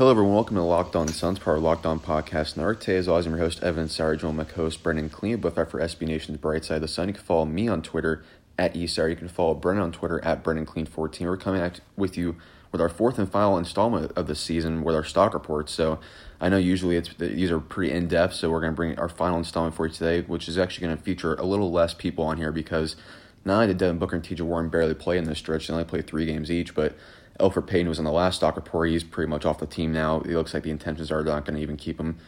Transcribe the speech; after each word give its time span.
Hello, 0.00 0.12
everyone. 0.12 0.32
Welcome 0.32 0.56
to 0.56 0.62
Locked 0.62 0.96
On 0.96 1.06
Suns, 1.08 1.38
part 1.38 1.58
of 1.58 1.62
Locked 1.62 1.84
On 1.84 2.00
Podcast 2.00 2.56
Network. 2.56 2.80
Today, 2.80 2.96
as 2.96 3.06
always, 3.06 3.26
I'm 3.26 3.32
your 3.32 3.40
host, 3.40 3.62
Evan 3.62 3.86
Sauer, 3.86 4.16
joined 4.16 4.38
my 4.38 4.44
co-host, 4.44 4.82
Brendan 4.82 5.10
Clean, 5.10 5.36
both 5.36 5.58
are 5.58 5.66
for 5.66 5.78
SB 5.78 6.06
Nation's 6.06 6.38
Bright 6.38 6.64
Side 6.64 6.76
of 6.76 6.80
the 6.80 6.88
Sun. 6.88 7.08
You 7.08 7.12
can 7.12 7.22
follow 7.22 7.44
me 7.44 7.68
on 7.68 7.82
Twitter 7.82 8.24
at 8.58 8.72
eSauer. 8.72 9.10
You 9.10 9.16
can 9.16 9.28
follow 9.28 9.52
Brendan 9.52 9.84
on 9.84 9.92
Twitter 9.92 10.18
at 10.24 10.42
Brendan 10.42 10.64
Clean 10.64 10.86
14 10.86 11.26
We're 11.26 11.36
coming 11.36 11.60
out 11.60 11.80
with 11.98 12.16
you 12.16 12.36
with 12.72 12.80
our 12.80 12.88
fourth 12.88 13.18
and 13.18 13.30
final 13.30 13.58
installment 13.58 14.10
of 14.16 14.26
the 14.26 14.34
season 14.34 14.84
with 14.84 14.94
our 14.94 15.04
stock 15.04 15.34
reports. 15.34 15.72
So 15.72 16.00
I 16.40 16.48
know 16.48 16.56
usually 16.56 16.96
it's 16.96 17.12
these 17.18 17.50
are 17.50 17.60
pretty 17.60 17.92
in 17.92 18.08
depth, 18.08 18.32
so 18.32 18.48
we're 18.50 18.62
going 18.62 18.72
to 18.72 18.76
bring 18.76 18.98
our 18.98 19.10
final 19.10 19.36
installment 19.36 19.76
for 19.76 19.86
you 19.86 19.92
today, 19.92 20.22
which 20.22 20.48
is 20.48 20.56
actually 20.56 20.86
going 20.86 20.96
to 20.96 21.02
feature 21.02 21.34
a 21.34 21.44
little 21.44 21.70
less 21.70 21.92
people 21.92 22.24
on 22.24 22.38
here 22.38 22.52
because 22.52 22.96
not 23.44 23.56
only 23.56 23.66
did 23.66 23.76
Devin 23.76 23.98
Booker 23.98 24.16
and 24.16 24.24
TJ 24.24 24.40
Warren 24.40 24.70
barely 24.70 24.94
play 24.94 25.18
in 25.18 25.24
this 25.24 25.38
stretch, 25.38 25.66
they 25.66 25.74
only 25.74 25.84
played 25.84 26.06
three 26.06 26.24
games 26.24 26.50
each, 26.50 26.74
but 26.74 26.96
Elfrid 27.40 27.66
Payton 27.66 27.88
was 27.88 27.98
on 27.98 28.04
the 28.04 28.12
last 28.12 28.36
stock 28.36 28.56
report. 28.56 28.90
He's 28.90 29.02
pretty 29.02 29.28
much 29.28 29.44
off 29.44 29.58
the 29.58 29.66
team 29.66 29.92
now. 29.92 30.20
It 30.20 30.28
looks 30.28 30.54
like 30.54 30.62
the 30.62 30.70
intentions 30.70 31.10
are 31.10 31.24
not 31.24 31.44
going 31.44 31.56
to 31.56 31.62
even 31.62 31.76
keep 31.76 31.98
him 31.98 32.18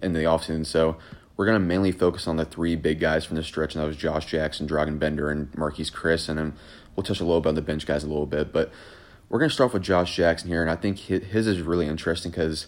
in 0.00 0.12
the 0.12 0.20
offseason. 0.20 0.64
So 0.64 0.96
we're 1.36 1.46
going 1.46 1.60
to 1.60 1.66
mainly 1.66 1.92
focus 1.92 2.26
on 2.26 2.36
the 2.36 2.44
three 2.44 2.76
big 2.76 3.00
guys 3.00 3.24
from 3.24 3.36
the 3.36 3.42
stretch, 3.42 3.74
and 3.74 3.82
that 3.82 3.86
was 3.86 3.96
Josh 3.96 4.26
Jackson, 4.26 4.68
Dragan 4.68 4.98
Bender, 4.98 5.30
and 5.30 5.50
Marquese 5.52 5.92
Chriss. 5.92 6.28
And 6.28 6.54
we'll 6.94 7.04
touch 7.04 7.20
a 7.20 7.24
little 7.24 7.40
bit 7.40 7.50
on 7.50 7.54
the 7.54 7.62
bench 7.62 7.86
guys 7.86 8.04
a 8.04 8.08
little 8.08 8.26
bit. 8.26 8.52
But 8.52 8.70
we're 9.28 9.38
going 9.38 9.48
to 9.48 9.54
start 9.54 9.70
off 9.70 9.74
with 9.74 9.82
Josh 9.82 10.14
Jackson 10.14 10.48
here, 10.48 10.62
and 10.62 10.70
I 10.70 10.76
think 10.76 10.98
his 10.98 11.46
is 11.46 11.60
really 11.60 11.86
interesting 11.86 12.30
because 12.30 12.66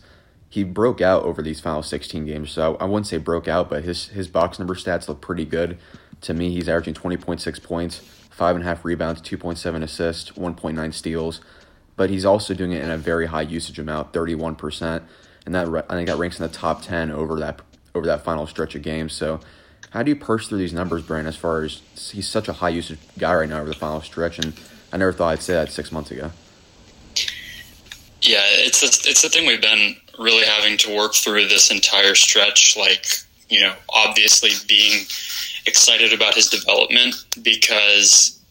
he 0.49 0.65
broke 0.65 1.01
out 1.01 1.23
over 1.23 1.43
these 1.43 1.61
final 1.61 1.83
16 1.83 2.27
games. 2.27 2.51
So 2.51 2.77
I 2.77 2.85
wouldn't 2.85 3.07
say 3.07 3.19
broke 3.19 3.49
out, 3.49 3.71
but 3.71 3.85
his, 3.85 4.09
his 4.09 4.29
box 4.29 4.59
number 4.59 4.75
stats 4.75 5.09
look 5.09 5.21
pretty 5.21 5.45
good. 5.45 5.79
To 6.23 6.35
me, 6.35 6.53
he's 6.53 6.69
averaging 6.69 6.95
20.6 6.95 7.63
points, 7.63 8.01
5.5 8.37 8.85
rebounds, 8.85 9.23
2.7 9.23 9.83
assists, 9.83 10.31
1.9 10.33 10.95
steals 10.95 11.41
but 11.97 12.11
he's 12.11 12.25
also 12.25 12.55
doing 12.55 12.73
it 12.73 12.83
in 12.83 12.91
a 12.91 12.97
very 12.97 13.27
high 13.27 13.43
usage 13.43 13.79
amount, 13.79 14.13
31%, 14.13 15.03
and 15.47 15.55
that 15.55 15.69
I 15.89 15.95
think 15.95 16.09
that 16.09 16.17
ranks 16.17 16.39
in 16.39 16.47
the 16.47 16.53
top 16.53 16.83
10 16.83 17.11
over 17.11 17.39
that 17.41 17.61
over 17.95 18.07
that 18.07 18.25
final 18.25 18.47
stretch 18.47 18.75
of 18.75 18.83
games. 18.83 19.13
So, 19.13 19.41
how 19.91 20.03
do 20.03 20.11
you 20.11 20.17
purse 20.17 20.49
through 20.49 20.59
these 20.59 20.73
numbers, 20.73 21.03
Brand? 21.03 21.27
As 21.27 21.37
far 21.37 21.63
as 21.63 21.83
he's 21.95 22.29
such 22.29 22.49
a 22.49 22.55
high 22.55 22.71
usage 22.71 22.99
guy 23.19 23.35
right 23.35 23.49
now 23.49 23.61
over 23.61 23.69
the 23.69 23.75
final 23.75 24.01
stretch, 24.01 24.39
and 24.39 24.55
I 24.93 24.97
never 24.97 25.13
thought 25.13 25.29
I'd 25.29 25.43
say 25.43 25.55
that 25.55 25.71
six 25.71 25.93
months 25.93 26.11
ago. 26.11 26.31
Yeah, 28.23 28.41
it's 28.45 28.83
a, 28.83 29.11
it's 29.11 29.23
the 29.23 29.29
thing 29.29 29.47
we've 29.47 29.61
been 29.61 29.97
really 30.19 30.47
having 30.47 30.79
to 30.79 30.97
work 30.97 31.15
through 31.15 31.49
this 31.49 31.71
entire 31.71 32.15
stretch. 32.15 32.77
Like 32.77 33.07
you 33.49 33.61
know, 33.61 33.75
obviously 33.91 34.51
being 34.67 35.05
excited 35.67 36.13
about 36.13 36.35
his 36.35 36.49
development 36.49 37.15
because 37.43 38.42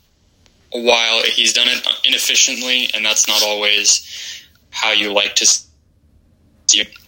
while 0.71 1.21
he's 1.23 1.53
done 1.53 1.67
it 1.67 1.85
inefficiently, 2.05 2.89
and 2.93 3.05
that's 3.05 3.27
not 3.27 3.43
always 3.43 4.45
how 4.71 4.91
you 4.91 5.11
like 5.11 5.35
to 5.35 5.45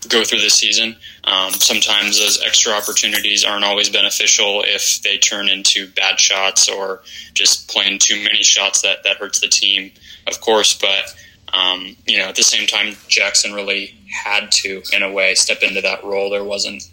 go 0.09 0.23
through 0.23 0.41
the 0.41 0.49
season. 0.49 0.95
Um, 1.23 1.53
sometimes 1.53 2.19
those 2.19 2.41
extra 2.45 2.73
opportunities 2.73 3.45
aren't 3.45 3.63
always 3.63 3.89
beneficial 3.89 4.63
if 4.65 5.01
they 5.01 5.17
turn 5.17 5.47
into 5.47 5.87
bad 5.93 6.19
shots 6.19 6.67
or 6.69 7.01
just 7.33 7.69
playing 7.69 7.99
too 7.99 8.21
many 8.21 8.43
shots 8.43 8.81
that, 8.81 9.03
that 9.03 9.17
hurts 9.17 9.39
the 9.39 9.47
team, 9.47 9.91
of 10.27 10.41
course. 10.41 10.77
But, 10.77 11.15
um, 11.53 11.95
you 12.05 12.17
know, 12.17 12.25
at 12.25 12.35
the 12.35 12.43
same 12.43 12.67
time, 12.67 12.95
Jackson 13.07 13.53
really 13.53 13.95
had 14.11 14.51
to, 14.51 14.81
in 14.91 15.03
a 15.03 15.11
way, 15.11 15.35
step 15.35 15.61
into 15.61 15.81
that 15.81 16.03
role. 16.03 16.29
There 16.29 16.43
wasn't 16.43 16.83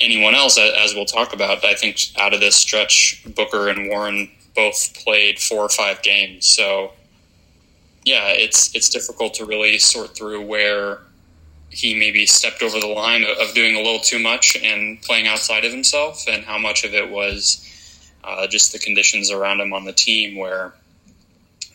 anyone 0.00 0.34
else, 0.34 0.58
as 0.58 0.94
we'll 0.94 1.04
talk 1.04 1.32
about. 1.32 1.64
I 1.64 1.74
think 1.74 2.00
out 2.18 2.34
of 2.34 2.40
this 2.40 2.56
stretch, 2.56 3.24
Booker 3.36 3.68
and 3.68 3.88
Warren 3.88 4.30
both 4.62 4.78
played 5.04 5.38
four 5.48 5.62
or 5.68 5.72
five 5.82 5.98
games. 6.02 6.42
So 6.58 6.66
yeah, 8.04 8.26
it's 8.44 8.60
it's 8.76 8.90
difficult 8.98 9.34
to 9.34 9.44
really 9.44 9.78
sort 9.78 10.10
through 10.16 10.40
where 10.54 10.86
he 11.70 11.94
maybe 12.04 12.26
stepped 12.26 12.62
over 12.62 12.78
the 12.80 12.92
line 13.04 13.24
of 13.42 13.54
doing 13.54 13.74
a 13.76 13.82
little 13.86 14.04
too 14.12 14.18
much 14.30 14.56
and 14.70 15.00
playing 15.02 15.26
outside 15.32 15.64
of 15.66 15.72
himself, 15.72 16.14
and 16.32 16.44
how 16.44 16.58
much 16.58 16.84
of 16.84 16.92
it 16.94 17.08
was 17.18 17.40
uh, 18.24 18.46
just 18.46 18.72
the 18.72 18.78
conditions 18.78 19.30
around 19.30 19.60
him 19.60 19.72
on 19.72 19.84
the 19.84 19.92
team 19.92 20.36
where 20.42 20.72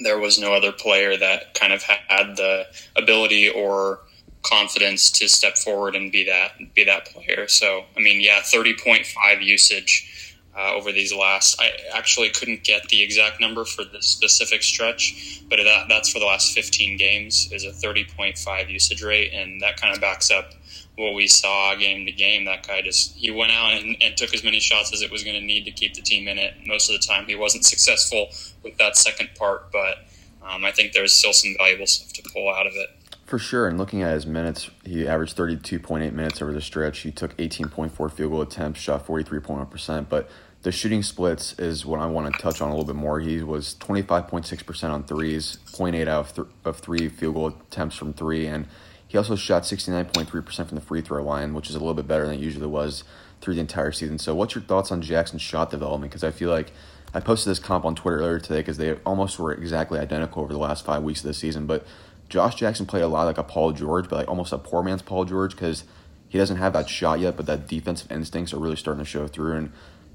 there 0.06 0.20
was 0.26 0.40
no 0.40 0.52
other 0.54 0.72
player 0.72 1.16
that 1.26 1.54
kind 1.54 1.72
of 1.72 1.82
had 1.84 2.36
the 2.36 2.66
ability 2.96 3.48
or 3.50 4.00
confidence 4.42 5.12
to 5.12 5.28
step 5.28 5.56
forward 5.58 5.96
and 5.96 6.12
be 6.12 6.26
that 6.26 6.50
be 6.74 6.84
that 6.84 7.06
player. 7.06 7.48
So 7.48 7.68
I 7.96 8.00
mean, 8.00 8.20
yeah, 8.20 8.42
thirty 8.54 8.76
point 8.76 9.06
five 9.06 9.42
usage 9.42 10.10
uh, 10.58 10.74
over 10.74 10.92
these 10.92 11.14
last. 11.14 11.60
I 11.60 11.72
actually 11.94 12.30
couldn't 12.30 12.64
get 12.64 12.90
the 12.90 13.02
exact 13.02 13.40
number 13.40 13.66
for 13.66 13.84
this 13.84 14.06
specific 14.06 14.64
stretch, 14.64 15.42
but 15.50 15.58
that 15.58 15.86
that's 15.90 16.10
for 16.10 16.20
the 16.20 16.26
last 16.26 16.54
15 16.54 16.98
games 16.98 17.50
is 17.52 17.64
a 17.64 17.72
30.5 17.72 18.70
usage 18.70 19.04
rate, 19.04 19.32
and 19.34 19.62
that 19.62 19.80
kind 19.80 19.94
of 19.94 20.02
backs 20.02 20.30
up 20.30 20.54
what 20.96 21.14
we 21.16 21.28
saw 21.28 21.74
game 21.76 22.06
to 22.06 22.12
game. 22.12 22.46
That 22.46 22.68
guy 22.68 22.82
just 22.82 23.16
he 23.16 23.32
went 23.32 23.52
out 23.52 23.74
and, 23.74 23.98
and 24.02 24.16
took 24.16 24.34
as 24.34 24.44
many 24.44 24.60
shots 24.60 24.94
as 24.94 25.02
it 25.02 25.12
was 25.12 25.24
going 25.24 25.40
to 25.40 25.46
need 25.46 25.66
to 25.66 25.72
keep 25.72 25.96
the 25.96 26.02
team 26.02 26.28
in 26.28 26.38
it. 26.38 26.54
Most 26.66 26.90
of 26.90 27.00
the 27.00 27.06
time, 27.06 27.26
he 27.26 27.36
wasn't 27.36 27.66
successful 27.66 28.28
with 28.64 28.78
that 28.78 28.96
second 28.96 29.30
part, 29.36 29.72
but 29.72 30.06
um, 30.44 30.66
I 30.66 30.72
think 30.72 30.94
there's 30.94 31.14
still 31.14 31.34
some 31.34 31.56
valuable 31.58 31.88
stuff 31.88 32.14
to 32.14 32.30
pull 32.34 32.50
out 32.54 32.68
of 32.68 32.74
it. 32.76 32.90
For 33.26 33.40
sure, 33.40 33.68
and 33.68 33.78
looking 33.78 34.04
at 34.04 34.14
his 34.14 34.28
minutes, 34.28 34.70
he 34.84 35.08
averaged 35.08 35.36
32.8 35.36 36.12
minutes 36.12 36.42
over 36.42 36.52
the 36.52 36.62
stretch. 36.62 37.00
He 37.00 37.12
took 37.12 37.36
18.4 37.38 38.12
field 38.12 38.32
goal 38.32 38.42
attempts, 38.42 38.80
shot 38.80 39.08
43.1%, 39.08 40.08
but 40.10 40.30
the 40.64 40.72
shooting 40.72 41.04
splits 41.04 41.60
is 41.60 41.86
what 41.86 42.00
I 42.00 42.06
want 42.06 42.34
to 42.34 42.42
touch 42.42 42.62
on 42.62 42.70
a 42.70 42.72
little 42.72 42.86
bit 42.86 42.96
more. 42.96 43.20
He 43.20 43.44
was 43.44 43.76
25.6% 43.76 44.90
on 44.90 45.04
threes, 45.04 45.58
0.8 45.68 46.08
out 46.08 46.20
of, 46.20 46.34
th- 46.34 46.48
of 46.64 46.80
three 46.80 47.10
field 47.10 47.36
goal 47.36 47.48
attempts 47.48 47.98
from 47.98 48.14
three, 48.14 48.48
and 48.48 48.68
he 49.06 49.18
also 49.18 49.36
shot 49.36 49.64
69.3% 49.64 50.56
from 50.56 50.76
the 50.76 50.82
free 50.82 51.02
throw 51.02 51.22
line, 51.22 51.54
which 51.54 51.70
is 51.70 51.76
a 51.76 51.80
little 51.80 51.94
bit 51.94 52.08
better 52.08 52.26
than 52.26 52.36
it 52.36 52.42
usually 52.42 52.66
was 52.66 53.04
through 53.42 53.56
the 53.56 53.60
entire 53.60 53.92
season. 53.92 54.18
So, 54.18 54.34
what's 54.34 54.56
your 54.56 54.64
thoughts 54.64 54.90
on 54.90 55.02
Jackson's 55.02 55.42
shot 55.42 55.70
development? 55.70 56.12
Because 56.12 56.24
I 56.24 56.32
feel 56.32 56.50
like 56.50 56.72
I 57.14 57.20
posted 57.20 57.52
this 57.52 57.60
comp 57.60 57.84
on 57.84 57.94
Twitter 57.94 58.20
earlier 58.20 58.40
today 58.40 58.62
because 58.62 58.78
they 58.78 58.94
almost 59.06 59.38
were 59.38 59.54
exactly 59.54 60.00
identical 60.00 60.44
over 60.44 60.54
the 60.54 60.60
last 60.60 60.86
five 60.86 61.04
weeks 61.04 61.20
of 61.20 61.28
the 61.28 61.34
season. 61.34 61.68
But 61.68 61.86
Josh 62.30 62.56
Jackson 62.56 62.86
played 62.86 63.04
a 63.04 63.08
lot 63.08 63.26
like 63.26 63.38
a 63.38 63.44
Paul 63.44 63.74
George, 63.74 64.08
but 64.10 64.16
like 64.16 64.30
almost 64.30 64.54
a 64.54 64.58
poor 64.58 64.82
man's 64.82 65.02
Paul 65.02 65.26
George 65.26 65.52
because 65.52 65.84
he 66.30 66.38
doesn't 66.38 66.58
have 66.58 66.74
that 66.74 66.90
shot 66.90 67.20
yet, 67.20 67.36
but 67.36 67.46
that 67.46 67.68
defensive 67.68 68.12
instincts 68.12 68.54
are 68.54 68.60
really 68.60 68.78
starting 68.78 69.04
to 69.04 69.10
show 69.10 69.28
through. 69.28 69.58
And 69.58 69.72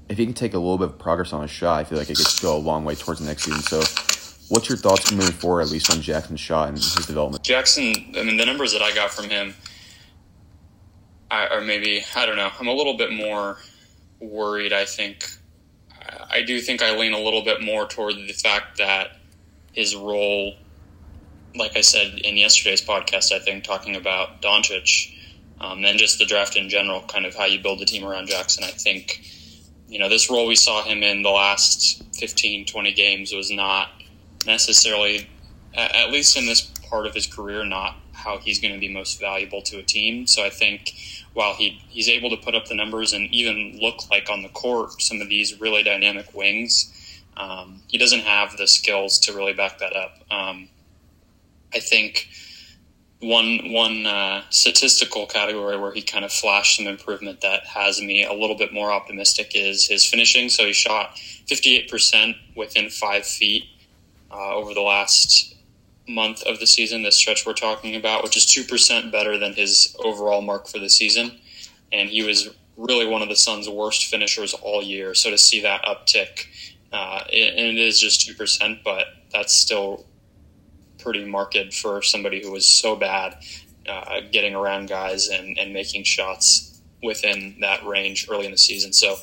if 0.09 0.17
he 0.17 0.25
can 0.25 0.33
take 0.33 0.53
a 0.53 0.57
little 0.57 0.77
bit 0.77 0.89
of 0.89 0.99
progress 0.99 1.33
on 1.33 1.43
his 1.43 1.51
shot, 1.51 1.79
I 1.79 1.83
feel 1.83 1.97
like 1.97 2.09
it 2.09 2.17
could 2.17 2.41
go 2.41 2.57
a 2.57 2.59
long 2.59 2.83
way 2.83 2.95
towards 2.95 3.19
the 3.19 3.27
next 3.27 3.43
season. 3.43 3.61
So, 3.61 3.77
what's 4.49 4.67
your 4.67 4.77
thoughts 4.77 5.11
moving 5.11 5.31
forward, 5.31 5.61
at 5.61 5.69
least 5.69 5.91
on 5.91 6.01
Jackson's 6.01 6.39
shot 6.39 6.69
and 6.69 6.77
his 6.77 7.05
development? 7.05 7.43
Jackson, 7.43 7.93
I 8.17 8.23
mean, 8.23 8.37
the 8.37 8.45
numbers 8.45 8.73
that 8.73 8.81
I 8.81 8.93
got 8.93 9.11
from 9.11 9.29
him, 9.29 9.53
or 11.31 11.61
maybe 11.61 12.03
I 12.15 12.25
don't 12.25 12.37
know. 12.37 12.49
I'm 12.59 12.67
a 12.67 12.73
little 12.73 12.97
bit 12.97 13.13
more 13.13 13.57
worried. 14.19 14.73
I 14.73 14.85
think 14.85 15.25
I 16.29 16.41
do 16.41 16.59
think 16.59 16.81
I 16.81 16.97
lean 16.97 17.13
a 17.13 17.19
little 17.19 17.43
bit 17.43 17.61
more 17.61 17.87
toward 17.87 18.15
the 18.15 18.33
fact 18.33 18.77
that 18.77 19.17
his 19.73 19.95
role, 19.95 20.55
like 21.55 21.77
I 21.77 21.81
said 21.81 22.19
in 22.19 22.35
yesterday's 22.35 22.81
podcast, 22.81 23.31
I 23.31 23.39
think 23.39 23.63
talking 23.63 23.95
about 23.95 24.41
Doncic 24.41 25.15
um, 25.61 25.85
and 25.85 25.99
just 25.99 26.17
the 26.17 26.25
draft 26.25 26.55
in 26.55 26.69
general, 26.69 27.01
kind 27.01 27.25
of 27.25 27.35
how 27.35 27.45
you 27.45 27.59
build 27.59 27.79
the 27.79 27.85
team 27.85 28.03
around 28.03 28.27
Jackson. 28.27 28.63
I 28.63 28.71
think 28.71 29.21
you 29.89 29.97
know, 29.99 30.07
this 30.07 30.29
role 30.29 30.45
we 30.45 30.55
saw 30.55 30.83
him 30.83 31.01
in 31.03 31.23
the 31.23 31.29
last 31.29 32.03
15, 32.15 32.65
20 32.65 32.93
games 32.93 33.33
was 33.33 33.49
not 33.49 33.89
necessarily, 34.45 35.27
at 35.73 36.11
least 36.11 36.37
in 36.37 36.45
this 36.45 36.61
part 36.89 37.07
of 37.07 37.13
his 37.13 37.25
career, 37.25 37.65
not 37.65 37.95
how 38.13 38.37
he's 38.37 38.59
going 38.59 38.73
to 38.73 38.79
be 38.79 38.87
most 38.87 39.19
valuable 39.19 39.61
to 39.63 39.79
a 39.79 39.83
team. 39.83 40.27
So 40.27 40.45
I 40.45 40.49
think 40.49 40.93
while 41.33 41.55
he 41.55 41.81
he's 41.89 42.09
able 42.09 42.29
to 42.29 42.37
put 42.37 42.55
up 42.55 42.65
the 42.65 42.75
numbers 42.75 43.13
and 43.13 43.33
even 43.33 43.79
look 43.79 44.09
like 44.09 44.29
on 44.29 44.41
the 44.41 44.49
court 44.49 45.01
some 45.01 45.21
of 45.21 45.29
these 45.29 45.59
really 45.59 45.83
dynamic 45.83 46.33
wings, 46.33 46.93
um, 47.37 47.81
he 47.87 47.97
doesn't 47.97 48.21
have 48.21 48.57
the 48.57 48.67
skills 48.67 49.19
to 49.19 49.33
really 49.33 49.53
back 49.53 49.79
that 49.79 49.95
up. 49.95 50.19
Um, 50.29 50.69
I 51.73 51.79
think 51.79 52.27
one 53.21 53.71
one 53.71 54.05
uh, 54.05 54.43
statistical 54.49 55.25
category 55.25 55.77
where 55.77 55.91
he 55.91 56.01
kind 56.01 56.23
of 56.23 56.31
flashed 56.31 56.77
some 56.77 56.87
improvement 56.87 57.41
that 57.41 57.65
has 57.65 58.01
me 58.01 58.23
a 58.23 58.33
little 58.33 58.55
bit 58.55 58.71
more 58.71 58.91
optimistic 58.91 59.51
is 59.55 59.87
his 59.87 60.05
finishing. 60.05 60.49
So 60.49 60.65
he 60.65 60.73
shot 60.73 61.15
58% 61.47 62.35
within 62.55 62.89
five 62.89 63.25
feet 63.25 63.65
uh, 64.31 64.55
over 64.55 64.73
the 64.73 64.81
last 64.81 65.55
month 66.07 66.43
of 66.43 66.59
the 66.59 66.67
season, 66.67 67.03
this 67.03 67.15
stretch 67.15 67.45
we're 67.45 67.53
talking 67.53 67.95
about, 67.95 68.23
which 68.23 68.35
is 68.35 68.45
2% 68.45 69.11
better 69.11 69.37
than 69.37 69.53
his 69.53 69.95
overall 70.03 70.41
mark 70.41 70.67
for 70.67 70.79
the 70.79 70.89
season. 70.89 71.39
And 71.91 72.09
he 72.09 72.23
was 72.23 72.49
really 72.77 73.05
one 73.05 73.21
of 73.21 73.29
the 73.29 73.35
Suns' 73.35 73.69
worst 73.69 74.05
finishers 74.05 74.53
all 74.53 74.81
year. 74.81 75.13
So 75.13 75.29
to 75.29 75.37
see 75.37 75.61
that 75.61 75.83
uptick, 75.83 76.45
uh, 76.91 77.23
and 77.31 77.59
it 77.59 77.77
is 77.77 77.99
just 77.99 78.27
2%, 78.27 78.83
but 78.83 79.07
that's 79.31 79.53
still 79.53 80.05
pretty 80.99 81.25
marked 81.25 81.73
for 81.73 82.01
somebody 82.01 82.41
who 82.43 82.51
was 82.51 82.65
so 82.65 82.95
bad 82.95 83.37
uh, 83.87 84.21
getting 84.31 84.55
around 84.55 84.87
guys 84.87 85.29
and, 85.29 85.57
and 85.57 85.73
making 85.73 86.03
shots 86.03 86.81
within 87.01 87.55
that 87.61 87.85
range 87.85 88.27
early 88.29 88.45
in 88.45 88.51
the 88.51 88.57
season. 88.57 88.93
So 88.93 89.15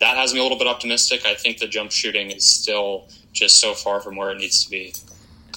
that 0.00 0.16
has 0.16 0.32
me 0.32 0.40
a 0.40 0.42
little 0.42 0.58
bit 0.58 0.66
optimistic. 0.66 1.26
I 1.26 1.34
think 1.34 1.58
the 1.58 1.68
jump 1.68 1.90
shooting 1.90 2.30
is 2.30 2.48
still 2.48 3.08
just 3.32 3.60
so 3.60 3.74
far 3.74 4.00
from 4.00 4.16
where 4.16 4.30
it 4.30 4.38
needs 4.38 4.64
to 4.64 4.70
be. 4.70 4.94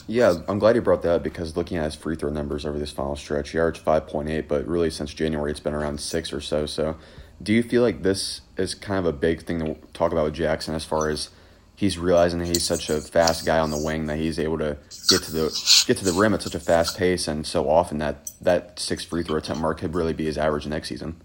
Yeah, 0.07 0.35
I'm 0.47 0.57
glad 0.57 0.75
you 0.75 0.81
brought 0.81 1.01
that 1.01 1.21
because 1.21 1.57
looking 1.57 1.77
at 1.77 1.83
his 1.83 1.95
free 1.95 2.15
throw 2.15 2.29
numbers 2.29 2.65
over 2.65 2.79
this 2.79 2.91
final 2.91 3.15
stretch, 3.15 3.51
he 3.51 3.59
averaged 3.59 3.83
5.8, 3.83 4.47
but 4.47 4.65
really 4.65 4.89
since 4.89 5.13
January 5.13 5.51
it's 5.51 5.59
been 5.59 5.73
around 5.73 5.99
six 5.99 6.31
or 6.31 6.39
so. 6.39 6.65
So, 6.65 6.97
do 7.43 7.53
you 7.53 7.61
feel 7.61 7.83
like 7.83 8.01
this 8.01 8.41
is 8.57 8.73
kind 8.73 8.99
of 8.99 9.05
a 9.05 9.13
big 9.13 9.43
thing 9.43 9.59
to 9.59 9.75
talk 9.93 10.11
about 10.11 10.25
with 10.25 10.33
Jackson 10.33 10.73
as 10.73 10.85
far 10.85 11.09
as 11.09 11.29
he's 11.77 11.97
realizing 11.97 12.39
that 12.39 12.47
he's 12.47 12.65
such 12.65 12.89
a 12.89 12.99
fast 12.99 13.45
guy 13.45 13.59
on 13.59 13.69
the 13.71 13.77
wing 13.77 14.07
that 14.07 14.17
he's 14.17 14.39
able 14.39 14.57
to 14.57 14.75
get 15.07 15.23
to 15.23 15.31
the 15.31 15.83
get 15.87 15.95
to 15.95 16.03
the 16.03 16.11
rim 16.11 16.33
at 16.33 16.41
such 16.41 16.55
a 16.55 16.59
fast 16.59 16.97
pace 16.97 17.29
and 17.29 17.47
so 17.47 17.69
often 17.69 17.99
that 17.99 18.31
that 18.41 18.77
six 18.77 19.05
free 19.05 19.23
throw 19.23 19.37
attempt 19.37 19.61
mark 19.61 19.77
could 19.77 19.95
really 19.95 20.13
be 20.13 20.25
his 20.25 20.37
average 20.37 20.67
next 20.67 20.89
season. 20.89 21.15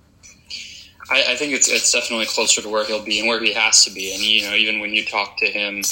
I, 1.10 1.32
I, 1.32 1.36
think 1.36 1.52
it's 1.52 1.68
it's 1.68 1.90
definitely 1.90 2.26
closer 2.26 2.62
to 2.62 2.68
where 2.68 2.84
he'll 2.84 3.04
be 3.04 3.18
and 3.18 3.28
where 3.28 3.42
he 3.42 3.52
has 3.54 3.84
to 3.84 3.92
be. 3.92 4.14
And 4.14 4.22
you 4.22 4.48
know, 4.48 4.54
even 4.54 4.78
when 4.78 4.90
you 4.90 5.04
talk 5.04 5.36
to 5.38 5.46
him 5.46 5.82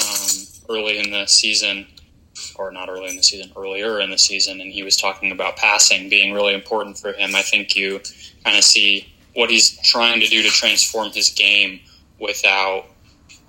um, 0.00 0.28
early 0.68 0.98
in 0.98 1.10
the 1.10 1.26
season, 1.26 1.86
or 2.54 2.70
not 2.70 2.88
early 2.88 3.08
in 3.08 3.16
the 3.16 3.22
season, 3.22 3.50
earlier 3.56 4.00
in 4.00 4.10
the 4.10 4.18
season, 4.18 4.60
and 4.60 4.70
he 4.70 4.82
was 4.82 4.96
talking 4.96 5.32
about 5.32 5.56
passing 5.56 6.08
being 6.08 6.32
really 6.32 6.54
important 6.54 6.98
for 6.98 7.12
him. 7.12 7.34
I 7.34 7.42
think 7.42 7.74
you 7.74 8.00
kind 8.44 8.56
of 8.56 8.64
see 8.64 9.12
what 9.34 9.50
he's 9.50 9.76
trying 9.82 10.20
to 10.20 10.26
do 10.26 10.42
to 10.42 10.48
transform 10.48 11.10
his 11.10 11.30
game 11.30 11.80
without 12.18 12.86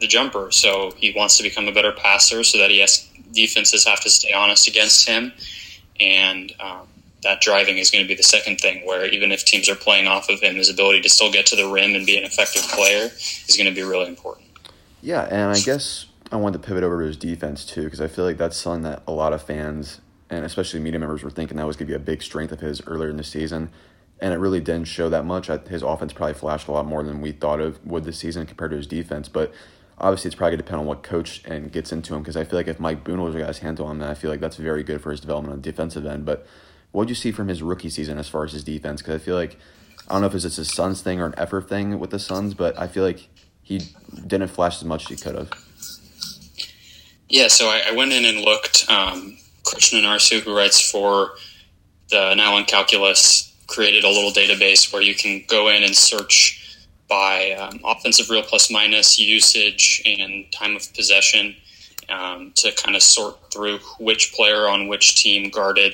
the 0.01 0.07
jumper. 0.07 0.51
So 0.51 0.91
he 0.97 1.13
wants 1.15 1.37
to 1.37 1.43
become 1.43 1.67
a 1.67 1.71
better 1.71 1.93
passer 1.93 2.43
so 2.43 2.57
that 2.57 2.69
he 2.69 2.79
has 2.79 3.07
defenses 3.31 3.85
have 3.85 4.01
to 4.01 4.09
stay 4.09 4.33
honest 4.33 4.67
against 4.67 5.07
him. 5.07 5.31
And 5.99 6.51
um, 6.59 6.87
that 7.23 7.41
driving 7.41 7.77
is 7.77 7.91
going 7.91 8.03
to 8.03 8.07
be 8.07 8.15
the 8.15 8.23
second 8.23 8.59
thing 8.59 8.85
where 8.85 9.05
even 9.05 9.31
if 9.31 9.45
teams 9.45 9.69
are 9.69 9.75
playing 9.75 10.07
off 10.07 10.29
of 10.29 10.41
him, 10.41 10.55
his 10.55 10.69
ability 10.69 11.01
to 11.01 11.09
still 11.09 11.31
get 11.31 11.45
to 11.47 11.55
the 11.55 11.67
rim 11.67 11.95
and 11.95 12.05
be 12.05 12.17
an 12.17 12.23
effective 12.23 12.63
player 12.63 13.09
is 13.47 13.55
going 13.55 13.69
to 13.69 13.75
be 13.75 13.83
really 13.83 14.07
important. 14.07 14.47
Yeah, 15.01 15.23
and 15.23 15.51
I 15.51 15.59
guess 15.59 16.07
I 16.31 16.35
wanted 16.35 16.61
to 16.61 16.67
pivot 16.67 16.83
over 16.83 16.99
to 16.99 17.07
his 17.07 17.17
defense 17.17 17.65
too 17.65 17.83
because 17.83 18.01
I 18.01 18.07
feel 18.07 18.25
like 18.25 18.37
that's 18.37 18.57
something 18.57 18.83
that 18.83 19.03
a 19.07 19.11
lot 19.11 19.33
of 19.33 19.41
fans 19.41 20.01
and 20.29 20.45
especially 20.45 20.79
media 20.79 20.99
members 20.99 21.23
were 21.23 21.29
thinking 21.29 21.57
that 21.57 21.67
was 21.67 21.75
going 21.75 21.87
to 21.87 21.91
be 21.91 21.95
a 21.95 21.99
big 21.99 22.21
strength 22.23 22.51
of 22.51 22.61
his 22.61 22.81
earlier 22.87 23.09
in 23.09 23.17
the 23.17 23.23
season. 23.23 23.69
And 24.21 24.33
it 24.33 24.37
really 24.37 24.59
didn't 24.59 24.85
show 24.85 25.09
that 25.09 25.25
much. 25.25 25.47
His 25.67 25.81
offense 25.81 26.13
probably 26.13 26.35
flashed 26.35 26.67
a 26.67 26.71
lot 26.71 26.85
more 26.85 27.03
than 27.03 27.21
we 27.21 27.31
thought 27.31 27.59
of 27.59 27.83
would 27.85 28.03
this 28.03 28.19
season 28.19 28.45
compared 28.45 28.71
to 28.71 28.77
his 28.77 28.87
defense. 28.87 29.27
But 29.27 29.51
obviously, 30.01 30.27
it's 30.27 30.35
probably 30.35 30.51
going 30.51 30.59
to 30.59 30.63
depend 30.63 30.81
on 30.81 30.85
what 30.87 31.03
coach 31.03 31.41
and 31.45 31.71
gets 31.71 31.91
into 31.91 32.13
him 32.13 32.21
because 32.21 32.35
I 32.35 32.43
feel 32.43 32.59
like 32.59 32.67
if 32.67 32.79
Mike 32.79 33.03
Boone 33.03 33.21
was 33.21 33.35
a 33.35 33.39
guy's 33.39 33.59
handle 33.59 33.85
on 33.85 33.99
then 33.99 34.09
I 34.09 34.15
feel 34.15 34.29
like 34.29 34.39
that's 34.39 34.57
very 34.57 34.83
good 34.83 35.01
for 35.01 35.11
his 35.11 35.21
development 35.21 35.53
on 35.53 35.61
the 35.61 35.71
defensive 35.71 36.05
end. 36.05 36.25
But 36.25 36.45
what 36.91 37.03
did 37.03 37.11
you 37.11 37.15
see 37.15 37.31
from 37.31 37.47
his 37.47 37.61
rookie 37.61 37.89
season 37.89 38.17
as 38.17 38.27
far 38.27 38.43
as 38.43 38.51
his 38.51 38.63
defense? 38.63 39.01
Because 39.01 39.21
I 39.21 39.23
feel 39.23 39.35
like 39.35 39.57
I 40.09 40.13
don't 40.13 40.21
know 40.21 40.27
if 40.27 40.33
it's 40.33 40.43
just 40.43 40.59
a 40.59 40.65
Suns 40.65 41.01
thing 41.01 41.21
or 41.21 41.27
an 41.27 41.35
effort 41.37 41.69
thing 41.69 41.99
with 41.99 42.09
the 42.09 42.19
Suns, 42.19 42.53
but 42.53 42.77
I 42.77 42.87
feel 42.87 43.03
like 43.03 43.29
he 43.61 43.81
didn't 44.27 44.49
flash 44.49 44.77
as 44.77 44.83
much 44.83 45.03
as 45.03 45.19
he 45.19 45.23
could 45.23 45.35
have. 45.35 45.51
Yeah, 47.29 47.47
so 47.47 47.67
I, 47.67 47.83
I 47.87 47.91
went 47.95 48.11
in 48.11 48.25
and 48.25 48.41
looked. 48.41 48.89
Um, 48.89 49.37
Krishna 49.63 49.99
Narsu, 49.99 50.41
who 50.41 50.57
writes 50.57 50.81
for 50.81 51.31
the 52.09 52.33
Nylon 52.35 52.65
Calculus, 52.65 53.55
created 53.67 54.03
a 54.03 54.09
little 54.09 54.31
database 54.31 54.91
where 54.91 55.01
you 55.01 55.15
can 55.15 55.43
go 55.47 55.69
in 55.69 55.83
and 55.83 55.95
search 55.95 56.60
by 57.11 57.51
um, 57.51 57.81
offensive 57.83 58.29
real 58.29 58.41
plus 58.41 58.71
minus 58.71 59.19
usage 59.19 60.01
and 60.05 60.49
time 60.53 60.77
of 60.77 60.93
possession 60.93 61.53
um, 62.07 62.53
to 62.55 62.71
kind 62.71 62.95
of 62.95 63.03
sort 63.03 63.51
through 63.51 63.79
which 63.99 64.31
player 64.33 64.65
on 64.65 64.87
which 64.87 65.15
team 65.21 65.49
guarded 65.49 65.93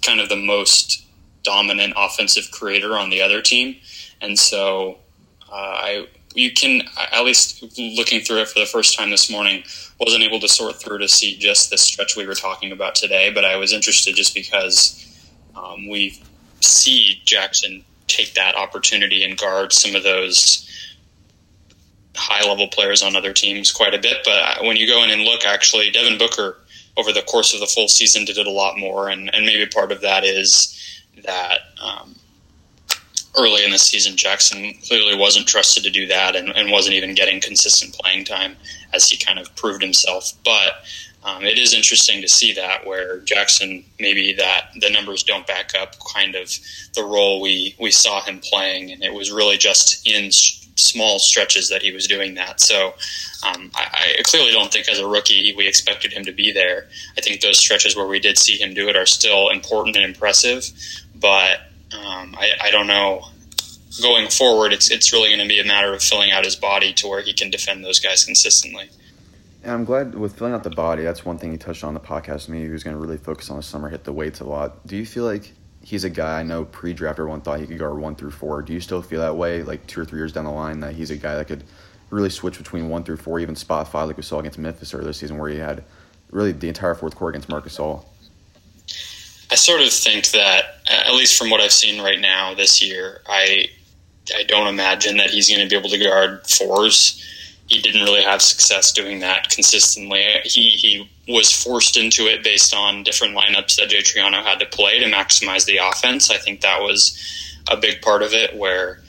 kind 0.00 0.20
of 0.20 0.30
the 0.30 0.36
most 0.36 1.04
dominant 1.42 1.92
offensive 1.98 2.50
creator 2.50 2.96
on 2.96 3.10
the 3.10 3.20
other 3.20 3.42
team. 3.42 3.76
And 4.22 4.38
so 4.38 4.96
uh, 5.52 5.54
I 5.54 6.06
you 6.34 6.52
can 6.52 6.82
at 7.12 7.24
least 7.24 7.62
looking 7.78 8.20
through 8.20 8.38
it 8.38 8.48
for 8.48 8.60
the 8.60 8.66
first 8.66 8.96
time 8.96 9.10
this 9.10 9.30
morning 9.30 9.62
wasn't 10.00 10.22
able 10.22 10.40
to 10.40 10.48
sort 10.48 10.76
through 10.76 10.98
to 10.98 11.08
see 11.08 11.36
just 11.36 11.70
the 11.70 11.76
stretch 11.76 12.16
we 12.16 12.26
were 12.26 12.34
talking 12.34 12.70
about 12.70 12.94
today 12.94 13.32
but 13.32 13.46
i 13.46 13.56
was 13.56 13.72
interested 13.72 14.14
just 14.14 14.34
because 14.34 15.04
um, 15.56 15.88
we 15.88 16.22
see 16.60 17.20
jackson 17.24 17.82
take 18.08 18.34
that 18.34 18.56
opportunity 18.56 19.24
and 19.24 19.38
guard 19.38 19.72
some 19.72 19.94
of 19.94 20.02
those 20.02 20.64
high 22.16 22.46
level 22.48 22.66
players 22.68 23.02
on 23.02 23.14
other 23.14 23.32
teams 23.32 23.70
quite 23.70 23.94
a 23.94 23.98
bit 23.98 24.18
but 24.24 24.64
when 24.64 24.76
you 24.76 24.86
go 24.86 25.04
in 25.04 25.10
and 25.10 25.22
look 25.22 25.44
actually 25.44 25.90
devin 25.90 26.18
booker 26.18 26.58
over 26.96 27.12
the 27.12 27.22
course 27.22 27.54
of 27.54 27.60
the 27.60 27.66
full 27.66 27.86
season 27.86 28.24
did 28.24 28.38
it 28.38 28.46
a 28.46 28.50
lot 28.50 28.76
more 28.76 29.08
and, 29.08 29.32
and 29.34 29.46
maybe 29.46 29.64
part 29.66 29.92
of 29.92 30.00
that 30.00 30.24
is 30.24 30.74
that 31.24 31.60
um, 31.80 32.16
early 33.38 33.64
in 33.64 33.70
the 33.70 33.78
season, 33.78 34.16
Jackson 34.16 34.74
clearly 34.86 35.16
wasn't 35.16 35.46
trusted 35.46 35.84
to 35.84 35.90
do 35.90 36.06
that 36.06 36.36
and, 36.36 36.50
and, 36.50 36.70
wasn't 36.70 36.94
even 36.94 37.14
getting 37.14 37.40
consistent 37.40 37.94
playing 37.94 38.24
time 38.24 38.56
as 38.92 39.08
he 39.08 39.16
kind 39.16 39.38
of 39.38 39.54
proved 39.56 39.82
himself. 39.82 40.32
But 40.44 40.72
um, 41.24 41.44
it 41.44 41.58
is 41.58 41.74
interesting 41.74 42.22
to 42.22 42.28
see 42.28 42.52
that 42.54 42.86
where 42.86 43.18
Jackson 43.20 43.84
maybe 43.98 44.34
that 44.34 44.70
the 44.80 44.88
numbers 44.90 45.22
don't 45.24 45.46
back 45.46 45.74
up 45.74 45.96
kind 46.14 46.34
of 46.34 46.50
the 46.94 47.02
role 47.02 47.40
we 47.40 47.74
we 47.80 47.90
saw 47.90 48.22
him 48.22 48.40
playing, 48.40 48.92
and 48.92 49.02
it 49.02 49.12
was 49.12 49.32
really 49.32 49.56
just 49.56 50.06
in 50.06 50.30
small 50.76 51.18
stretches 51.18 51.68
that 51.70 51.82
he 51.82 51.90
was 51.90 52.06
doing 52.06 52.34
that. 52.34 52.60
So 52.60 52.94
um, 53.44 53.70
I, 53.74 54.16
I, 54.18 54.22
clearly 54.22 54.52
don't 54.52 54.72
think 54.72 54.88
as 54.88 55.00
a 55.00 55.06
rookie 55.08 55.52
we 55.56 55.66
expected 55.66 56.12
him 56.12 56.24
to 56.24 56.32
be 56.32 56.52
there. 56.52 56.86
I 57.16 57.20
think 57.20 57.40
those 57.40 57.58
stretches 57.58 57.96
where 57.96 58.06
we 58.06 58.20
did 58.20 58.38
see 58.38 58.56
him 58.56 58.74
do 58.74 58.88
it 58.88 58.96
are 58.96 59.06
still 59.06 59.48
important 59.48 59.96
and 59.96 60.04
impressive, 60.04 60.64
but 61.16 61.58
um, 61.92 62.36
I, 62.38 62.52
I 62.62 62.70
don't 62.70 62.86
know. 62.86 63.24
Going 64.00 64.28
forward, 64.28 64.72
it's 64.72 64.90
it's 64.90 65.12
really 65.12 65.30
going 65.30 65.40
to 65.40 65.48
be 65.48 65.58
a 65.58 65.64
matter 65.64 65.92
of 65.92 66.00
filling 66.00 66.30
out 66.30 66.44
his 66.44 66.54
body 66.54 66.92
to 66.92 67.08
where 67.08 67.22
he 67.22 67.32
can 67.32 67.50
defend 67.50 67.84
those 67.84 67.98
guys 67.98 68.24
consistently. 68.24 68.88
And 69.62 69.72
I'm 69.72 69.84
glad 69.84 70.14
with 70.14 70.38
filling 70.38 70.54
out 70.54 70.62
the 70.62 70.70
body. 70.70 71.02
That's 71.02 71.24
one 71.24 71.38
thing 71.38 71.50
he 71.52 71.58
touched 71.58 71.84
on 71.84 71.94
the 71.94 72.00
podcast. 72.00 72.48
Me, 72.48 72.62
he 72.62 72.68
was 72.68 72.84
going 72.84 72.94
to 72.94 73.00
really 73.00 73.18
focus 73.18 73.50
on 73.50 73.56
the 73.56 73.62
summer, 73.62 73.88
hit 73.88 74.04
the 74.04 74.12
weights 74.12 74.40
a 74.40 74.44
lot. 74.44 74.86
Do 74.86 74.96
you 74.96 75.04
feel 75.04 75.24
like 75.24 75.52
he's 75.88 76.04
a 76.04 76.10
guy 76.10 76.40
I 76.40 76.42
know 76.42 76.64
pre-draft 76.64 77.18
everyone 77.18 77.40
thought 77.40 77.60
he 77.60 77.66
could 77.66 77.78
guard 77.78 77.98
one 77.98 78.14
through 78.14 78.32
four. 78.32 78.62
Do 78.62 78.72
you 78.72 78.80
still 78.80 79.02
feel 79.02 79.20
that 79.20 79.36
way, 79.36 79.62
like 79.62 79.86
two 79.86 80.00
or 80.00 80.04
three 80.04 80.18
years 80.18 80.32
down 80.32 80.44
the 80.44 80.50
line, 80.50 80.80
that 80.80 80.94
he's 80.94 81.10
a 81.10 81.16
guy 81.16 81.36
that 81.36 81.46
could 81.46 81.64
really 82.10 82.30
switch 82.30 82.58
between 82.58 82.88
one 82.88 83.04
through 83.04 83.16
four, 83.16 83.40
even 83.40 83.56
spot 83.56 83.88
five, 83.88 84.06
like 84.06 84.16
we 84.16 84.22
saw 84.22 84.38
against 84.38 84.58
Memphis 84.58 84.92
earlier 84.92 85.06
this 85.06 85.18
season, 85.18 85.38
where 85.38 85.50
he 85.50 85.58
had 85.58 85.84
really 86.30 86.52
the 86.52 86.68
entire 86.68 86.94
fourth 86.94 87.14
quarter 87.14 87.30
against 87.30 87.48
Marc 87.48 87.64
Gasol? 87.64 88.04
I 89.50 89.54
sort 89.54 89.80
of 89.80 89.90
think 89.90 90.30
that, 90.32 90.80
at 90.90 91.14
least 91.14 91.38
from 91.38 91.48
what 91.48 91.60
I've 91.60 91.72
seen 91.72 92.02
right 92.02 92.20
now 92.20 92.54
this 92.54 92.82
year, 92.82 93.22
I 93.26 93.68
I 94.36 94.42
don't 94.42 94.66
imagine 94.66 95.16
that 95.16 95.30
he's 95.30 95.48
going 95.48 95.66
to 95.66 95.68
be 95.68 95.74
able 95.74 95.88
to 95.88 95.98
guard 95.98 96.46
fours. 96.46 97.24
He 97.68 97.80
didn't 97.80 98.02
really 98.02 98.22
have 98.22 98.40
success 98.40 98.92
doing 98.92 99.20
that 99.20 99.50
consistently. 99.50 100.24
He 100.44 100.70
he 100.70 101.10
was 101.28 101.52
forced 101.52 101.96
into 101.96 102.22
it 102.26 102.42
based 102.42 102.74
on 102.74 103.02
different 103.02 103.36
lineups 103.36 103.76
that 103.76 103.90
Jay 103.90 104.00
Triano 104.00 104.42
had 104.42 104.58
to 104.60 104.66
play 104.66 104.98
to 104.98 105.06
maximize 105.06 105.66
the 105.66 105.76
offense. 105.76 106.30
I 106.30 106.38
think 106.38 106.62
that 106.62 106.80
was 106.80 107.18
a 107.70 107.76
big 107.76 108.00
part 108.00 108.22
of 108.22 108.32
it. 108.32 108.56
Where 108.56 109.02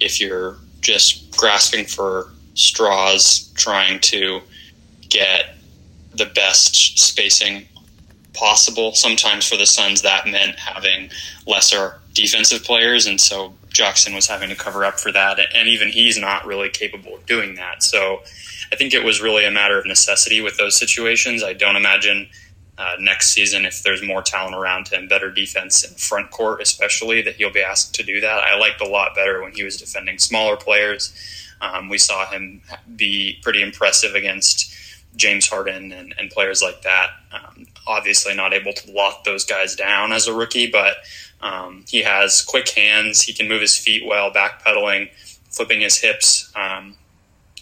if 0.00 0.20
you're 0.20 0.56
just 0.80 1.36
grasping 1.36 1.84
for 1.84 2.30
straws, 2.54 3.52
trying 3.54 4.00
to 4.00 4.40
get 5.08 5.54
the 6.14 6.26
best 6.26 6.98
spacing 6.98 7.66
possible. 8.32 8.94
Sometimes 8.94 9.46
for 9.46 9.56
the 9.56 9.66
Suns, 9.66 10.02
that 10.02 10.26
meant 10.26 10.58
having 10.58 11.10
lesser 11.46 11.98
defensive 12.14 12.64
players, 12.64 13.06
and 13.06 13.20
so 13.20 13.54
Jackson 13.76 14.14
was 14.14 14.26
having 14.26 14.48
to 14.48 14.56
cover 14.56 14.86
up 14.86 14.98
for 14.98 15.12
that. 15.12 15.38
And 15.54 15.68
even 15.68 15.88
he's 15.88 16.18
not 16.18 16.46
really 16.46 16.70
capable 16.70 17.14
of 17.14 17.26
doing 17.26 17.56
that. 17.56 17.82
So 17.82 18.22
I 18.72 18.76
think 18.76 18.94
it 18.94 19.04
was 19.04 19.20
really 19.20 19.44
a 19.44 19.50
matter 19.50 19.78
of 19.78 19.84
necessity 19.84 20.40
with 20.40 20.56
those 20.56 20.78
situations. 20.78 21.44
I 21.44 21.52
don't 21.52 21.76
imagine 21.76 22.28
uh, 22.78 22.96
next 22.98 23.30
season, 23.30 23.66
if 23.66 23.82
there's 23.82 24.02
more 24.02 24.22
talent 24.22 24.54
around 24.54 24.88
him, 24.88 25.08
better 25.08 25.30
defense 25.30 25.84
in 25.84 25.94
front 25.94 26.30
court, 26.30 26.62
especially, 26.62 27.22
that 27.22 27.36
he'll 27.36 27.52
be 27.52 27.60
asked 27.60 27.94
to 27.94 28.02
do 28.02 28.20
that. 28.20 28.44
I 28.44 28.58
liked 28.58 28.80
a 28.80 28.88
lot 28.88 29.14
better 29.14 29.42
when 29.42 29.52
he 29.52 29.62
was 29.62 29.76
defending 29.76 30.18
smaller 30.18 30.56
players. 30.56 31.14
Um, 31.60 31.88
we 31.88 31.98
saw 31.98 32.26
him 32.30 32.62
be 32.96 33.38
pretty 33.42 33.62
impressive 33.62 34.14
against 34.14 34.74
James 35.16 35.48
Harden 35.48 35.92
and, 35.92 36.14
and 36.18 36.30
players 36.30 36.60
like 36.62 36.82
that. 36.82 37.10
Um, 37.32 37.66
obviously, 37.86 38.34
not 38.34 38.52
able 38.52 38.74
to 38.74 38.92
lock 38.92 39.24
those 39.24 39.44
guys 39.44 39.74
down 39.74 40.12
as 40.12 40.28
a 40.28 40.34
rookie, 40.34 40.70
but 40.70 40.96
um, 41.40 41.84
he 41.88 42.02
has 42.02 42.42
quick 42.42 42.68
hands. 42.70 43.22
He 43.22 43.32
can 43.32 43.48
move 43.48 43.60
his 43.60 43.76
feet 43.76 44.04
well, 44.06 44.30
backpedaling, 44.30 45.10
flipping 45.50 45.80
his 45.80 46.00
hips. 46.00 46.52
Um, 46.54 46.96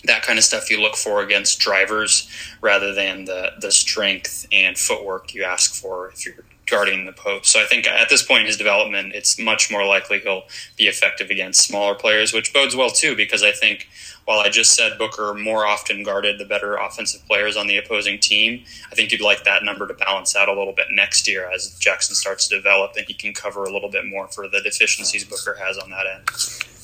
that 0.05 0.23
kind 0.23 0.39
of 0.39 0.45
stuff 0.45 0.71
you 0.71 0.81
look 0.81 0.97
for 0.97 1.23
against 1.23 1.59
drivers 1.59 2.29
rather 2.61 2.93
than 2.93 3.25
the, 3.25 3.53
the 3.61 3.73
strength 3.73 4.47
and 4.53 4.77
footwork 4.79 5.35
you 5.35 5.45
ask 5.45 5.75
for 5.75 6.11
if 6.11 6.25
you're 6.27 6.37
guarding 6.67 7.05
the 7.05 7.13
post. 7.13 7.47
So 7.47 7.61
I 7.61 7.67
think 7.67 7.87
at 7.87 8.09
this 8.09 8.23
point 8.23 8.41
in 8.41 8.47
his 8.47 8.57
development, 8.57 9.15
it's 9.15 9.39
much 9.39 9.71
more 9.71 9.87
likely 9.87 10.21
he'll 10.21 10.45
be 10.77 10.85
effective 10.85 11.31
against 11.31 11.67
smaller 11.67 11.95
players, 11.95 12.33
which 12.33 12.53
bodes 12.53 12.75
well 12.75 12.91
too, 12.91 13.15
because 13.17 13.43
I 13.43 13.53
think 13.53 13.89
while 14.25 14.41
I 14.41 14.49
just 14.49 14.75
said 14.75 14.97
Booker 14.99 15.35
more 15.35 15.67
often 15.67 16.03
guarded 16.03 16.39
the 16.39 16.45
better 16.45 16.77
offensive 16.77 17.27
players 17.27 17.57
on 17.57 17.67
the 17.67 17.77
opposing 17.77 18.19
team, 18.19 18.65
I 18.91 18.95
think 18.95 19.13
you'd 19.13 19.21
like 19.21 19.45
that 19.45 19.65
number 19.65 19.87
to 19.87 19.95
balance 19.95 20.35
out 20.35 20.49
a 20.49 20.55
little 20.55 20.73
bit 20.73 20.87
next 20.91 21.29
year 21.29 21.51
as 21.53 21.77
Jackson 21.79 22.15
starts 22.15 22.49
to 22.49 22.57
develop 22.57 22.93
and 22.97 23.07
he 23.07 23.15
can 23.15 23.35
cover 23.35 23.65
a 23.65 23.73
little 23.73 23.91
bit 23.91 24.07
more 24.07 24.29
for 24.29 24.49
the 24.49 24.61
deficiencies 24.63 25.25
Booker 25.25 25.57
has 25.63 25.77
on 25.77 25.91
that 25.91 26.07
end. 26.07 26.29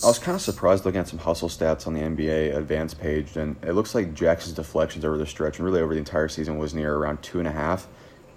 I 0.03 0.07
was 0.07 0.19
kind 0.19 0.35
of 0.35 0.41
surprised 0.41 0.87
looking 0.87 1.01
at 1.01 1.09
some 1.09 1.19
hustle 1.19 1.49
stats 1.49 1.87
on 1.87 1.93
the 1.93 2.01
NBA 2.01 2.57
advanced 2.57 2.99
page, 2.99 3.37
and 3.37 3.55
it 3.63 3.75
looks 3.75 3.95
like 3.95 4.15
Jackson's 4.15 4.57
deflections 4.57 5.05
over 5.05 5.19
the 5.19 5.27
stretch 5.27 5.59
and 5.59 5.67
really 5.67 5.83
over 5.83 5.93
the 5.93 5.99
entire 5.99 6.29
season 6.29 6.57
was 6.57 6.73
near 6.73 6.95
around 6.95 7.23
two 7.23 7.39
and 7.39 7.47
a 7.47 7.53
half 7.53 7.87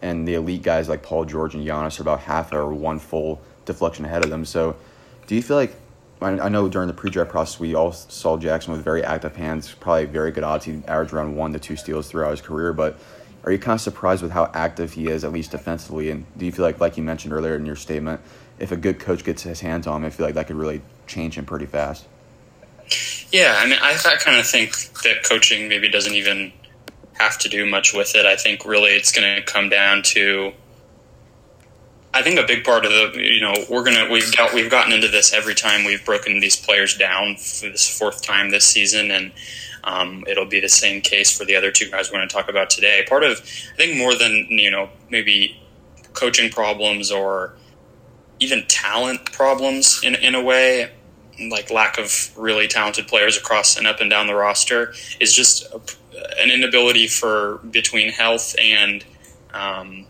and 0.03 0.27
the 0.27 0.35
elite 0.35 0.61
guys 0.61 0.89
like 0.89 1.01
Paul 1.01 1.25
George 1.25 1.55
and 1.55 1.65
Giannis 1.65 1.97
are 1.97 2.03
about 2.03 2.19
half 2.19 2.51
or 2.53 2.71
one 2.73 2.99
full 2.99 3.41
deflection 3.65 4.05
ahead 4.05 4.23
of 4.23 4.29
them. 4.29 4.45
So, 4.45 4.75
do 5.25 5.35
you 5.35 5.41
feel 5.41 5.57
like 5.57 5.75
I 6.21 6.49
know 6.49 6.69
during 6.69 6.87
the 6.87 6.93
pre-draft 6.93 7.31
process 7.31 7.59
we 7.59 7.75
all 7.75 7.91
saw 7.91 8.37
Jackson 8.37 8.71
with 8.71 8.83
very 8.83 9.03
active 9.03 9.35
hands, 9.35 9.73
probably 9.73 10.05
very 10.05 10.31
good 10.31 10.43
odds. 10.43 10.63
He 10.63 10.81
averaged 10.87 11.13
around 11.13 11.35
one 11.35 11.51
to 11.53 11.59
two 11.59 11.75
steals 11.75 12.07
throughout 12.09 12.31
his 12.31 12.41
career, 12.41 12.71
but 12.71 12.97
are 13.43 13.51
you 13.51 13.59
kind 13.59 13.75
of 13.75 13.81
surprised 13.81 14.21
with 14.21 14.31
how 14.31 14.49
active 14.53 14.93
he 14.93 15.07
is, 15.07 15.25
at 15.25 15.33
least 15.33 15.51
defensively? 15.51 16.09
And 16.11 16.25
do 16.37 16.45
you 16.45 16.51
feel 16.53 16.63
like, 16.63 16.79
like 16.79 16.95
you 16.95 17.03
mentioned 17.03 17.33
earlier 17.33 17.55
in 17.55 17.65
your 17.65 17.75
statement, 17.75 18.21
if 18.57 18.71
a 18.71 18.77
good 18.77 18.99
coach 18.99 19.25
gets 19.25 19.43
his 19.43 19.59
hands 19.59 19.85
on 19.85 20.01
him, 20.01 20.07
I 20.07 20.09
feel 20.11 20.25
like 20.25 20.35
that 20.35 20.47
could 20.47 20.55
really 20.55 20.81
change 21.07 21.37
him 21.37 21.45
pretty 21.45 21.65
fast? 21.65 22.07
Yeah, 23.31 23.55
I 23.57 23.65
mean, 23.65 23.79
I, 23.81 23.97
I 24.05 24.15
kind 24.15 24.39
of 24.39 24.47
think 24.47 24.75
that 25.03 25.23
coaching 25.23 25.67
maybe 25.67 25.89
doesn't 25.89 26.13
even 26.13 26.53
have 27.13 27.37
to 27.39 27.49
do 27.49 27.65
much 27.65 27.93
with 27.93 28.15
it. 28.15 28.25
I 28.25 28.35
think 28.35 28.65
really 28.65 28.91
it's 28.91 29.11
going 29.11 29.35
to 29.35 29.41
come 29.43 29.69
down 29.69 30.03
to. 30.03 30.53
I 32.15 32.21
think 32.21 32.39
a 32.39 32.45
big 32.45 32.63
part 32.63 32.85
of 32.85 32.91
the 32.91 33.19
you 33.19 33.41
know 33.41 33.55
we're 33.71 33.83
gonna 33.83 34.07
we've 34.11 34.35
got 34.35 34.53
we've 34.53 34.69
gotten 34.69 34.93
into 34.93 35.07
this 35.07 35.33
every 35.33 35.55
time 35.55 35.83
we've 35.83 36.05
broken 36.05 36.39
these 36.39 36.55
players 36.55 36.95
down 36.95 37.37
for 37.37 37.69
this 37.69 37.89
fourth 37.97 38.21
time 38.21 38.51
this 38.51 38.65
season 38.65 39.09
and 39.09 39.31
um, 39.83 40.23
it'll 40.27 40.45
be 40.45 40.59
the 40.59 40.69
same 40.69 41.01
case 41.01 41.35
for 41.35 41.43
the 41.43 41.55
other 41.55 41.71
two 41.71 41.89
guys 41.89 42.11
we're 42.11 42.17
going 42.17 42.27
to 42.27 42.33
talk 42.33 42.49
about 42.49 42.69
today. 42.69 43.03
Part 43.09 43.23
of 43.23 43.39
I 43.39 43.77
think 43.77 43.97
more 43.97 44.15
than 44.15 44.47
you 44.49 44.69
know 44.69 44.89
maybe 45.09 45.59
coaching 46.13 46.51
problems 46.51 47.11
or 47.11 47.55
even 48.39 48.63
talent 48.67 49.31
problems 49.31 50.01
in 50.03 50.13
in 50.15 50.35
a 50.35 50.41
way 50.41 50.91
like 51.49 51.71
lack 51.71 51.97
of 51.97 52.31
really 52.37 52.67
talented 52.67 53.07
players 53.07 53.37
across 53.37 53.77
and 53.77 53.87
up 53.87 53.99
and 53.99 54.09
down 54.09 54.27
the 54.27 54.35
roster 54.35 54.93
is 55.19 55.33
just 55.33 55.63
a, 55.73 55.81
an 56.39 56.51
inability 56.51 57.07
for 57.07 57.59
between 57.69 58.09
health 58.09 58.55
and 58.59 59.03
um, 59.53 60.05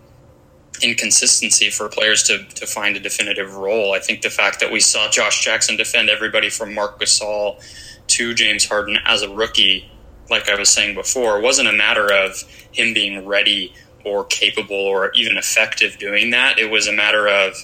inconsistency 0.81 1.69
for 1.69 1.89
players 1.89 2.23
to, 2.23 2.43
to 2.55 2.65
find 2.65 2.95
a 2.95 2.99
definitive 2.99 3.55
role. 3.55 3.93
I 3.93 3.99
think 3.99 4.21
the 4.21 4.29
fact 4.29 4.59
that 4.59 4.71
we 4.71 4.79
saw 4.79 5.09
Josh 5.09 5.43
Jackson 5.43 5.77
defend 5.77 6.09
everybody 6.09 6.49
from 6.49 6.73
Marc 6.73 6.99
Gasol 6.99 7.63
to 8.07 8.33
James 8.33 8.67
Harden 8.67 8.97
as 9.05 9.21
a 9.21 9.29
rookie, 9.29 9.89
like 10.29 10.49
I 10.49 10.55
was 10.55 10.69
saying 10.69 10.95
before, 10.95 11.39
wasn't 11.41 11.69
a 11.69 11.73
matter 11.73 12.11
of 12.11 12.41
him 12.71 12.93
being 12.93 13.25
ready 13.25 13.73
or 14.03 14.25
capable 14.25 14.75
or 14.75 15.11
even 15.11 15.37
effective 15.37 15.97
doing 15.97 16.31
that. 16.31 16.59
It 16.59 16.69
was 16.69 16.87
a 16.87 16.91
matter 16.91 17.27
of, 17.27 17.55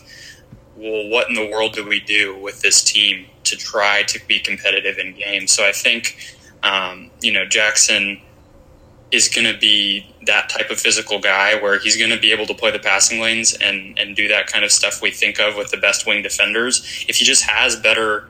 well, 0.78 1.10
what 1.10 1.28
in 1.28 1.36
the 1.36 1.50
world 1.50 1.74
do 1.74 1.86
we 1.86 2.00
do 2.00 2.38
with 2.38 2.62
this 2.62 2.84
team 2.84 3.26
to 3.44 3.58
try 3.58 4.04
to 4.04 4.26
be 4.28 4.40
competitive 4.40 4.98
in 4.98 5.14
games? 5.14 5.52
So 5.52 5.68
I 5.68 5.74
think, 5.74 6.38
um, 6.64 7.12
you 7.22 7.34
know, 7.34 7.46
Jackson 7.46 8.22
is 9.12 9.28
going 9.28 9.52
to 9.52 9.58
be 9.60 10.06
that 10.26 10.50
type 10.50 10.70
of 10.70 10.80
physical 10.80 11.20
guy 11.20 11.60
where 11.62 11.80
he's 11.80 11.98
going 11.98 12.12
to 12.12 12.20
be 12.20 12.32
able 12.32 12.46
to 12.46 12.54
play 12.54 12.72
the 12.72 12.80
passing 12.80 13.20
lanes 13.20 13.54
and, 13.54 13.98
and 13.98 14.16
do 14.16 14.28
that 14.28 14.48
kind 14.48 14.64
of 14.64 14.72
stuff 14.72 15.02
we 15.02 15.10
think 15.10 15.40
of 15.40 15.56
with 15.56 15.72
the 15.72 15.78
best 15.78 16.06
wing 16.06 16.22
defenders. 16.22 17.06
If 17.08 17.18
he 17.18 17.26
just 17.26 17.44
has 17.50 17.76
better, 17.76 18.30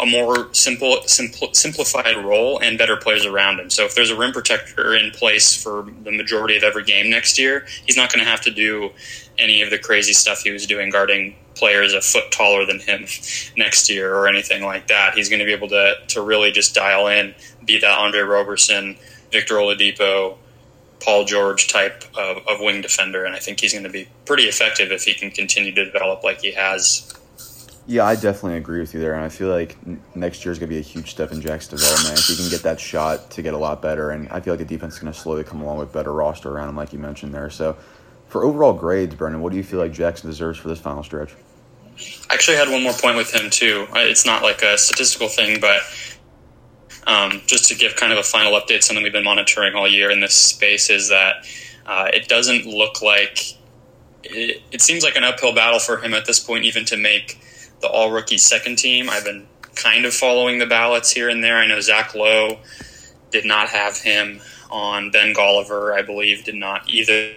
a 0.00 0.06
more 0.06 0.52
simple, 0.52 1.02
simple, 1.06 1.54
simplified 1.54 2.16
role 2.16 2.58
and 2.58 2.76
better 2.76 2.96
players 2.96 3.24
around 3.24 3.60
him. 3.60 3.70
So 3.70 3.84
if 3.84 3.94
there's 3.94 4.10
a 4.10 4.16
rim 4.16 4.32
protector 4.32 4.96
in 4.96 5.12
place 5.12 5.60
for 5.60 5.86
the 6.02 6.10
majority 6.10 6.56
of 6.56 6.64
every 6.64 6.82
game 6.84 7.08
next 7.08 7.38
year, 7.38 7.66
he's 7.86 7.96
not 7.96 8.12
going 8.12 8.24
to 8.24 8.30
have 8.30 8.40
to 8.42 8.50
do 8.50 8.90
any 9.38 9.62
of 9.62 9.70
the 9.70 9.78
crazy 9.78 10.12
stuff 10.12 10.42
he 10.42 10.50
was 10.50 10.66
doing 10.66 10.90
guarding 10.90 11.36
players 11.54 11.94
a 11.94 12.00
foot 12.00 12.30
taller 12.30 12.66
than 12.66 12.80
him 12.80 13.06
next 13.56 13.88
year 13.88 14.14
or 14.14 14.28
anything 14.28 14.64
like 14.64 14.88
that. 14.88 15.14
He's 15.14 15.28
going 15.28 15.40
to 15.40 15.46
be 15.46 15.52
able 15.52 15.68
to, 15.68 15.94
to 16.08 16.22
really 16.22 16.50
just 16.50 16.74
dial 16.74 17.06
in, 17.06 17.34
be 17.64 17.78
that 17.78 17.98
Andre 17.98 18.20
Roberson, 18.20 18.96
Victor 19.32 19.54
Oladipo, 19.54 20.36
Paul 21.00 21.24
George 21.24 21.68
type 21.68 22.04
of, 22.16 22.38
of 22.46 22.60
wing 22.60 22.80
defender, 22.80 23.24
and 23.24 23.34
I 23.34 23.38
think 23.38 23.60
he's 23.60 23.72
going 23.72 23.84
to 23.84 23.90
be 23.90 24.08
pretty 24.26 24.44
effective 24.44 24.92
if 24.92 25.04
he 25.04 25.14
can 25.14 25.30
continue 25.30 25.72
to 25.72 25.84
develop 25.84 26.22
like 26.22 26.40
he 26.40 26.52
has. 26.52 27.12
Yeah, 27.86 28.04
I 28.04 28.14
definitely 28.14 28.58
agree 28.58 28.80
with 28.80 28.94
you 28.94 29.00
there, 29.00 29.14
and 29.14 29.24
I 29.24 29.28
feel 29.30 29.48
like 29.48 29.76
next 30.14 30.44
year 30.44 30.52
is 30.52 30.58
going 30.58 30.68
to 30.68 30.74
be 30.74 30.78
a 30.78 30.82
huge 30.82 31.10
step 31.10 31.32
in 31.32 31.40
Jack's 31.40 31.66
development. 31.66 32.18
if 32.18 32.26
he 32.26 32.36
can 32.36 32.48
get 32.50 32.62
that 32.62 32.78
shot 32.78 33.30
to 33.32 33.42
get 33.42 33.54
a 33.54 33.58
lot 33.58 33.82
better, 33.82 34.10
and 34.10 34.28
I 34.28 34.40
feel 34.40 34.54
like 34.54 34.58
the 34.58 34.74
defense 34.74 34.94
is 34.94 35.00
going 35.00 35.12
to 35.12 35.18
slowly 35.18 35.42
come 35.42 35.62
along 35.62 35.78
with 35.78 35.92
better 35.92 36.12
roster 36.12 36.50
around 36.50 36.68
him, 36.68 36.76
like 36.76 36.92
you 36.92 36.98
mentioned 36.98 37.34
there. 37.34 37.50
So, 37.50 37.76
for 38.28 38.44
overall 38.44 38.72
grades, 38.72 39.14
Brendan, 39.14 39.40
what 39.40 39.50
do 39.50 39.56
you 39.56 39.64
feel 39.64 39.80
like 39.80 39.92
Jackson 39.92 40.30
deserves 40.30 40.58
for 40.58 40.68
this 40.68 40.78
final 40.78 41.02
stretch? 41.02 41.34
I 42.30 42.34
actually 42.34 42.58
had 42.58 42.68
one 42.68 42.82
more 42.82 42.92
point 42.92 43.16
with 43.16 43.34
him 43.34 43.50
too. 43.50 43.86
Uh, 43.90 43.98
it's 43.98 44.24
not 44.24 44.42
like 44.42 44.62
a 44.62 44.78
statistical 44.78 45.28
thing, 45.28 45.60
but 45.60 45.80
um, 47.06 47.40
just 47.46 47.68
to 47.68 47.74
give 47.74 47.96
kind 47.96 48.12
of 48.12 48.18
a 48.18 48.22
final 48.22 48.52
update, 48.52 48.82
something 48.82 49.02
we've 49.02 49.12
been 49.12 49.24
monitoring 49.24 49.74
all 49.74 49.88
year 49.88 50.10
in 50.10 50.20
this 50.20 50.34
space 50.34 50.90
is 50.90 51.08
that 51.08 51.46
uh, 51.86 52.08
it 52.12 52.28
doesn't 52.28 52.66
look 52.66 53.02
like 53.02 53.56
it, 54.22 54.62
it, 54.70 54.80
seems 54.80 55.02
like 55.02 55.16
an 55.16 55.24
uphill 55.24 55.54
battle 55.54 55.78
for 55.78 55.98
him 55.98 56.14
at 56.14 56.26
this 56.26 56.38
point, 56.38 56.64
even 56.64 56.84
to 56.86 56.96
make 56.96 57.40
the 57.80 57.88
all 57.88 58.10
rookie 58.10 58.38
second 58.38 58.76
team. 58.76 59.08
I've 59.08 59.24
been 59.24 59.46
kind 59.74 60.04
of 60.04 60.12
following 60.12 60.58
the 60.58 60.66
ballots 60.66 61.10
here 61.10 61.28
and 61.28 61.42
there. 61.42 61.56
I 61.56 61.66
know 61.66 61.80
Zach 61.80 62.14
Lowe 62.14 62.58
did 63.30 63.44
not 63.44 63.68
have 63.68 63.96
him 63.96 64.40
on 64.70 65.10
Ben 65.10 65.34
Golliver, 65.34 65.94
I 65.94 66.02
believe, 66.02 66.44
did 66.44 66.54
not 66.54 66.88
either. 66.88 67.32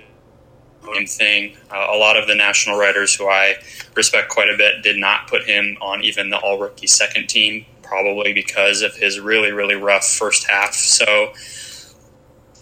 Same 0.93 1.08
thing. 1.08 1.58
Uh, 1.72 1.88
a 1.91 1.98
lot 1.98 2.17
of 2.17 2.27
the 2.27 2.36
national 2.36 2.77
writers 2.77 3.15
who 3.15 3.29
I 3.29 3.55
respect 3.96 4.27
quite 4.27 4.50
a 4.50 4.58
bit 4.58 4.84
did 4.84 4.98
not 4.98 5.27
put 5.27 5.43
him 5.43 5.77
on 5.79 6.03
even 6.03 6.29
the 6.29 6.38
all 6.38 6.60
rookie 6.60 6.88
second 6.88 7.29
team 7.29 7.65
probably 7.93 8.33
because 8.33 8.81
of 8.81 8.95
his 8.95 9.19
really, 9.19 9.51
really 9.51 9.75
rough 9.75 10.03
first 10.03 10.50
half. 10.50 10.73
So 10.73 11.31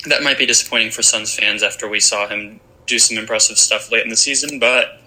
that 0.06 0.24
might 0.24 0.38
be 0.38 0.46
disappointing 0.46 0.92
for 0.92 1.02
Suns 1.02 1.34
fans 1.34 1.64
after 1.64 1.88
we 1.88 2.02
saw 2.02 2.28
him 2.28 2.60
do 2.86 3.00
some 3.00 3.18
impressive 3.18 3.58
stuff 3.58 3.90
late 3.94 4.04
in 4.04 4.10
the 4.10 4.18
season. 4.18 4.60
But 4.60 5.00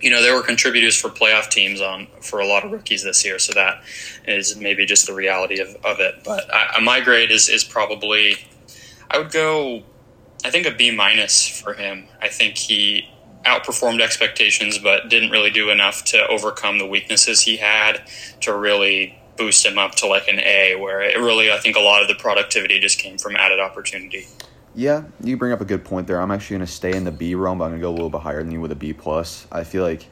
you 0.00 0.10
know, 0.10 0.22
there 0.22 0.34
were 0.34 0.42
contributors 0.42 1.00
for 1.00 1.08
playoff 1.08 1.50
teams 1.50 1.80
on 1.80 2.08
for 2.20 2.40
a 2.40 2.46
lot 2.46 2.64
of 2.64 2.72
rookies 2.72 3.04
this 3.04 3.24
year, 3.24 3.38
so 3.38 3.52
that 3.52 3.84
is 4.26 4.56
maybe 4.56 4.84
just 4.86 5.06
the 5.06 5.14
reality 5.14 5.60
of, 5.60 5.68
of 5.84 6.00
it. 6.00 6.16
But 6.24 6.52
I, 6.52 6.80
my 6.80 7.00
grade 7.00 7.30
is 7.30 7.48
is 7.48 7.62
probably 7.62 8.34
I 9.08 9.18
would 9.18 9.30
go 9.30 9.84
I 10.44 10.50
think 10.50 10.66
a 10.66 10.72
B 10.72 10.90
minus 10.90 11.48
for 11.48 11.74
him. 11.74 12.08
I 12.20 12.28
think 12.28 12.58
he 12.58 13.08
outperformed 13.46 14.00
expectations, 14.00 14.78
but 14.78 15.08
didn't 15.08 15.30
really 15.30 15.50
do 15.50 15.70
enough 15.70 16.02
to 16.06 16.26
overcome 16.26 16.78
the 16.78 16.86
weaknesses 16.86 17.42
he 17.42 17.58
had 17.58 18.02
to 18.40 18.52
really 18.52 19.16
boost 19.36 19.64
him 19.64 19.78
up 19.78 19.94
to 19.96 20.06
like 20.06 20.28
an 20.28 20.40
A, 20.40 20.76
where 20.76 21.02
it 21.02 21.18
really, 21.18 21.50
I 21.50 21.58
think 21.58 21.76
a 21.76 21.80
lot 21.80 22.02
of 22.02 22.08
the 22.08 22.14
productivity 22.14 22.80
just 22.80 22.98
came 22.98 23.18
from 23.18 23.36
added 23.36 23.60
opportunity. 23.60 24.26
Yeah, 24.74 25.04
you 25.22 25.36
bring 25.36 25.52
up 25.52 25.60
a 25.60 25.64
good 25.64 25.84
point 25.84 26.06
there. 26.06 26.20
I'm 26.20 26.30
actually 26.30 26.56
going 26.56 26.66
to 26.66 26.72
stay 26.72 26.96
in 26.96 27.04
the 27.04 27.12
B 27.12 27.34
realm, 27.34 27.58
but 27.58 27.64
I'm 27.64 27.70
going 27.70 27.80
to 27.80 27.84
go 27.84 27.90
a 27.90 27.94
little 27.94 28.10
bit 28.10 28.22
higher 28.22 28.42
than 28.42 28.50
you 28.50 28.60
with 28.60 28.72
a 28.72 28.76
B 28.76 28.92
plus. 28.92 29.46
I 29.52 29.62
feel 29.62 29.84
like 29.84 30.06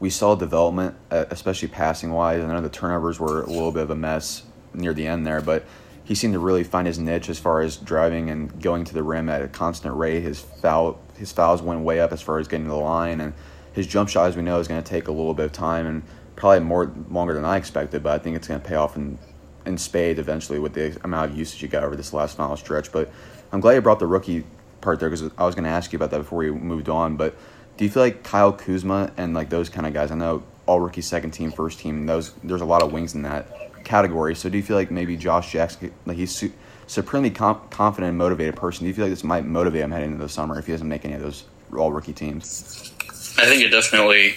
we 0.00 0.10
saw 0.10 0.34
development, 0.34 0.96
uh, 1.10 1.26
especially 1.30 1.68
passing 1.68 2.10
wise. 2.10 2.42
I 2.42 2.46
know 2.46 2.60
the 2.60 2.68
turnovers 2.68 3.20
were 3.20 3.42
a 3.42 3.46
little 3.46 3.72
bit 3.72 3.82
of 3.84 3.90
a 3.90 3.96
mess 3.96 4.42
near 4.74 4.92
the 4.92 5.06
end 5.06 5.26
there, 5.26 5.40
but 5.40 5.64
he 6.04 6.14
seemed 6.14 6.32
to 6.32 6.38
really 6.38 6.64
find 6.64 6.86
his 6.86 6.98
niche 6.98 7.28
as 7.28 7.38
far 7.38 7.60
as 7.60 7.76
driving 7.76 8.30
and 8.30 8.60
going 8.62 8.84
to 8.84 8.94
the 8.94 9.02
rim 9.02 9.28
at 9.28 9.42
a 9.42 9.48
constant 9.48 9.94
rate. 9.94 10.22
His 10.22 10.40
foul 10.40 11.00
his 11.16 11.32
fouls 11.32 11.62
went 11.62 11.80
way 11.80 12.00
up 12.00 12.12
as 12.12 12.22
far 12.22 12.38
as 12.38 12.48
getting 12.48 12.66
to 12.66 12.70
the 12.70 12.76
line, 12.76 13.20
and 13.20 13.34
his 13.72 13.86
jump 13.86 14.08
shot, 14.08 14.28
as 14.28 14.36
we 14.36 14.42
know, 14.42 14.58
is 14.58 14.68
going 14.68 14.82
to 14.82 14.88
take 14.88 15.08
a 15.08 15.12
little 15.12 15.34
bit 15.34 15.46
of 15.46 15.52
time. 15.52 15.86
And 15.86 16.02
probably 16.38 16.60
more 16.60 16.92
longer 17.10 17.34
than 17.34 17.44
I 17.44 17.56
expected, 17.56 18.02
but 18.02 18.12
I 18.12 18.18
think 18.22 18.36
it's 18.36 18.48
going 18.48 18.60
to 18.60 18.66
pay 18.66 18.76
off 18.76 18.96
in 18.96 19.18
in 19.66 19.76
spades 19.76 20.18
eventually 20.18 20.58
with 20.58 20.72
the 20.72 20.98
amount 21.04 21.30
of 21.30 21.36
usage 21.36 21.60
you 21.60 21.68
got 21.68 21.84
over 21.84 21.94
this 21.94 22.14
last 22.14 22.36
final 22.36 22.56
stretch. 22.56 22.90
But 22.90 23.10
I'm 23.52 23.60
glad 23.60 23.74
you 23.74 23.80
brought 23.82 23.98
the 23.98 24.06
rookie 24.06 24.44
part 24.80 25.00
there 25.00 25.10
because 25.10 25.30
I 25.36 25.44
was 25.44 25.54
going 25.54 25.64
to 25.64 25.70
ask 25.70 25.92
you 25.92 25.96
about 25.96 26.10
that 26.12 26.18
before 26.18 26.38
we 26.38 26.50
moved 26.50 26.88
on. 26.88 27.16
But 27.16 27.36
do 27.76 27.84
you 27.84 27.90
feel 27.90 28.02
like 28.02 28.22
Kyle 28.22 28.52
Kuzma 28.52 29.12
and 29.16 29.34
like 29.34 29.50
those 29.50 29.68
kind 29.68 29.86
of 29.86 29.92
guys? 29.92 30.10
I 30.10 30.14
know 30.14 30.42
all 30.66 30.80
rookie, 30.80 31.02
second 31.02 31.32
team, 31.32 31.52
first 31.52 31.80
team. 31.80 32.06
Those 32.06 32.32
there's 32.42 32.62
a 32.62 32.66
lot 32.66 32.82
of 32.82 32.92
wings 32.92 33.14
in 33.14 33.22
that 33.22 33.84
category. 33.84 34.34
So 34.34 34.48
do 34.48 34.56
you 34.56 34.62
feel 34.62 34.76
like 34.76 34.90
maybe 34.90 35.16
Josh 35.16 35.52
Jackson, 35.52 35.92
like 36.06 36.16
he's 36.16 36.34
su- 36.34 36.52
supremely 36.86 37.30
com- 37.30 37.60
confident 37.70 38.10
and 38.10 38.18
motivated 38.18 38.56
person? 38.56 38.84
Do 38.84 38.88
you 38.88 38.94
feel 38.94 39.04
like 39.04 39.12
this 39.12 39.24
might 39.24 39.44
motivate 39.44 39.82
him 39.82 39.90
heading 39.90 40.12
into 40.12 40.22
the 40.22 40.28
summer 40.28 40.58
if 40.58 40.66
he 40.66 40.72
doesn't 40.72 40.88
make 40.88 41.04
any 41.04 41.14
of 41.14 41.20
those 41.20 41.44
all 41.76 41.92
rookie 41.92 42.12
teams? 42.12 42.92
I 43.38 43.46
think 43.46 43.62
it 43.62 43.68
definitely 43.68 44.34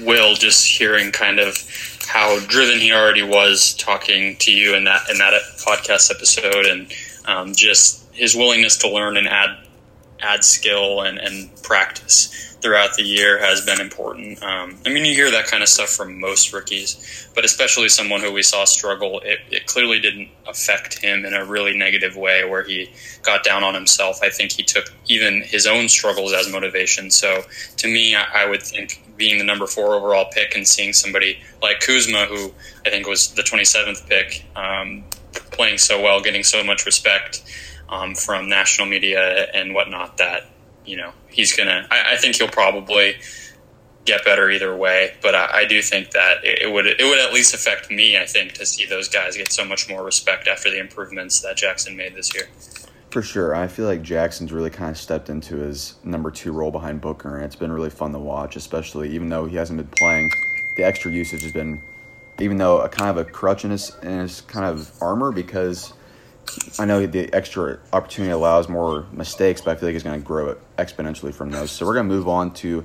Will 0.00 0.34
just 0.34 0.66
hearing 0.66 1.12
kind 1.12 1.38
of 1.38 1.56
how 2.06 2.38
driven 2.46 2.78
he 2.78 2.92
already 2.92 3.22
was 3.22 3.74
talking 3.74 4.36
to 4.36 4.52
you 4.52 4.74
in 4.74 4.84
that 4.84 5.08
in 5.10 5.18
that 5.18 5.34
podcast 5.58 6.10
episode, 6.10 6.66
and 6.66 6.92
um, 7.26 7.54
just 7.54 8.04
his 8.12 8.34
willingness 8.34 8.76
to 8.78 8.90
learn 8.90 9.16
and 9.16 9.28
add 9.28 9.58
add 10.20 10.44
skill 10.44 11.02
and, 11.02 11.18
and 11.18 11.50
practice 11.62 12.56
throughout 12.60 12.94
the 12.94 13.04
year 13.04 13.38
has 13.38 13.64
been 13.64 13.80
important. 13.80 14.42
Um, 14.42 14.76
I 14.84 14.88
mean, 14.88 15.04
you 15.04 15.14
hear 15.14 15.30
that 15.30 15.46
kind 15.46 15.62
of 15.62 15.68
stuff 15.68 15.90
from 15.90 16.18
most 16.18 16.52
rookies, 16.52 17.28
but 17.34 17.44
especially 17.44 17.88
someone 17.88 18.20
who 18.20 18.32
we 18.32 18.42
saw 18.42 18.64
struggle, 18.64 19.20
it, 19.20 19.38
it 19.50 19.66
clearly 19.66 20.00
didn't 20.00 20.28
affect 20.46 20.98
him 20.98 21.24
in 21.24 21.34
a 21.34 21.44
really 21.44 21.76
negative 21.76 22.16
way 22.16 22.44
where 22.44 22.64
he 22.64 22.90
got 23.22 23.44
down 23.44 23.62
on 23.62 23.74
himself. 23.74 24.20
I 24.22 24.30
think 24.30 24.52
he 24.52 24.64
took 24.64 24.92
even 25.06 25.42
his 25.42 25.66
own 25.66 25.88
struggles 25.88 26.32
as 26.32 26.50
motivation. 26.50 27.10
So 27.10 27.42
to 27.76 27.86
me, 27.86 28.16
I, 28.16 28.42
I 28.42 28.46
would 28.48 28.62
think 28.62 29.02
being 29.18 29.38
the 29.38 29.44
number 29.44 29.66
four 29.66 29.94
overall 29.94 30.30
pick 30.32 30.54
and 30.54 30.66
seeing 30.66 30.94
somebody 30.94 31.40
like 31.60 31.80
Kuzma, 31.80 32.24
who 32.26 32.54
I 32.86 32.90
think 32.90 33.06
was 33.06 33.34
the 33.34 33.42
27th 33.42 34.08
pick, 34.08 34.46
um, 34.56 35.04
playing 35.50 35.78
so 35.78 36.00
well, 36.00 36.22
getting 36.22 36.44
so 36.44 36.64
much 36.64 36.86
respect 36.86 37.42
um, 37.90 38.14
from 38.14 38.48
national 38.48 38.86
media 38.86 39.48
and 39.52 39.74
whatnot, 39.74 40.16
that 40.16 40.46
you 40.86 40.96
know, 40.96 41.12
he's 41.28 41.54
gonna. 41.54 41.86
I, 41.90 42.14
I 42.14 42.16
think 42.16 42.36
he'll 42.36 42.48
probably 42.48 43.16
get 44.08 44.24
better 44.24 44.50
either 44.50 44.74
way. 44.74 45.14
But 45.20 45.34
I, 45.34 45.48
I 45.52 45.64
do 45.66 45.82
think 45.82 46.12
that 46.12 46.42
it, 46.42 46.62
it, 46.62 46.72
would 46.72 46.86
it 46.86 47.04
would 47.04 47.18
at 47.18 47.32
least 47.32 47.54
affect 47.54 47.90
me. 47.90 48.16
I 48.16 48.24
think 48.24 48.54
to 48.54 48.66
see 48.66 48.86
those 48.86 49.08
guys 49.08 49.36
get 49.36 49.52
so 49.52 49.64
much 49.64 49.88
more 49.88 50.02
respect 50.02 50.48
after 50.48 50.70
the 50.70 50.78
improvements 50.78 51.40
that 51.42 51.56
Jackson 51.56 51.96
made 51.96 52.14
this 52.14 52.34
year. 52.34 52.48
For 53.10 53.22
sure, 53.22 53.54
I 53.54 53.68
feel 53.68 53.86
like 53.86 54.02
Jackson's 54.02 54.52
really 54.52 54.68
kind 54.68 54.90
of 54.90 54.98
stepped 54.98 55.30
into 55.30 55.56
his 55.56 55.94
number 56.04 56.30
two 56.30 56.52
role 56.52 56.70
behind 56.70 57.00
Booker, 57.00 57.36
and 57.36 57.44
it's 57.44 57.56
been 57.56 57.72
really 57.72 57.88
fun 57.88 58.12
to 58.12 58.18
watch. 58.18 58.54
Especially 58.54 59.10
even 59.14 59.30
though 59.30 59.46
he 59.46 59.56
hasn't 59.56 59.78
been 59.78 59.88
playing, 59.98 60.30
the 60.76 60.84
extra 60.84 61.10
usage 61.10 61.42
has 61.42 61.52
been, 61.52 61.80
even 62.38 62.58
though 62.58 62.80
a 62.80 62.88
kind 62.88 63.10
of 63.10 63.16
a 63.16 63.24
crutch 63.24 63.64
in 63.64 63.70
his 63.70 63.96
in 64.02 64.18
his 64.18 64.42
kind 64.42 64.66
of 64.66 64.92
armor 65.00 65.32
because 65.32 65.94
I 66.78 66.84
know 66.84 67.06
the 67.06 67.32
extra 67.32 67.78
opportunity 67.94 68.32
allows 68.32 68.68
more 68.68 69.06
mistakes, 69.12 69.62
but 69.62 69.70
I 69.70 69.80
feel 69.80 69.88
like 69.88 69.94
he's 69.94 70.02
going 70.02 70.20
to 70.20 70.26
grow 70.26 70.56
exponentially 70.76 71.32
from 71.32 71.50
those. 71.50 71.70
So 71.70 71.86
we're 71.86 71.94
going 71.94 72.08
to 72.08 72.14
move 72.14 72.28
on 72.28 72.52
to 72.54 72.84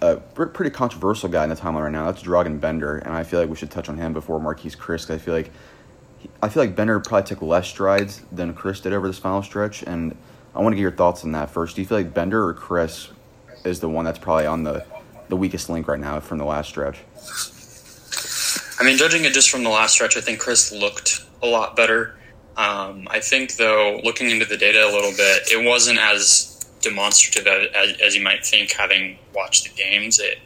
a 0.00 0.16
pretty 0.16 0.70
controversial 0.70 1.28
guy 1.28 1.42
in 1.42 1.50
the 1.50 1.56
timeline 1.56 1.82
right 1.82 1.92
now. 1.92 2.06
That's 2.06 2.22
Dragan 2.22 2.60
Bender, 2.60 2.98
and 2.98 3.12
I 3.12 3.24
feel 3.24 3.40
like 3.40 3.48
we 3.48 3.56
should 3.56 3.70
touch 3.70 3.88
on 3.88 3.96
him 3.96 4.12
before 4.12 4.38
Marquese 4.38 4.76
Chriss 4.76 5.08
Cause 5.08 5.10
I 5.10 5.18
feel 5.18 5.34
like 5.34 5.50
I 6.42 6.48
feel 6.48 6.62
like 6.62 6.76
Bender 6.76 7.00
probably 7.00 7.26
took 7.26 7.42
less 7.42 7.68
strides 7.68 8.22
than 8.32 8.54
Chriss 8.54 8.82
did 8.82 8.92
over 8.92 9.06
this 9.06 9.18
final 9.18 9.42
stretch, 9.42 9.82
and 9.82 10.16
I 10.54 10.60
want 10.60 10.72
to 10.72 10.76
get 10.76 10.82
your 10.82 10.92
thoughts 10.92 11.24
on 11.24 11.32
that 11.32 11.50
first. 11.50 11.76
Do 11.76 11.82
you 11.82 11.88
feel 11.88 11.98
like 11.98 12.14
Bender 12.14 12.44
or 12.44 12.54
Chriss 12.54 13.10
is 13.64 13.80
the 13.80 13.88
one 13.88 14.04
that's 14.04 14.18
probably 14.18 14.46
on 14.46 14.62
the 14.62 14.84
the 15.28 15.36
weakest 15.36 15.68
link 15.68 15.86
right 15.88 16.00
now 16.00 16.20
from 16.20 16.38
the 16.38 16.44
last 16.44 16.68
stretch? 16.68 16.98
I 18.80 18.84
mean, 18.84 18.96
judging 18.96 19.24
it 19.24 19.32
just 19.32 19.50
from 19.50 19.64
the 19.64 19.70
last 19.70 19.92
stretch, 19.94 20.16
I 20.16 20.20
think 20.20 20.40
Chriss 20.40 20.78
looked 20.78 21.24
a 21.42 21.46
lot 21.46 21.76
better. 21.76 22.16
Um, 22.56 23.06
I 23.10 23.20
think, 23.20 23.56
though, 23.56 24.00
looking 24.02 24.30
into 24.30 24.44
the 24.44 24.56
data 24.56 24.84
a 24.84 24.90
little 24.90 25.12
bit, 25.12 25.52
it 25.52 25.64
wasn't 25.64 25.98
as 25.98 26.66
demonstrative 26.80 27.46
as, 27.46 27.96
as 28.00 28.16
you 28.16 28.22
might 28.22 28.44
think, 28.44 28.72
having 28.72 29.18
watched 29.34 29.64
the 29.64 29.70
games. 29.70 30.18
It 30.18 30.38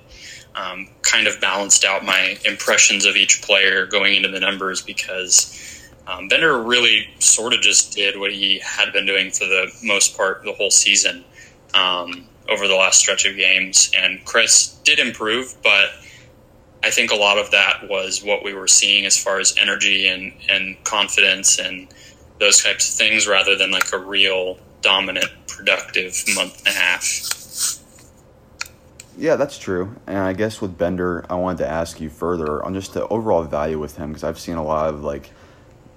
um, 0.55 0.89
kind 1.03 1.27
of 1.27 1.41
balanced 1.41 1.85
out 1.85 2.05
my 2.05 2.37
impressions 2.45 3.05
of 3.05 3.17
each 3.17 3.43
player 3.43 3.87
going 3.87 4.17
into 4.17 4.29
the 4.29 4.41
numbers 4.41 4.83
because 4.83 5.59
um, 6.07 6.29
Bender 6.29 6.61
really 6.63 7.09
sort 7.19 7.53
of 7.53 7.61
just 7.61 7.95
did 7.95 8.19
what 8.19 8.33
he 8.33 8.59
had 8.59 8.93
been 8.93 9.07
doing 9.07 9.31
for 9.31 9.45
the 9.45 9.73
most 9.83 10.17
part 10.17 10.43
the 10.45 10.53
whole 10.53 10.71
season 10.71 11.25
um, 11.75 12.27
over 12.49 12.67
the 12.69 12.75
last 12.75 12.99
stretch 12.99 13.25
of 13.25 13.37
games. 13.37 13.91
And 13.97 14.25
Chriss 14.25 14.83
did 14.85 14.99
improve, 14.99 15.55
but 15.63 15.91
I 16.83 16.91
think 16.91 17.13
a 17.13 17.17
lot 17.17 17.39
of 17.39 17.51
that 17.53 17.89
was 17.89 18.23
what 18.25 18.43
we 18.43 18.53
were 18.53 18.69
seeing 18.69 19.07
as 19.07 19.17
far 19.17 19.39
as 19.39 19.55
energy 19.61 20.09
and, 20.09 20.33
and 20.49 20.83
confidence 20.85 21.59
and 21.59 21.89
those 22.41 22.63
types 22.63 22.91
of 22.91 22.97
things 22.97 23.29
rather 23.29 23.57
than 23.57 23.71
like 23.71 23.93
a 23.93 23.99
real 23.99 24.59
dominant, 24.81 25.31
productive 25.47 26.25
month 26.35 26.59
and 26.59 26.69
a 26.69 26.79
half. 26.79 27.42
Yeah, 29.19 29.37
that's 29.37 29.59
true. 29.59 29.95
And 30.07 30.19
I 30.19 30.33
guess 30.33 30.61
with 30.61 30.79
Bender, 30.79 31.25
I 31.29 31.35
wanted 31.35 31.59
to 31.59 31.69
ask 31.69 32.01
you 32.01 32.09
further 32.09 32.65
on 32.65 32.73
just 32.73 32.95
the 32.95 33.07
overall 33.09 33.43
value 33.43 33.79
with 33.79 33.97
him 33.97 34.09
because 34.09 34.25
I've 34.25 34.39
seen 34.39 34.57
a 34.57 34.65
lot 34.65 34.89
of 34.89 35.05
like 35.05 35.31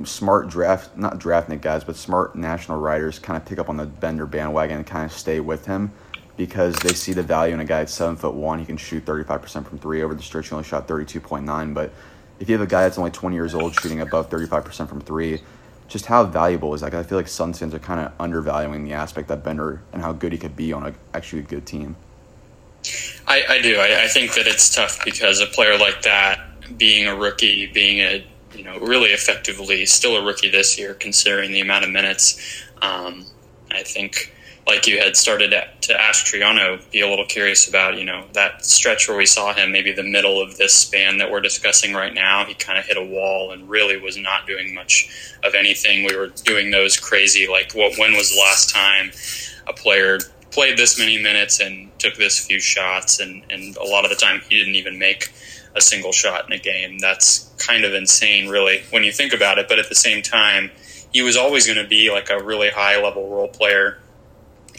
smart 0.03 0.49
draft, 0.49 0.97
not 0.97 1.17
draftnik 1.17 1.61
guys, 1.61 1.83
but 1.83 1.95
smart 1.95 2.35
national 2.35 2.79
writers 2.79 3.17
kind 3.17 3.37
of 3.37 3.45
pick 3.47 3.57
up 3.57 3.69
on 3.69 3.77
the 3.77 3.85
Bender 3.85 4.25
bandwagon 4.25 4.77
and 4.77 4.85
kind 4.85 5.05
of 5.05 5.17
stay 5.17 5.39
with 5.39 5.65
him 5.65 5.91
because 6.35 6.75
they 6.75 6.93
see 6.93 7.13
the 7.13 7.23
value 7.23 7.53
in 7.53 7.61
a 7.61 7.65
guy 7.65 7.81
at 7.81 7.89
seven 7.89 8.17
foot 8.17 8.33
one. 8.33 8.59
He 8.59 8.65
can 8.65 8.77
shoot 8.77 9.05
35% 9.05 9.65
from 9.65 9.79
three. 9.79 10.03
Over 10.03 10.13
the 10.13 10.21
stretch, 10.21 10.49
he 10.49 10.53
only 10.53 10.67
shot 10.67 10.87
32.9. 10.87 11.73
But 11.73 11.91
if 12.39 12.49
you 12.49 12.57
have 12.57 12.67
a 12.67 12.69
guy 12.69 12.83
that's 12.83 12.97
only 12.97 13.11
20 13.11 13.35
years 13.35 13.55
old 13.55 13.73
shooting 13.75 14.01
above 14.01 14.29
35% 14.29 14.89
from 14.89 14.99
three, 14.99 15.41
just 15.87 16.07
how 16.07 16.25
valuable 16.25 16.73
is 16.73 16.81
that? 16.81 16.93
I 16.93 17.03
feel 17.03 17.17
like 17.17 17.29
Suns 17.29 17.59
fans 17.59 17.73
are 17.73 17.79
kind 17.79 18.01
of 18.01 18.11
undervaluing 18.19 18.83
the 18.83 18.93
aspect 18.93 19.29
that 19.29 19.43
Bender 19.43 19.81
and 19.93 20.01
how 20.01 20.11
good 20.11 20.33
he 20.33 20.37
could 20.37 20.55
be 20.55 20.73
on 20.73 20.85
a 20.85 20.93
actually 21.13 21.43
good 21.43 21.65
team. 21.65 21.95
I, 23.27 23.43
I 23.49 23.61
do. 23.61 23.77
I, 23.77 24.03
I 24.03 24.07
think 24.07 24.33
that 24.35 24.47
it's 24.47 24.73
tough 24.73 25.03
because 25.03 25.39
a 25.39 25.47
player 25.47 25.77
like 25.77 26.01
that, 26.03 26.39
being 26.77 27.07
a 27.07 27.15
rookie, 27.15 27.67
being 27.67 27.99
a 27.99 28.25
you 28.53 28.63
know 28.63 28.77
really 28.79 29.09
effectively 29.09 29.85
still 29.85 30.17
a 30.17 30.23
rookie 30.23 30.49
this 30.49 30.77
year, 30.77 30.93
considering 30.93 31.51
the 31.51 31.61
amount 31.61 31.85
of 31.85 31.91
minutes. 31.91 32.63
Um, 32.81 33.25
I 33.71 33.83
think 33.83 34.35
like 34.67 34.87
you 34.87 34.99
had 34.99 35.15
started 35.15 35.53
to 35.81 36.01
ask 36.01 36.25
Triano, 36.25 36.79
be 36.91 37.01
a 37.01 37.07
little 37.07 37.25
curious 37.25 37.67
about, 37.69 37.97
you 37.97 38.05
know, 38.05 38.25
that 38.33 38.65
stretch 38.65 39.07
where 39.07 39.15
we 39.15 39.25
saw 39.25 39.53
him, 39.53 39.71
maybe 39.71 39.91
the 39.91 40.03
middle 40.03 40.41
of 40.41 40.57
this 40.57 40.73
span 40.73 41.19
that 41.19 41.31
we're 41.31 41.41
discussing 41.41 41.93
right 41.93 42.13
now. 42.13 42.45
He 42.45 42.55
kind 42.55 42.79
of 42.79 42.85
hit 42.85 42.97
a 42.97 43.03
wall 43.03 43.51
and 43.51 43.69
really 43.69 43.97
was 43.97 44.17
not 44.17 44.47
doing 44.47 44.73
much 44.73 45.35
of 45.43 45.53
anything. 45.53 46.07
We 46.09 46.17
were 46.17 46.27
doing 46.27 46.71
those 46.71 46.97
crazy, 46.97 47.47
like, 47.47 47.73
what? 47.73 47.97
When 47.99 48.13
was 48.13 48.31
the 48.31 48.39
last 48.39 48.73
time 48.73 49.11
a 49.67 49.73
player 49.73 50.19
played 50.55 50.77
this 50.77 50.97
many 50.97 51.21
minutes 51.21 51.59
and 51.59 51.91
took 51.99 52.15
this 52.15 52.39
few 52.39 52.59
shots? 52.59 53.19
And 53.19 53.43
and 53.51 53.77
a 53.77 53.83
lot 53.83 54.05
of 54.05 54.09
the 54.09 54.15
time, 54.15 54.41
he 54.49 54.57
didn't 54.57 54.75
even 54.75 54.97
make 54.97 55.31
a 55.75 55.81
single 55.81 56.11
shot 56.11 56.45
in 56.47 56.53
a 56.53 56.59
game. 56.59 56.97
That's 56.97 57.51
kind 57.59 57.83
of 57.83 57.93
insane, 57.93 58.47
really, 58.47 58.83
when 58.89 59.03
you 59.03 59.11
think 59.11 59.33
about 59.33 59.59
it. 59.59 59.67
But 59.67 59.77
at 59.77 59.89
the 59.89 59.95
same 59.95 60.23
time, 60.23 60.71
he 61.11 61.21
was 61.21 61.37
always 61.37 61.67
going 61.67 61.77
to 61.77 61.87
be 61.87 62.09
like 62.09 62.29
a 62.31 62.41
really 62.41 62.69
high 62.69 63.01
level 63.01 63.29
role 63.29 63.49
player 63.49 63.99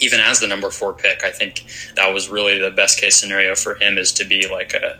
even 0.00 0.20
as 0.20 0.40
the 0.40 0.46
number 0.46 0.70
four 0.70 0.92
pick, 0.92 1.24
I 1.24 1.30
think 1.30 1.64
that 1.94 2.12
was 2.12 2.28
really 2.28 2.58
the 2.58 2.70
best 2.70 3.00
case 3.00 3.16
scenario 3.16 3.54
for 3.54 3.74
him 3.74 3.98
is 3.98 4.12
to 4.14 4.24
be 4.24 4.48
like 4.48 4.74
a 4.74 4.98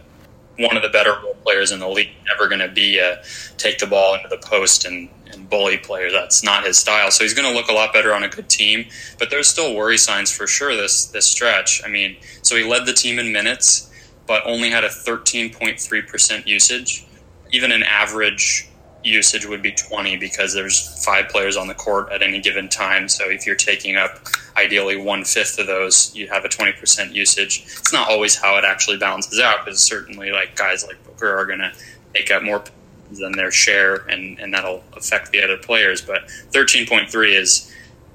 one 0.59 0.77
of 0.77 0.83
the 0.83 0.89
better 0.89 1.15
role 1.23 1.37
players 1.45 1.71
in 1.71 1.81
the 1.81 1.89
league. 1.89 2.11
Never 2.27 2.49
going 2.49 2.61
to 2.61 2.69
be 2.69 2.99
a 2.99 3.23
take 3.59 3.79
the 3.79 3.87
ball 3.87 4.15
into 4.15 4.29
the 4.29 4.39
post 4.39 4.85
and, 4.85 5.09
and 5.37 5.49
bully 5.49 5.79
player. 5.79 6.11
That's 6.11 6.42
not 6.42 6.64
his 6.64 6.79
style. 6.79 7.11
So 7.11 7.25
he's 7.25 7.35
going 7.35 7.49
to 7.49 7.55
look 7.55 7.68
a 7.68 7.72
lot 7.72 7.92
better 7.92 8.14
on 8.14 8.22
a 8.22 8.29
good 8.29 8.49
team. 8.49 8.87
But 9.18 9.31
there's 9.31 9.49
still 9.49 9.75
worry 9.75 9.99
signs 9.99 10.31
for 10.31 10.46
sure 10.46 10.75
this 10.75 11.07
this 11.07 11.27
stretch. 11.27 11.83
I 11.85 11.88
mean, 11.88 12.16
so 12.42 12.57
he 12.57 12.64
led 12.64 12.87
the 12.87 12.92
team 12.92 13.18
in 13.18 13.33
minutes, 13.33 13.90
but 14.27 14.44
only 14.46 14.70
had 14.70 14.85
a 14.85 14.88
13.3 14.88 16.09
percent 16.09 16.46
usage. 16.46 17.07
Even 17.53 17.70
an 17.72 17.83
average 17.85 18.68
usage 19.07 19.46
would 19.46 19.62
be 19.62 19.72
20 19.72 20.16
because 20.16 20.53
there's 20.53 21.05
five 21.05 21.29
players 21.29 21.57
on 21.57 21.68
the 21.68 21.75
court 21.75 22.11
at 22.11 22.22
any 22.22 22.40
given 22.40 22.68
time. 22.68 23.09
So 23.09 23.31
if 23.31 23.46
you're 23.46 23.55
taking 23.55 23.96
up 23.96 24.18
ideally 24.57 24.96
one 24.96 25.25
fifth 25.25 25.59
of 25.59 25.66
those, 25.66 26.14
you 26.14 26.29
have 26.29 26.44
a 26.44 26.49
20% 26.49 27.14
usage. 27.14 27.62
It's 27.66 27.92
not 27.92 28.11
always 28.11 28.35
how 28.35 28.57
it 28.59 28.64
actually 28.64 28.99
balances 28.99 29.38
out 29.38 29.64
because 29.64 29.81
certainly 29.81 30.31
like 30.33 30.57
guys 30.57 30.85
like 30.85 31.03
Booker 31.05 31.35
are 31.35 31.46
going 31.46 31.61
to 31.61 31.72
take 32.14 32.31
up 32.31 32.42
more 32.42 32.64
than 33.18 33.33
their 33.33 33.50
share 33.50 33.96
and, 34.09 34.38
and 34.38 34.52
that'll 34.52 34.85
affect 34.94 35.31
the 35.33 35.42
other 35.42 35.57
players. 35.57 36.00
But 36.00 36.26
13.3 36.52 37.33
is 37.33 37.72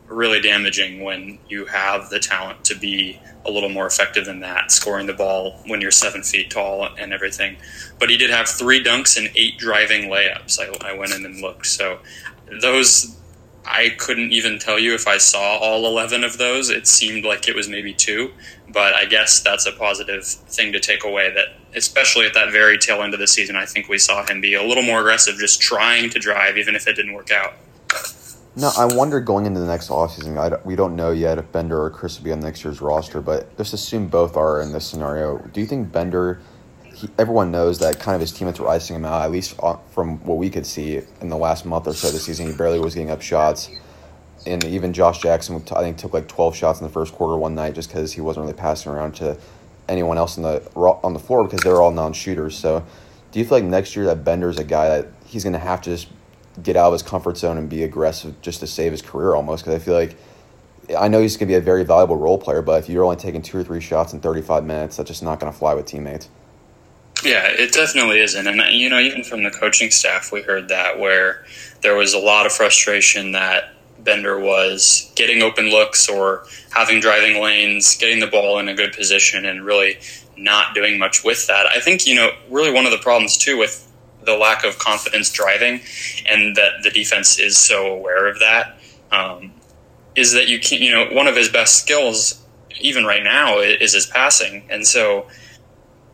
really 0.07 0.41
damaging 0.41 1.01
when 1.01 1.39
you 1.47 1.65
have 1.65 2.09
the 2.09 2.19
talent 2.19 2.63
to 2.65 2.77
be 2.77 3.19
a 3.45 3.51
little 3.51 3.69
more 3.69 3.87
effective 3.87 4.25
than 4.25 4.41
that, 4.41 4.71
scoring 4.71 5.07
the 5.07 5.13
ball 5.13 5.59
when 5.65 5.81
you're 5.81 5.91
seven 5.91 6.21
feet 6.21 6.51
tall 6.51 6.87
and 6.97 7.13
everything. 7.13 7.57
But 7.99 8.09
he 8.09 8.17
did 8.17 8.29
have 8.29 8.47
three 8.47 8.83
dunks 8.83 9.17
and 9.17 9.29
eight 9.35 9.57
driving 9.57 10.09
layups. 10.09 10.59
I, 10.59 10.91
I 10.91 10.93
went 10.93 11.13
in 11.13 11.25
and 11.25 11.41
looked. 11.41 11.65
So 11.65 11.99
those, 12.61 13.17
I 13.65 13.89
couldn't 13.97 14.31
even 14.31 14.57
tell 14.57 14.79
you 14.79 14.93
if 14.93 15.07
I 15.07 15.17
saw 15.17 15.57
all 15.57 15.85
11 15.85 16.23
of 16.23 16.37
those. 16.37 16.69
It 16.69 16.87
seemed 16.87 17.23
like 17.23 17.47
it 17.47 17.55
was 17.55 17.69
maybe 17.69 17.93
two. 17.93 18.31
But 18.69 18.95
I 18.95 19.05
guess 19.05 19.41
that's 19.41 19.65
a 19.65 19.71
positive 19.71 20.25
thing 20.25 20.71
to 20.73 20.79
take 20.79 21.03
away 21.03 21.31
that, 21.33 21.47
especially 21.75 22.25
at 22.25 22.33
that 22.33 22.51
very 22.51 22.77
tail 22.77 23.01
end 23.03 23.13
of 23.13 23.19
the 23.19 23.27
season, 23.27 23.55
I 23.55 23.65
think 23.65 23.87
we 23.87 23.97
saw 23.97 24.25
him 24.25 24.41
be 24.41 24.55
a 24.55 24.63
little 24.63 24.83
more 24.83 25.01
aggressive, 25.01 25.37
just 25.37 25.61
trying 25.61 26.09
to 26.11 26.19
drive, 26.19 26.57
even 26.57 26.75
if 26.75 26.87
it 26.87 26.95
didn't 26.95 27.13
work 27.13 27.31
out. 27.31 27.53
No, 28.55 28.69
I 28.77 28.85
wonder 28.85 29.21
going 29.21 29.45
into 29.45 29.61
the 29.61 29.67
next 29.67 29.89
offseason, 29.89 30.65
we 30.65 30.75
don't 30.75 30.95
know 30.95 31.11
yet 31.11 31.37
if 31.37 31.49
Bender 31.53 31.81
or 31.81 31.89
Chriss 31.89 32.17
will 32.17 32.25
be 32.25 32.31
on 32.33 32.41
next 32.41 32.65
year's 32.65 32.81
roster, 32.81 33.21
but 33.21 33.55
just 33.57 33.73
assume 33.73 34.07
both 34.07 34.35
are 34.35 34.61
in 34.61 34.73
this 34.73 34.85
scenario. 34.85 35.37
Do 35.53 35.61
you 35.61 35.67
think 35.67 35.91
Bender, 35.91 36.41
everyone 37.17 37.51
knows 37.51 37.79
that 37.79 37.99
kind 37.99 38.15
of 38.15 38.21
his 38.21 38.31
teammates 38.31 38.59
were 38.59 38.67
icing 38.67 38.95
him 38.95 39.05
out, 39.05 39.21
at 39.21 39.31
least 39.31 39.55
uh, 39.61 39.77
from 39.91 40.23
what 40.25 40.37
we 40.37 40.49
could 40.49 40.65
see 40.65 41.01
in 41.21 41.29
the 41.29 41.37
last 41.37 41.65
month 41.65 41.87
or 41.87 41.93
so 41.93 42.07
of 42.07 42.13
the 42.13 42.19
season. 42.19 42.47
He 42.47 42.53
barely 42.53 42.79
was 42.79 42.95
getting 42.95 43.11
up 43.11 43.21
shots. 43.21 43.69
And 44.45 44.63
even 44.65 44.91
Josh 44.91 45.21
Jackson, 45.21 45.63
I 45.75 45.81
think, 45.81 45.97
took 45.97 46.13
like 46.13 46.27
12 46.27 46.55
shots 46.55 46.79
in 46.79 46.87
the 46.87 46.91
first 46.91 47.13
quarter 47.13 47.37
one 47.37 47.53
night 47.53 47.75
just 47.75 47.89
because 47.89 48.11
he 48.13 48.21
wasn't 48.21 48.45
really 48.45 48.57
passing 48.57 48.91
around 48.91 49.13
to 49.15 49.37
anyone 49.87 50.17
else 50.17 50.37
on 50.37 50.43
the, 50.43 50.67
on 50.75 51.13
the 51.13 51.19
floor 51.19 51.43
because 51.43 51.61
they're 51.61 51.81
all 51.81 51.91
non 51.91 52.13
shooters. 52.13 52.57
So 52.57 52.83
do 53.31 53.39
you 53.39 53.45
feel 53.45 53.59
like 53.59 53.65
next 53.65 53.95
year 53.95 54.05
that 54.05 54.23
Bender's 54.23 54.57
a 54.57 54.63
guy 54.63 54.89
that 54.89 55.07
he's 55.25 55.43
going 55.43 55.53
to 55.53 55.59
have 55.59 55.81
to 55.83 55.91
just 55.91 56.07
get 56.61 56.75
out 56.75 56.87
of 56.87 56.93
his 56.93 57.03
comfort 57.03 57.37
zone 57.37 57.57
and 57.57 57.69
be 57.69 57.83
aggressive 57.83 58.41
just 58.41 58.59
to 58.59 58.67
save 58.67 58.91
his 58.91 59.01
career 59.01 59.35
almost 59.35 59.63
because 59.63 59.81
I 59.81 59.83
feel 59.83 59.93
like 59.93 60.17
I 60.97 61.07
know 61.07 61.21
he's 61.21 61.37
going 61.37 61.47
to 61.47 61.53
be 61.53 61.55
a 61.55 61.61
very 61.61 61.83
valuable 61.83 62.17
role 62.17 62.37
player, 62.37 62.61
but 62.61 62.83
if 62.83 62.89
you're 62.89 63.03
only 63.03 63.15
taking 63.15 63.41
two 63.41 63.57
or 63.57 63.63
three 63.63 63.79
shots 63.79 64.13
in 64.13 64.19
35 64.19 64.65
minutes, 64.65 64.97
that's 64.97 65.07
just 65.07 65.23
not 65.23 65.39
going 65.39 65.51
to 65.51 65.57
fly 65.57 65.73
with 65.73 65.85
teammates. 65.85 66.27
Yeah, 67.23 67.47
it 67.47 67.71
definitely 67.71 68.19
isn't. 68.19 68.47
And, 68.47 68.61
you 68.73 68.89
know, 68.89 68.99
even 68.99 69.23
from 69.23 69.43
the 69.43 69.51
coaching 69.51 69.91
staff, 69.91 70.31
we 70.31 70.41
heard 70.41 70.69
that 70.69 70.99
where 70.99 71.45
there 71.81 71.95
was 71.95 72.13
a 72.13 72.19
lot 72.19 72.45
of 72.45 72.51
frustration 72.51 73.33
that 73.33 73.73
Bender 73.99 74.39
was 74.39 75.11
getting 75.15 75.43
open 75.43 75.69
looks 75.69 76.09
or 76.09 76.45
having 76.71 76.99
driving 76.99 77.41
lanes, 77.41 77.95
getting 77.97 78.19
the 78.19 78.27
ball 78.27 78.57
in 78.59 78.67
a 78.67 78.73
good 78.73 78.93
position, 78.93 79.45
and 79.45 79.63
really 79.63 79.99
not 80.35 80.73
doing 80.73 80.97
much 80.97 81.23
with 81.23 81.45
that. 81.47 81.67
I 81.67 81.79
think, 81.79 82.07
you 82.07 82.15
know, 82.15 82.31
really 82.49 82.71
one 82.71 82.85
of 82.85 82.91
the 82.91 82.97
problems, 82.97 83.37
too, 83.37 83.57
with 83.57 83.87
the 84.23 84.35
lack 84.35 84.63
of 84.63 84.79
confidence 84.79 85.31
driving, 85.31 85.81
and 86.27 86.55
that 86.55 86.81
the 86.83 86.89
defense 86.89 87.39
is 87.39 87.57
so 87.57 87.93
aware 87.93 88.27
of 88.27 88.39
that. 88.39 88.79
Um, 89.11 89.53
is 90.15 90.33
that 90.33 90.47
you 90.47 90.59
can't, 90.59 90.81
you 90.81 90.91
know 90.91 91.07
one 91.11 91.27
of 91.27 91.35
his 91.35 91.49
best 91.49 91.77
skills 91.77 92.43
even 92.79 93.05
right 93.05 93.23
now, 93.23 93.59
is 93.59 93.93
his 93.93 94.05
passing. 94.05 94.63
And 94.69 94.85
so 94.85 95.27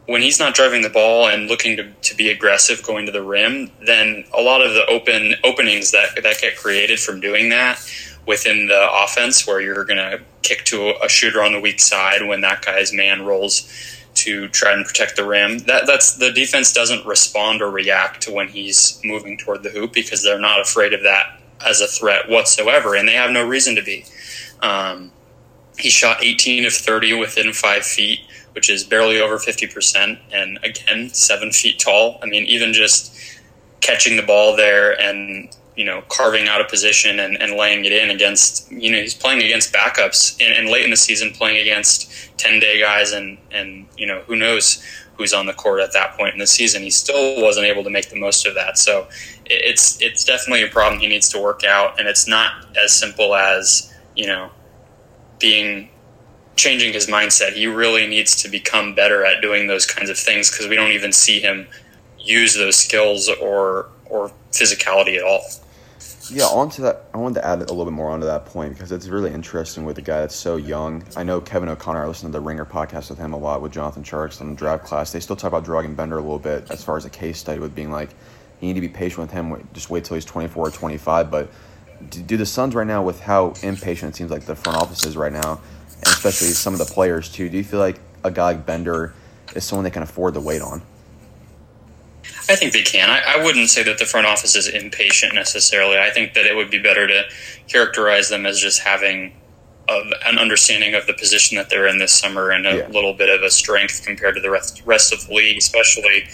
when 0.07 0.21
he's 0.21 0.39
not 0.39 0.55
driving 0.55 0.81
the 0.81 0.89
ball 0.89 1.27
and 1.27 1.47
looking 1.47 1.77
to, 1.77 1.91
to 1.91 2.15
be 2.15 2.29
aggressive 2.29 2.81
going 2.81 3.05
to 3.05 3.11
the 3.11 3.21
rim, 3.21 3.69
then 3.85 4.23
a 4.33 4.41
lot 4.41 4.65
of 4.65 4.73
the 4.73 4.85
open 4.87 5.35
openings 5.43 5.91
that, 5.91 6.21
that 6.23 6.41
get 6.41 6.57
created 6.57 6.99
from 6.99 7.19
doing 7.19 7.49
that 7.49 7.79
within 8.25 8.67
the 8.67 8.89
offense, 9.03 9.45
where 9.45 9.61
you're 9.61 9.85
going 9.85 9.97
to 9.97 10.21
kick 10.41 10.63
to 10.65 10.93
a 11.03 11.09
shooter 11.09 11.41
on 11.43 11.51
the 11.51 11.59
weak 11.59 11.79
side 11.79 12.25
when 12.25 12.41
that 12.41 12.63
guy's 12.63 12.93
man 12.93 13.25
rolls 13.25 13.69
to 14.15 14.47
try 14.47 14.73
and 14.73 14.85
protect 14.85 15.15
the 15.17 15.25
rim. 15.25 15.59
That 15.59 15.85
that's 15.85 16.15
the 16.15 16.31
defense 16.31 16.73
doesn't 16.73 17.05
respond 17.05 17.61
or 17.61 17.69
react 17.69 18.21
to 18.23 18.31
when 18.31 18.47
he's 18.47 18.99
moving 19.03 19.37
toward 19.37 19.63
the 19.63 19.69
hoop 19.69 19.93
because 19.93 20.23
they're 20.23 20.39
not 20.39 20.61
afraid 20.61 20.93
of 20.93 21.03
that 21.03 21.39
as 21.65 21.81
a 21.81 21.87
threat 21.87 22.29
whatsoever, 22.29 22.95
and 22.95 23.07
they 23.07 23.13
have 23.13 23.31
no 23.31 23.45
reason 23.45 23.75
to 23.75 23.83
be. 23.83 24.05
Um, 24.61 25.11
he 25.77 25.89
shot 25.89 26.23
18 26.23 26.65
of 26.65 26.73
30 26.73 27.19
within 27.19 27.53
five 27.53 27.83
feet, 27.83 28.21
which 28.57 28.71
is 28.71 28.83
barely 28.83 29.21
over 29.21 29.37
50%, 29.37 30.17
and 30.31 30.57
again, 30.63 31.09
seven 31.09 31.51
feet 31.51 31.77
tall. 31.77 32.17
I 32.23 32.25
mean, 32.25 32.43
even 32.45 32.73
just 32.73 33.15
catching 33.81 34.17
the 34.17 34.23
ball 34.23 34.55
there 34.55 34.99
and 34.99 35.55
you 35.75 35.85
know 35.85 36.01
carving 36.09 36.47
out 36.47 36.59
a 36.59 36.63
position 36.63 37.19
and, 37.19 37.39
and 37.39 37.53
laying 37.53 37.85
it 37.85 37.91
in 37.91 38.09
against 38.09 38.71
you 38.71 38.91
know 38.91 38.97
he's 38.97 39.13
playing 39.13 39.43
against 39.43 39.71
backups 39.71 40.35
and, 40.41 40.51
and 40.51 40.69
late 40.69 40.83
in 40.83 40.89
the 40.89 40.97
season 40.97 41.31
playing 41.31 41.61
against 41.61 42.11
10 42.39 42.59
day 42.59 42.81
guys 42.81 43.11
and 43.11 43.37
and 43.51 43.85
you 43.95 44.07
know 44.07 44.21
who 44.21 44.35
knows 44.35 44.83
who's 45.17 45.33
on 45.33 45.45
the 45.45 45.53
court 45.53 45.81
at 45.81 45.93
that 45.93 46.15
point 46.15 46.33
in 46.33 46.39
the 46.39 46.47
season. 46.47 46.81
He 46.81 46.89
still 46.89 47.41
wasn't 47.41 47.65
able 47.65 47.83
to 47.83 47.89
make 47.89 48.09
the 48.09 48.19
most 48.19 48.45
of 48.45 48.55
that. 48.55 48.77
So 48.77 49.07
it's 49.45 50.01
it's 50.01 50.23
definitely 50.23 50.63
a 50.63 50.67
problem 50.67 50.99
he 50.99 51.07
needs 51.07 51.29
to 51.29 51.39
work 51.39 51.63
out. 51.63 51.99
And 51.99 52.07
it's 52.07 52.27
not 52.27 52.65
as 52.81 52.93
simple 52.93 53.35
as 53.35 53.93
you 54.15 54.27
know 54.27 54.49
being 55.39 55.89
changing 56.57 56.93
his 56.93 57.07
mindset. 57.07 57.53
He 57.53 57.67
really 57.67 58.07
needs 58.07 58.35
to 58.43 58.49
become 58.49 58.93
better 58.93 59.25
at 59.25 59.41
doing 59.41 59.67
those 59.67 59.85
kinds 59.85 60.09
of 60.09 60.17
things 60.17 60.51
because 60.51 60.67
we 60.67 60.75
don't 60.75 60.91
even 60.91 61.11
see 61.11 61.39
him 61.39 61.67
use 62.19 62.55
those 62.55 62.75
skills 62.75 63.29
or 63.29 63.89
or 64.09 64.31
physicality 64.51 65.17
at 65.17 65.23
all. 65.23 65.43
Yeah, 66.29 66.45
onto 66.45 66.81
that, 66.81 67.05
I 67.13 67.17
wanted 67.17 67.35
to 67.35 67.47
add 67.47 67.57
a 67.59 67.61
little 67.61 67.85
bit 67.85 67.93
more 67.93 68.09
onto 68.09 68.25
that 68.25 68.45
point 68.45 68.73
because 68.73 68.91
it's 68.91 69.07
really 69.07 69.31
interesting 69.31 69.85
with 69.85 69.97
a 69.97 70.01
guy 70.01 70.19
that's 70.21 70.35
so 70.35 70.57
young. 70.57 71.03
I 71.15 71.23
know 71.23 71.39
Kevin 71.39 71.69
O'Connor. 71.69 72.03
I 72.03 72.07
listen 72.07 72.29
to 72.29 72.33
the 72.33 72.41
Ringer 72.41 72.65
podcast 72.65 73.09
with 73.09 73.17
him 73.17 73.31
a 73.31 73.37
lot 73.37 73.61
with 73.61 73.71
Jonathan 73.71 74.03
Tjarks 74.03 74.41
on 74.41 74.49
the 74.49 74.55
draft 74.55 74.83
class. 74.83 75.13
They 75.13 75.21
still 75.21 75.37
talk 75.37 75.53
about 75.53 75.63
Dragan 75.63 75.95
Bender 75.95 76.17
a 76.17 76.21
little 76.21 76.39
bit 76.39 76.69
as 76.69 76.83
far 76.83 76.97
as 76.97 77.05
a 77.05 77.09
case 77.09 77.37
study 77.37 77.59
with 77.59 77.73
being 77.73 77.91
like, 77.91 78.09
you 78.59 78.67
need 78.67 78.73
to 78.73 78.81
be 78.81 78.89
patient 78.89 79.19
with 79.19 79.31
him. 79.31 79.67
Just 79.71 79.89
wait 79.89 80.03
till 80.03 80.15
he's 80.15 80.25
24 80.25 80.67
or 80.67 80.71
25. 80.71 81.31
But 81.31 81.49
do 82.09 82.35
the 82.35 82.45
Suns 82.45 82.75
right 82.75 82.87
now, 82.87 83.03
with 83.03 83.21
how 83.21 83.53
impatient 83.63 84.13
it 84.13 84.17
seems 84.17 84.29
like 84.29 84.43
the 84.43 84.55
front 84.55 84.77
office 84.77 85.05
is 85.05 85.15
right 85.15 85.31
now, 85.31 85.61
and 85.97 86.07
especially 86.07 86.47
some 86.47 86.73
of 86.73 86.79
the 86.79 86.85
players 86.85 87.29
too, 87.29 87.49
do 87.49 87.57
you 87.57 87.63
feel 87.63 87.79
like 87.79 87.99
a 88.23 88.31
guy 88.31 88.45
like 88.45 88.65
Bender 88.65 89.13
is 89.55 89.63
someone 89.63 89.83
they 89.83 89.91
can 89.91 90.03
afford 90.03 90.33
to 90.35 90.41
wait 90.41 90.61
on? 90.61 90.81
I 92.49 92.55
think 92.55 92.73
they 92.73 92.81
can. 92.81 93.09
I, 93.09 93.21
I, 93.27 93.43
wouldn't 93.43 93.69
say 93.69 93.83
that 93.83 93.97
the 93.97 94.05
front 94.05 94.25
office 94.25 94.55
is 94.55 94.69
impatient 94.69 95.33
necessarily. 95.33 95.97
I 95.97 96.09
think 96.09 96.33
that 96.33 96.45
it 96.45 96.55
would 96.55 96.69
be 96.69 96.79
better 96.79 97.05
to 97.05 97.23
characterize 97.67 98.29
them 98.29 98.45
as 98.45 98.59
just 98.59 98.79
having 98.79 99.33
a, 99.89 100.01
an 100.25 100.37
understanding 100.37 100.93
of 100.93 101.07
the 101.07 101.13
position 101.13 101.57
that 101.57 101.69
they're 101.69 101.87
in 101.87 101.99
this 101.99 102.13
summer 102.13 102.51
and 102.51 102.65
a 102.65 102.77
yeah. 102.77 102.87
little 102.87 103.13
bit 103.13 103.29
of 103.29 103.43
a 103.43 103.49
strength 103.49 104.03
compared 104.05 104.35
to 104.35 104.41
the 104.41 104.49
rest, 104.49 104.81
rest 104.85 105.11
of 105.11 105.27
the 105.27 105.33
league, 105.33 105.57
especially 105.57 106.27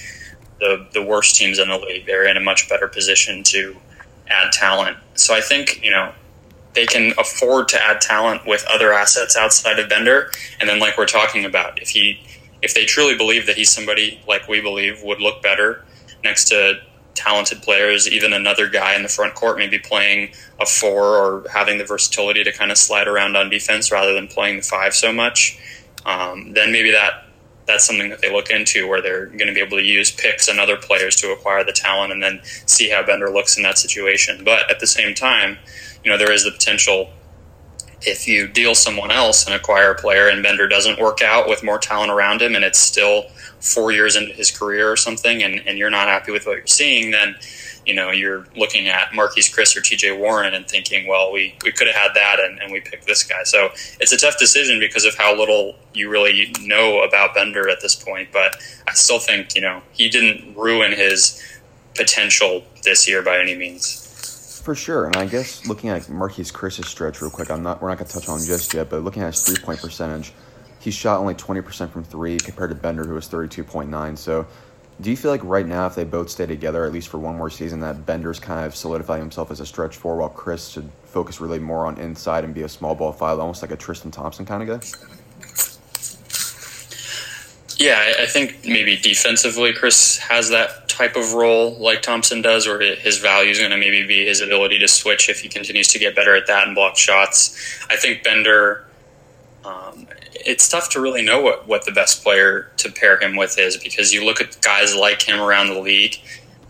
the 0.59 0.87
the 0.93 1.01
worst 1.01 1.35
teams 1.35 1.57
in 1.57 1.69
the 1.69 1.77
league. 1.77 2.05
They're 2.05 2.27
in 2.27 2.37
a 2.37 2.41
much 2.41 2.69
better 2.69 2.87
position 2.87 3.43
to 3.45 3.75
add 4.27 4.51
talent. 4.51 4.97
So 5.15 5.33
I 5.33 5.41
think, 5.41 5.83
you 5.83 5.91
know, 5.91 6.11
they 6.73 6.85
can 6.85 7.13
afford 7.17 7.67
to 7.69 7.81
add 7.81 8.01
talent 8.01 8.45
with 8.45 8.65
other 8.69 8.93
assets 8.93 9.35
outside 9.35 9.79
of 9.79 9.89
Bender. 9.89 10.31
And 10.59 10.69
then, 10.69 10.79
like 10.79 10.97
we're 10.97 11.05
talking 11.05 11.45
about, 11.45 11.81
if 11.81 11.89
he, 11.89 12.21
if 12.61 12.73
they 12.73 12.85
truly 12.85 13.17
believe 13.17 13.45
that 13.47 13.57
he's 13.57 13.69
somebody 13.69 14.21
like 14.27 14.47
we 14.47 14.61
believe 14.61 15.01
would 15.03 15.19
look 15.19 15.41
better 15.41 15.85
next 16.23 16.45
to 16.49 16.81
talented 17.15 17.61
players, 17.61 18.09
even 18.09 18.33
another 18.33 18.67
guy 18.67 18.95
in 18.95 19.03
the 19.03 19.09
front 19.09 19.35
court, 19.35 19.57
maybe 19.57 19.77
playing 19.77 20.33
a 20.59 20.65
four 20.65 21.15
or 21.15 21.47
having 21.49 21.77
the 21.77 21.85
versatility 21.85 22.43
to 22.43 22.51
kind 22.51 22.71
of 22.71 22.77
slide 22.77 23.07
around 23.07 23.37
on 23.37 23.49
defense 23.49 23.91
rather 23.91 24.13
than 24.13 24.27
playing 24.27 24.57
the 24.57 24.63
five 24.63 24.93
so 24.93 25.13
much, 25.13 25.59
um, 26.05 26.53
then 26.53 26.71
maybe 26.71 26.91
that 26.91 27.25
that's 27.65 27.85
something 27.85 28.09
that 28.09 28.21
they 28.21 28.31
look 28.31 28.49
into 28.49 28.87
where 28.87 29.01
they're 29.01 29.27
going 29.27 29.47
to 29.47 29.53
be 29.53 29.61
able 29.61 29.77
to 29.77 29.83
use 29.83 30.11
picks 30.11 30.47
and 30.49 30.59
other 30.59 30.75
players 30.75 31.15
to 31.15 31.31
acquire 31.31 31.63
the 31.63 31.71
talent 31.71 32.11
and 32.11 32.21
then 32.21 32.41
see 32.43 32.89
how 32.89 33.05
Bender 33.05 33.29
looks 33.29 33.55
in 33.55 33.63
that 33.63 33.77
situation. 33.77 34.43
But 34.43 34.69
at 34.69 34.79
the 34.79 34.87
same 34.87 35.15
time, 35.15 35.57
you 36.03 36.11
know, 36.11 36.17
there 36.17 36.31
is 36.31 36.43
the 36.43 36.51
potential 36.51 37.11
if 38.05 38.27
you 38.27 38.47
deal 38.47 38.75
someone 38.75 39.11
else 39.11 39.45
and 39.45 39.55
acquire 39.55 39.91
a 39.91 39.95
player 39.95 40.27
and 40.27 40.43
Bender 40.43 40.67
doesn't 40.67 40.99
work 40.99 41.21
out 41.21 41.47
with 41.47 41.63
more 41.63 41.79
talent 41.79 42.11
around 42.11 42.41
him 42.41 42.55
and 42.55 42.65
it's 42.65 42.79
still 42.79 43.23
four 43.61 43.93
years 43.93 44.17
into 44.17 44.33
his 44.33 44.51
career 44.51 44.91
or 44.91 44.97
something 44.97 45.41
and, 45.41 45.65
and 45.65 45.77
you're 45.77 45.89
not 45.89 46.09
happy 46.09 46.31
with 46.31 46.45
what 46.45 46.57
you're 46.57 46.67
seeing, 46.67 47.11
then 47.11 47.35
you 47.85 47.93
know, 47.93 48.11
you're 48.11 48.45
looking 48.55 48.87
at 48.87 49.09
Marquese 49.09 49.53
Chriss 49.53 49.75
or 49.75 49.81
TJ 49.81 50.17
Warren 50.17 50.53
and 50.53 50.67
thinking, 50.67 51.07
well, 51.07 51.31
we, 51.31 51.55
we 51.63 51.71
could 51.71 51.87
have 51.87 51.95
had 51.95 52.13
that 52.15 52.39
and, 52.39 52.61
and 52.61 52.71
we 52.71 52.79
picked 52.79 53.05
this 53.05 53.23
guy. 53.23 53.43
So 53.43 53.69
it's 53.99 54.11
a 54.11 54.17
tough 54.17 54.37
decision 54.37 54.79
because 54.79 55.05
of 55.05 55.15
how 55.15 55.35
little 55.35 55.75
you 55.93 56.09
really 56.09 56.53
know 56.61 57.01
about 57.03 57.35
Bender 57.35 57.69
at 57.69 57.81
this 57.81 57.95
point. 57.95 58.29
But 58.31 58.55
I 58.87 58.93
still 58.93 59.19
think, 59.19 59.55
you 59.55 59.61
know, 59.61 59.81
he 59.91 60.09
didn't 60.09 60.55
ruin 60.55 60.93
his 60.93 61.43
potential 61.95 62.63
this 62.83 63.07
year 63.07 63.21
by 63.21 63.39
any 63.39 63.55
means. 63.55 64.02
For 64.63 64.75
sure, 64.75 65.07
and 65.07 65.17
I 65.17 65.25
guess 65.25 65.67
looking 65.67 65.89
at 65.89 66.03
Marquese 66.03 66.53
Chriss's 66.53 66.87
stretch 66.87 67.21
real 67.21 67.29
quick, 67.29 67.51
I'm 67.51 67.63
not 67.63 67.81
we're 67.81 67.89
not 67.89 67.97
gonna 67.97 68.09
touch 68.09 68.29
on 68.29 68.39
just 68.39 68.73
yet, 68.73 68.89
but 68.89 69.03
looking 69.03 69.21
at 69.21 69.33
his 69.33 69.43
three 69.43 69.61
point 69.61 69.81
percentage, 69.81 70.31
he 70.79 70.89
shot 70.89 71.19
only 71.19 71.35
20% 71.35 71.89
from 71.89 72.05
three 72.05 72.37
compared 72.37 72.69
to 72.69 72.75
Bender, 72.75 73.03
who 73.03 73.13
was 73.13 73.27
32.9. 73.27 74.17
So 74.17 74.47
do 75.01 75.09
you 75.09 75.17
feel 75.17 75.31
like 75.31 75.43
right 75.43 75.67
now, 75.67 75.85
if 75.87 75.95
they 75.95 76.05
both 76.05 76.29
stay 76.29 76.45
together, 76.45 76.85
at 76.85 76.93
least 76.93 77.09
for 77.09 77.17
one 77.17 77.35
more 77.35 77.49
season, 77.49 77.81
that 77.81 78.05
Bender's 78.05 78.39
kind 78.39 78.65
of 78.65 78.73
solidifying 78.73 79.21
himself 79.21 79.51
as 79.51 79.59
a 79.59 79.65
stretch 79.65 79.97
four, 79.97 80.15
while 80.15 80.29
Chriss 80.29 80.71
should 80.71 80.89
focus 81.03 81.41
really 81.41 81.59
more 81.59 81.85
on 81.85 81.97
inside 81.97 82.45
and 82.45 82.53
be 82.53 82.61
a 82.61 82.69
small 82.69 82.95
ball 82.95 83.11
five, 83.11 83.39
almost 83.39 83.61
like 83.63 83.71
a 83.71 83.75
Tristan 83.75 84.11
Thompson 84.11 84.45
kind 84.45 84.69
of 84.69 84.79
guy? 84.79 84.87
Yeah, 87.77 88.13
I 88.19 88.25
think 88.25 88.65
maybe 88.65 88.97
defensively, 88.97 89.73
Chriss 89.73 90.17
has 90.19 90.49
that 90.49 90.89
type 90.89 91.15
of 91.15 91.33
role 91.33 91.75
like 91.79 92.01
Thompson 92.01 92.41
does, 92.41 92.67
or 92.67 92.79
his 92.79 93.17
value 93.17 93.49
is 93.49 93.59
going 93.59 93.71
to 93.71 93.77
maybe 93.77 94.05
be 94.05 94.25
his 94.25 94.41
ability 94.41 94.79
to 94.79 94.87
switch 94.87 95.29
if 95.29 95.39
he 95.39 95.49
continues 95.49 95.87
to 95.89 95.99
get 95.99 96.15
better 96.15 96.35
at 96.35 96.47
that 96.47 96.67
and 96.67 96.75
block 96.75 96.97
shots. 96.97 97.79
I 97.89 97.95
think 97.95 98.23
Bender 98.23 98.85
um, 99.65 100.07
it's 100.33 100.67
tough 100.67 100.89
to 100.89 101.01
really 101.01 101.21
know 101.21 101.41
what, 101.41 101.67
what 101.67 101.85
the 101.85 101.91
best 101.91 102.23
player 102.23 102.71
to 102.77 102.91
pair 102.91 103.19
him 103.19 103.35
with 103.35 103.57
is 103.57 103.77
because 103.77 104.13
you 104.13 104.25
look 104.25 104.41
at 104.41 104.59
guys 104.61 104.95
like 104.95 105.21
him 105.21 105.39
around 105.39 105.67
the 105.67 105.79
league. 105.79 106.17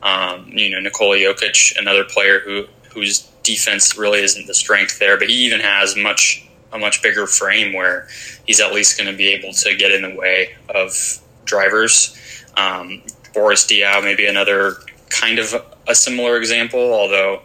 Um, 0.02 0.50
you 0.50 0.70
know, 0.70 0.80
Nikola 0.80 1.18
Jokic, 1.18 1.78
another 1.78 2.04
player 2.04 2.40
who 2.40 2.66
whose 2.94 3.22
defense 3.42 3.98
really 3.98 4.20
isn't 4.20 4.46
the 4.46 4.54
strength 4.54 5.00
there, 5.00 5.18
but 5.18 5.30
he 5.30 5.36
even 5.46 5.60
has 5.62 5.96
much 5.96 6.46
a 6.74 6.80
much 6.80 7.02
bigger 7.02 7.28
frame 7.28 7.74
where 7.74 8.08
he's 8.46 8.60
at 8.60 8.74
least 8.74 8.98
going 8.98 9.10
to 9.10 9.16
be 9.16 9.30
able 9.30 9.54
to 9.54 9.76
get 9.76 9.92
in 9.92 10.02
the 10.02 10.16
way 10.16 10.56
of 10.74 11.20
drivers. 11.46 12.18
Um, 12.58 13.02
Boris 13.34 13.66
Diaw, 13.66 14.04
maybe 14.04 14.26
another 14.26 14.78
kind 15.10 15.40
of 15.40 15.54
a 15.88 15.96
similar 15.96 16.38
example, 16.38 16.94
although 16.94 17.42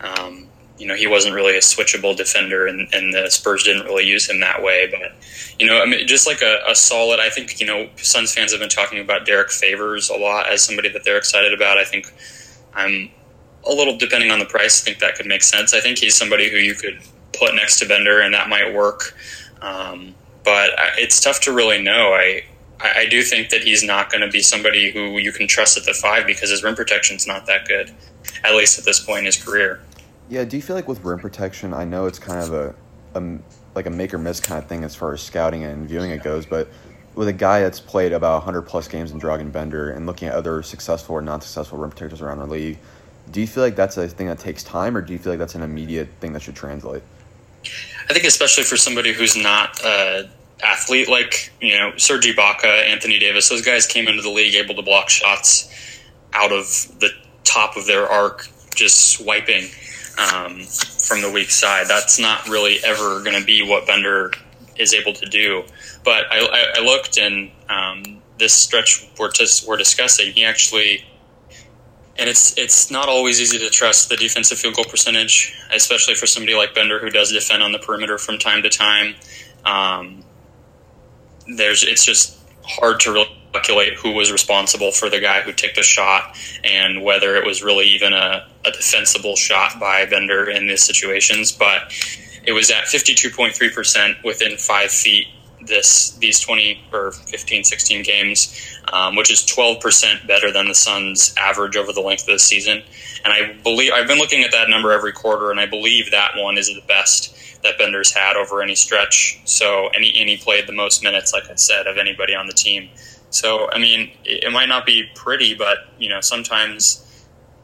um, 0.00 0.46
you 0.78 0.86
know, 0.86 0.94
he 0.94 1.06
wasn't 1.06 1.34
really 1.34 1.56
a 1.56 1.60
switchable 1.60 2.14
defender, 2.16 2.66
and, 2.66 2.92
and 2.92 3.12
the 3.12 3.30
Spurs 3.30 3.64
didn't 3.64 3.86
really 3.86 4.04
use 4.04 4.28
him 4.28 4.40
that 4.40 4.62
way. 4.62 4.88
But 4.90 5.12
you 5.58 5.66
know, 5.66 5.82
I 5.82 5.86
mean, 5.86 6.06
just 6.06 6.26
like 6.26 6.42
a, 6.42 6.60
a, 6.68 6.74
solid. 6.74 7.18
I 7.18 7.30
think 7.30 7.60
you 7.60 7.66
know, 7.66 7.88
Suns 7.96 8.34
fans 8.34 8.52
have 8.52 8.60
been 8.60 8.68
talking 8.68 9.00
about 9.00 9.24
Derrick 9.24 9.50
Favors 9.50 10.10
a 10.10 10.16
lot 10.16 10.50
as 10.50 10.62
somebody 10.62 10.90
that 10.90 11.04
they're 11.04 11.16
excited 11.16 11.54
about. 11.54 11.78
I 11.78 11.84
think 11.84 12.12
I'm 12.74 13.10
a 13.64 13.72
little 13.72 13.96
depending 13.96 14.30
on 14.30 14.38
the 14.38 14.44
price. 14.44 14.82
I 14.82 14.84
think 14.84 14.98
that 14.98 15.14
could 15.14 15.26
make 15.26 15.42
sense. 15.42 15.72
I 15.72 15.80
think 15.80 15.98
he's 15.98 16.14
somebody 16.14 16.50
who 16.50 16.58
you 16.58 16.74
could 16.74 17.00
put 17.38 17.54
next 17.54 17.78
to 17.80 17.86
Bender, 17.86 18.20
and 18.20 18.34
that 18.34 18.48
might 18.48 18.74
work. 18.74 19.14
Um, 19.62 20.14
but 20.44 20.70
it's 20.98 21.20
tough 21.20 21.40
to 21.42 21.52
really 21.52 21.82
know. 21.82 22.12
I 22.12 22.44
I 22.80 23.06
do 23.06 23.22
think 23.22 23.50
that 23.50 23.62
he's 23.62 23.82
not 23.82 24.10
going 24.10 24.20
to 24.20 24.30
be 24.30 24.42
somebody 24.42 24.90
who 24.90 25.18
you 25.18 25.32
can 25.32 25.48
trust 25.48 25.78
at 25.78 25.84
the 25.84 25.94
five 25.94 26.26
because 26.26 26.50
his 26.50 26.62
rim 26.62 26.74
protection 26.74 27.16
is 27.16 27.26
not 27.26 27.46
that 27.46 27.66
good, 27.66 27.90
at 28.44 28.54
least 28.54 28.78
at 28.78 28.84
this 28.84 29.00
point 29.00 29.20
in 29.20 29.24
his 29.26 29.42
career. 29.42 29.80
Yeah, 30.28 30.44
do 30.44 30.56
you 30.56 30.62
feel 30.62 30.76
like 30.76 30.88
with 30.88 31.02
rim 31.02 31.18
protection, 31.18 31.72
I 31.72 31.84
know 31.84 32.06
it's 32.06 32.18
kind 32.18 32.40
of 32.42 32.52
a, 32.52 32.74
a 33.18 33.38
like 33.74 33.86
a 33.86 33.90
make 33.90 34.12
or 34.12 34.18
miss 34.18 34.40
kind 34.40 34.62
of 34.62 34.68
thing 34.68 34.84
as 34.84 34.94
far 34.94 35.12
as 35.12 35.22
scouting 35.22 35.64
and 35.64 35.88
viewing 35.88 36.10
it 36.10 36.22
goes, 36.22 36.46
but 36.46 36.68
with 37.14 37.28
a 37.28 37.32
guy 37.32 37.60
that's 37.60 37.80
played 37.80 38.12
about 38.12 38.34
100 38.44 38.62
plus 38.62 38.88
games 38.88 39.10
in 39.10 39.20
Dragan 39.20 39.50
Bender 39.50 39.90
and 39.90 40.06
looking 40.06 40.28
at 40.28 40.34
other 40.34 40.62
successful 40.62 41.14
or 41.14 41.22
non 41.22 41.40
successful 41.40 41.78
rim 41.78 41.90
protectors 41.90 42.20
around 42.20 42.38
the 42.38 42.46
league, 42.46 42.78
do 43.30 43.40
you 43.40 43.46
feel 43.46 43.62
like 43.62 43.74
that's 43.74 43.96
a 43.96 44.06
thing 44.08 44.26
that 44.26 44.38
takes 44.38 44.62
time 44.62 44.96
or 44.96 45.00
do 45.00 45.12
you 45.12 45.18
feel 45.18 45.32
like 45.32 45.38
that's 45.38 45.54
an 45.54 45.62
immediate 45.62 46.08
thing 46.20 46.32
that 46.34 46.42
should 46.42 46.54
translate? 46.54 47.02
I 48.08 48.12
think 48.12 48.24
especially 48.24 48.64
for 48.64 48.76
somebody 48.76 49.12
who's 49.12 49.36
not 49.36 49.84
an 49.84 50.30
athlete 50.62 51.08
like, 51.08 51.52
you 51.60 51.76
know, 51.76 51.96
Serge 51.96 52.26
Ibaka, 52.26 52.88
Anthony 52.88 53.18
Davis, 53.18 53.48
those 53.48 53.62
guys 53.62 53.86
came 53.86 54.08
into 54.08 54.22
the 54.22 54.30
league 54.30 54.54
able 54.54 54.74
to 54.74 54.82
block 54.82 55.08
shots 55.08 55.72
out 56.32 56.52
of 56.52 56.66
the 57.00 57.10
top 57.44 57.76
of 57.76 57.86
their 57.86 58.06
arc, 58.06 58.48
just 58.74 59.12
swiping 59.12 59.64
um, 60.18 60.60
from 60.60 61.20
the 61.22 61.30
weak 61.32 61.50
side. 61.50 61.86
That's 61.88 62.18
not 62.18 62.48
really 62.48 62.78
ever 62.84 63.20
going 63.22 63.38
to 63.38 63.44
be 63.44 63.62
what 63.62 63.86
Bender 63.86 64.32
is 64.76 64.94
able 64.94 65.12
to 65.14 65.26
do. 65.26 65.64
But 66.04 66.24
I, 66.30 66.40
I, 66.40 66.80
I 66.80 66.84
looked 66.84 67.18
and 67.18 67.50
um, 67.68 68.22
this 68.38 68.54
stretch 68.54 69.08
we're, 69.18 69.32
just, 69.32 69.66
we're 69.66 69.78
discussing, 69.78 70.32
he 70.32 70.44
actually 70.44 71.04
and 72.18 72.28
it's 72.28 72.56
it's 72.56 72.90
not 72.90 73.08
always 73.08 73.40
easy 73.40 73.58
to 73.58 73.70
trust 73.70 74.08
the 74.08 74.16
defensive 74.16 74.58
field 74.58 74.74
goal 74.74 74.84
percentage, 74.84 75.54
especially 75.72 76.14
for 76.14 76.26
somebody 76.26 76.54
like 76.54 76.74
Bender 76.74 76.98
who 76.98 77.10
does 77.10 77.32
defend 77.32 77.62
on 77.62 77.72
the 77.72 77.78
perimeter 77.78 78.18
from 78.18 78.38
time 78.38 78.62
to 78.62 78.70
time. 78.70 79.14
Um, 79.64 80.24
there's 81.56 81.84
it's 81.84 82.04
just 82.04 82.38
hard 82.62 83.00
to 83.00 83.12
really 83.12 83.36
calculate 83.52 83.94
who 83.94 84.12
was 84.12 84.32
responsible 84.32 84.92
for 84.92 85.08
the 85.08 85.20
guy 85.20 85.40
who 85.40 85.52
took 85.52 85.74
the 85.74 85.82
shot 85.82 86.36
and 86.64 87.02
whether 87.02 87.36
it 87.36 87.46
was 87.46 87.62
really 87.62 87.86
even 87.86 88.12
a, 88.12 88.46
a 88.64 88.70
defensible 88.70 89.36
shot 89.36 89.78
by 89.80 90.04
Bender 90.06 90.50
in 90.50 90.66
these 90.66 90.82
situations. 90.82 91.52
But 91.52 91.92
it 92.44 92.52
was 92.52 92.70
at 92.70 92.84
52.3% 92.84 94.22
within 94.24 94.56
five 94.56 94.90
feet 94.90 95.28
this 95.66 96.12
these 96.18 96.38
20 96.40 96.84
or 96.92 97.10
15 97.10 97.64
16 97.64 98.02
games 98.04 98.75
um, 98.92 99.16
which 99.16 99.30
is 99.30 99.42
12% 99.42 100.26
better 100.26 100.52
than 100.52 100.68
the 100.68 100.74
suns 100.74 101.34
average 101.38 101.76
over 101.76 101.92
the 101.92 102.00
length 102.00 102.22
of 102.22 102.34
the 102.34 102.38
season. 102.38 102.82
And 103.24 103.32
i 103.32 103.52
believe 103.64 103.92
i've 103.92 104.06
been 104.06 104.18
looking 104.18 104.42
at 104.44 104.52
that 104.52 104.68
number 104.68 104.92
every 104.92 105.12
quarter 105.12 105.50
and 105.50 105.58
i 105.58 105.66
believe 105.66 106.10
that 106.12 106.32
one 106.36 106.58
is 106.58 106.68
the 106.68 106.82
best 106.86 107.34
that 107.62 107.78
bender's 107.78 108.12
had 108.12 108.36
over 108.36 108.62
any 108.62 108.76
stretch. 108.76 109.40
So 109.44 109.88
and 109.94 110.04
he, 110.04 110.20
and 110.20 110.28
he 110.28 110.36
played 110.36 110.68
the 110.68 110.72
most 110.72 111.02
minutes 111.02 111.32
like 111.32 111.50
i 111.50 111.54
said 111.54 111.86
of 111.86 111.98
anybody 111.98 112.34
on 112.34 112.46
the 112.46 112.52
team. 112.52 112.88
So 113.30 113.68
i 113.72 113.78
mean 113.78 114.12
it, 114.24 114.44
it 114.44 114.52
might 114.52 114.68
not 114.68 114.86
be 114.86 115.08
pretty 115.14 115.54
but 115.54 115.78
you 115.98 116.08
know 116.08 116.20
sometimes 116.20 117.05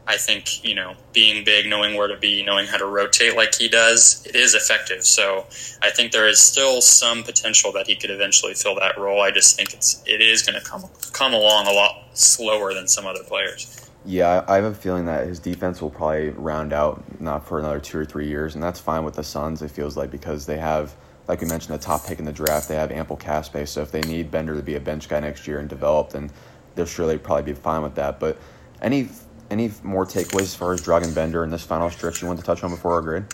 I 0.05 0.17
think 0.17 0.63
you 0.65 0.75
know 0.75 0.95
being 1.13 1.43
big, 1.43 1.67
knowing 1.67 1.95
where 1.95 2.07
to 2.07 2.17
be, 2.17 2.43
knowing 2.43 2.67
how 2.67 2.77
to 2.77 2.85
rotate 2.85 3.35
like 3.35 3.55
he 3.55 3.69
does, 3.69 4.25
it 4.25 4.35
is 4.35 4.53
effective. 4.53 5.05
So 5.05 5.45
I 5.81 5.91
think 5.91 6.11
there 6.11 6.27
is 6.27 6.39
still 6.39 6.81
some 6.81 7.23
potential 7.23 7.71
that 7.73 7.87
he 7.87 7.95
could 7.95 8.09
eventually 8.09 8.53
fill 8.53 8.75
that 8.75 8.97
role. 8.97 9.21
I 9.21 9.31
just 9.31 9.55
think 9.55 9.73
it's 9.73 10.03
it 10.05 10.21
is 10.21 10.43
going 10.43 10.59
to 10.59 10.65
come 10.65 10.83
come 11.13 11.33
along 11.33 11.67
a 11.67 11.71
lot 11.71 12.03
slower 12.13 12.73
than 12.73 12.87
some 12.87 13.05
other 13.05 13.23
players. 13.23 13.79
Yeah, 14.05 14.43
I 14.49 14.55
have 14.55 14.65
a 14.65 14.73
feeling 14.73 15.05
that 15.05 15.27
his 15.27 15.39
defense 15.39 15.81
will 15.81 15.89
probably 15.89 16.31
round 16.31 16.73
out 16.73 17.21
not 17.21 17.47
for 17.47 17.59
another 17.59 17.79
two 17.79 17.97
or 17.97 18.05
three 18.05 18.27
years, 18.27 18.55
and 18.55 18.63
that's 18.63 18.79
fine 18.79 19.05
with 19.05 19.13
the 19.13 19.23
Suns. 19.23 19.61
It 19.61 19.71
feels 19.71 19.95
like 19.95 20.11
because 20.11 20.45
they 20.45 20.57
have, 20.57 20.93
like 21.29 21.39
we 21.39 21.47
mentioned, 21.47 21.73
the 21.73 21.81
top 21.81 22.05
pick 22.05 22.19
in 22.19 22.25
the 22.25 22.33
draft, 22.33 22.67
they 22.67 22.75
have 22.75 22.91
ample 22.91 23.15
cap 23.15 23.45
space. 23.45 23.71
So 23.71 23.81
if 23.81 23.91
they 23.91 24.01
need 24.01 24.29
Bender 24.29 24.55
to 24.55 24.61
be 24.61 24.75
a 24.75 24.79
bench 24.81 25.07
guy 25.07 25.21
next 25.21 25.47
year 25.47 25.59
and 25.59 25.69
develop, 25.69 26.09
then 26.09 26.29
they'll 26.75 26.85
surely 26.85 27.17
probably 27.17 27.53
be 27.53 27.57
fine 27.57 27.81
with 27.81 27.95
that. 27.95 28.19
But 28.19 28.37
any 28.81 29.07
any 29.49 29.71
more 29.83 30.05
takeaways 30.05 30.41
as 30.41 30.55
far 30.55 30.73
as 30.73 30.81
Dragan 30.81 31.13
Bender 31.13 31.43
in 31.43 31.49
this 31.49 31.63
final 31.63 31.89
stretch 31.89 32.21
you 32.21 32.27
want 32.27 32.39
to 32.39 32.45
touch 32.45 32.63
on 32.63 32.71
before 32.71 32.93
our 32.93 33.01
grade? 33.01 33.25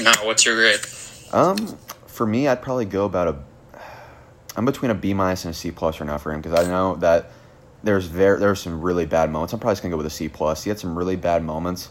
No, 0.00 0.12
what's 0.22 0.44
your 0.44 0.56
grade? 0.56 0.80
Um, 1.32 1.78
for 2.06 2.26
me, 2.26 2.48
I'd 2.48 2.62
probably 2.62 2.84
go 2.84 3.04
about 3.04 3.28
a. 3.28 3.80
I'm 4.56 4.64
between 4.64 4.90
a 4.90 4.94
B 4.94 5.14
minus 5.14 5.44
and 5.44 5.52
a 5.52 5.56
C 5.56 5.70
plus 5.70 5.98
right 5.98 6.06
now 6.06 6.18
for 6.18 6.32
him 6.32 6.40
because 6.40 6.58
I 6.58 6.68
know 6.68 6.94
that 6.96 7.30
there's 7.82 8.06
very 8.06 8.38
there's 8.38 8.60
some 8.60 8.80
really 8.80 9.06
bad 9.06 9.30
moments. 9.30 9.52
I'm 9.52 9.60
probably 9.60 9.72
just 9.72 9.82
gonna 9.82 9.92
go 9.92 9.96
with 9.96 10.06
a 10.06 10.10
C 10.10 10.28
plus. 10.28 10.64
He 10.64 10.70
had 10.70 10.78
some 10.78 10.96
really 10.96 11.16
bad 11.16 11.44
moments, 11.44 11.90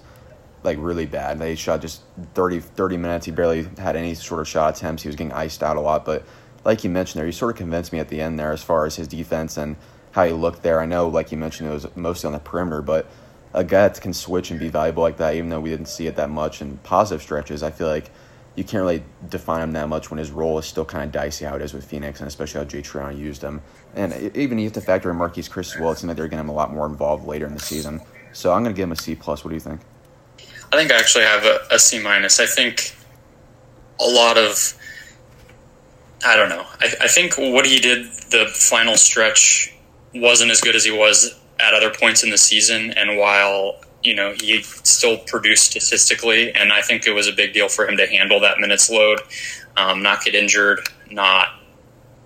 like 0.64 0.78
really 0.80 1.06
bad. 1.06 1.40
They 1.40 1.56
shot 1.56 1.82
just 1.82 2.02
30, 2.34 2.62
30 2.62 2.98
minutes. 2.98 3.26
He 3.26 3.32
barely 3.32 3.68
had 3.78 3.96
any 3.96 4.14
sort 4.16 4.42
of 4.42 4.48
shot 4.48 4.78
attempts. 4.78 5.04
He 5.04 5.10
was 5.10 5.16
getting 5.16 5.34
iced 5.34 5.62
out 5.62 5.78
a 5.78 5.82
lot. 5.82 6.06
But 6.06 6.24
like 6.66 6.84
you 6.84 6.90
mentioned 6.90 7.20
there, 7.20 7.26
he 7.26 7.32
sort 7.32 7.52
of 7.52 7.58
convinced 7.58 7.92
me 7.92 8.00
at 8.00 8.10
the 8.10 8.22
end 8.22 8.40
there 8.40 8.52
as 8.52 8.64
far 8.64 8.86
as 8.86 8.96
his 8.96 9.08
defense 9.08 9.58
and 9.58 9.76
how 10.12 10.26
he 10.26 10.32
looked 10.32 10.64
there. 10.64 10.80
I 10.80 10.86
know, 10.86 11.08
like 11.08 11.32
you 11.32 11.38
mentioned, 11.38 11.70
it 11.70 11.74
was 11.74 11.88
mostly 11.96 12.28
on 12.28 12.34
the 12.34 12.40
perimeter, 12.40 12.82
but 12.82 13.08
a 13.54 13.64
guy 13.64 13.88
that 13.88 14.02
can 14.02 14.14
switch 14.14 14.52
and 14.52 14.60
be 14.60 14.70
valuable 14.70 15.04
like 15.04 15.18
that, 15.18 15.36
even 15.36 15.50
though 15.50 15.60
we 15.60 15.70
didn't 15.70 15.88
see 15.88 16.08
it 16.08 16.16
that 16.16 16.30
much 16.30 16.62
in 16.62 16.78
positive 16.78 17.22
stretches, 17.22 17.64
I 17.64 17.72
feel 17.72 17.88
like 17.88 18.10
you 18.56 18.64
can't 18.64 18.82
really 18.82 19.04
define 19.30 19.62
him 19.62 19.72
that 19.74 19.90
much 19.90 20.12
when 20.12 20.18
his 20.18 20.32
role 20.32 20.60
is 20.60 20.66
still 20.66 20.86
kind 20.86 21.04
of 21.04 21.12
dicey 21.12 21.46
how 21.46 21.56
it 21.56 21.62
is 21.62 21.74
with 21.74 21.86
Phoenix, 21.86 22.20
and 22.20 22.28
especially 22.28 22.60
how 22.60 22.66
Jay 22.66 22.82
Triano 22.82 23.18
used 23.18 23.42
him. 23.42 23.62
And 23.96 24.36
even 24.36 24.60
you 24.60 24.66
have 24.66 24.74
to 24.74 24.82
factor 24.82 25.10
in 25.10 25.18
Marquese 25.18 25.50
Chriss 25.50 25.76
as 25.76 25.80
well. 25.80 25.92
It 25.92 25.98
seems 25.98 26.10
like 26.10 26.18
they're 26.18 26.28
getting 26.28 26.40
him 26.40 26.50
a 26.50 26.54
lot 26.54 26.72
more 26.72 26.86
involved 26.86 27.26
later 27.26 27.48
in 27.48 27.54
the 27.54 27.60
season. 27.60 28.02
So 28.32 28.52
I'm 28.52 28.64
going 28.64 28.74
to 28.74 28.78
give 28.78 28.84
him 28.84 28.92
a 28.92 28.96
C 28.96 29.16
plus. 29.16 29.44
What 29.44 29.50
do 29.50 29.56
you 29.56 29.60
think? 29.60 29.82
I 30.72 30.76
think 30.76 30.92
I 30.92 30.98
actually 30.98 31.24
have 31.24 31.46
a, 31.46 31.60
a 31.72 31.80
C 31.80 32.00
minus. 32.00 32.40
I 32.40 32.46
think 32.46 32.96
a 34.00 34.06
lot 34.06 34.38
of 34.38 34.76
I 36.26 36.36
don't 36.36 36.50
know. 36.50 36.66
I, 36.80 36.94
I 37.02 37.08
think 37.08 37.38
what 37.38 37.66
he 37.66 37.80
did 37.80 38.06
the 38.32 38.48
final 38.54 38.96
stretch 38.96 39.76
wasn't 40.16 40.52
as 40.52 40.62
good 40.62 40.76
as 40.76 40.86
he 40.86 40.92
was 40.92 41.40
at 41.64 41.74
other 41.74 41.90
points 41.90 42.24
in 42.24 42.30
the 42.30 42.38
season, 42.38 42.92
and 42.92 43.18
while 43.18 43.80
you 44.04 44.14
know 44.14 44.34
he 44.34 44.62
still 44.62 45.18
produced 45.18 45.72
statistically, 45.72 46.54
and 46.54 46.74
I 46.74 46.82
think 46.82 47.08
it 47.08 47.14
was 47.14 47.28
a 47.28 47.34
big 47.34 47.54
deal 47.54 47.70
for 47.70 47.88
him 47.88 47.98
to 47.98 48.06
handle 48.08 48.40
that 48.42 48.60
minutes 48.60 48.90
load, 48.90 49.22
um, 49.78 50.04
not 50.04 50.24
get 50.24 50.36
injured, 50.36 50.82
not 51.10 51.48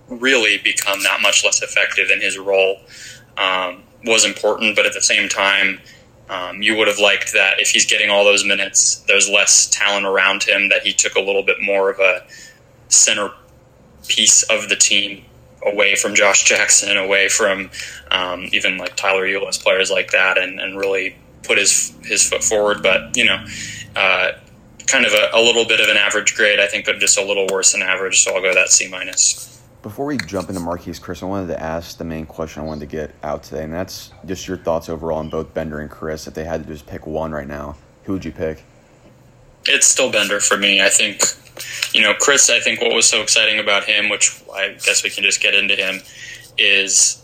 really 0.10 0.58
become 0.58 1.04
that 1.04 1.21
much 1.21 1.43
less 1.43 1.62
effective 1.62 2.10
in 2.10 2.21
his 2.21 2.38
role 2.38 2.80
um, 3.38 3.84
was 4.06 4.26
important. 4.26 4.76
But 4.76 4.86
at 4.86 4.93
the 4.93 5.02
same 5.02 5.30
time, 5.30 5.80
um, 6.30 6.62
you 6.62 6.76
would 6.76 6.88
have 6.88 7.00
liked 7.00 7.34
that 7.34 7.60
if 7.60 7.69
he's 7.69 7.86
getting 7.86 8.10
all 8.10 8.23
those 8.23 8.43
minutes, 8.43 9.04
there's 9.08 9.30
less 9.30 9.67
talent 9.67 10.06
around 10.06 10.43
him, 10.43 10.69
that 10.69 10.84
he 10.84 10.93
took 10.93 11.15
a 11.15 11.21
little 11.21 11.43
bit 11.43 11.58
more 11.62 11.89
of 11.91 12.00
a 12.00 12.26
center 12.89 13.32
piece 14.08 14.43
of 14.43 14.69
the 14.69 14.76
team 14.76 15.23
away 15.71 15.95
from 15.95 16.15
Josh 16.15 16.43
Jackson, 16.43 16.97
away 16.97 17.30
from 17.30 17.69
um, 18.12 18.47
even 18.51 18.77
like 18.77 18.95
Tyler 18.95 19.25
Ulis, 19.25 19.62
players 19.62 19.91
like 19.91 20.12
that, 20.12 20.38
and, 20.38 20.60
and 20.60 20.77
really 20.77 21.15
put 21.43 21.58
his 21.58 21.93
his 22.03 22.27
foot 22.27 22.43
forward. 22.43 22.84
But 22.84 23.15
you 23.15 23.25
know, 23.25 23.43
uh, 23.95 24.32
kind 24.88 25.06
of 25.06 25.13
a, 25.13 25.30
a, 25.34 25.41
little 25.41 25.65
bit 25.65 25.80
of 25.80 25.89
an 25.89 25.97
average 25.97 26.36
grade, 26.36 26.60
I 26.60 26.67
think, 26.67 26.86
but 26.86 26.99
just 26.99 27.17
a 27.17 27.23
little 27.23 27.47
worse 27.51 27.73
than 27.73 27.82
average. 27.82 28.23
So 28.23 28.36
I'll 28.36 28.41
go 28.41 28.53
that 28.53 28.69
C 28.69 28.88
minus. 28.88 29.62
Before 29.84 30.06
we 30.06 30.17
jump 30.17 30.49
into 30.49 30.62
Marquese 30.62 30.99
Chriss, 30.99 31.23
I 31.23 31.27
wanted 31.27 31.47
to 31.47 31.62
ask 31.62 31.97
the 31.97 32.03
main 32.03 32.25
question 32.25 32.62
I 32.62 32.65
wanted 32.65 32.89
to 32.89 32.95
get 32.97 33.15
out 33.23 33.43
today, 33.43 33.63
and 33.63 33.73
that's 33.73 34.12
just 34.25 34.47
your 34.47 34.58
thoughts 34.58 34.89
overall 34.89 35.19
on 35.19 35.30
both 35.30 35.53
Bender 35.53 35.80
and 35.80 35.89
Chriss. 35.89 36.27
If 36.27 36.34
they 36.34 36.43
had 36.43 36.63
to 36.63 36.69
just 36.69 36.88
pick 36.88 37.06
one 37.06 37.32
right 37.32 37.47
now, 37.47 37.77
who 38.03 38.13
would 38.13 38.25
you 38.25 38.32
pick? 38.32 38.63
It's 39.65 39.88
still 39.88 40.12
Bender 40.12 40.39
for 40.39 40.58
me. 40.58 40.82
I 40.82 40.89
think 40.89 41.21
you 41.93 42.02
know, 42.02 42.13
Chriss, 42.13 42.50
I 42.50 42.60
think 42.60 42.82
what 42.82 42.93
was 42.93 43.06
so 43.06 43.22
exciting 43.22 43.60
about 43.60 43.84
him, 43.84 44.10
which 44.10 44.41
I 44.54 44.78
guess 44.84 45.04
we 45.04 45.10
can 45.10 45.24
just 45.24 45.41
get 45.41 45.54
into 45.54 45.76
him, 45.76 46.02
is 46.58 47.24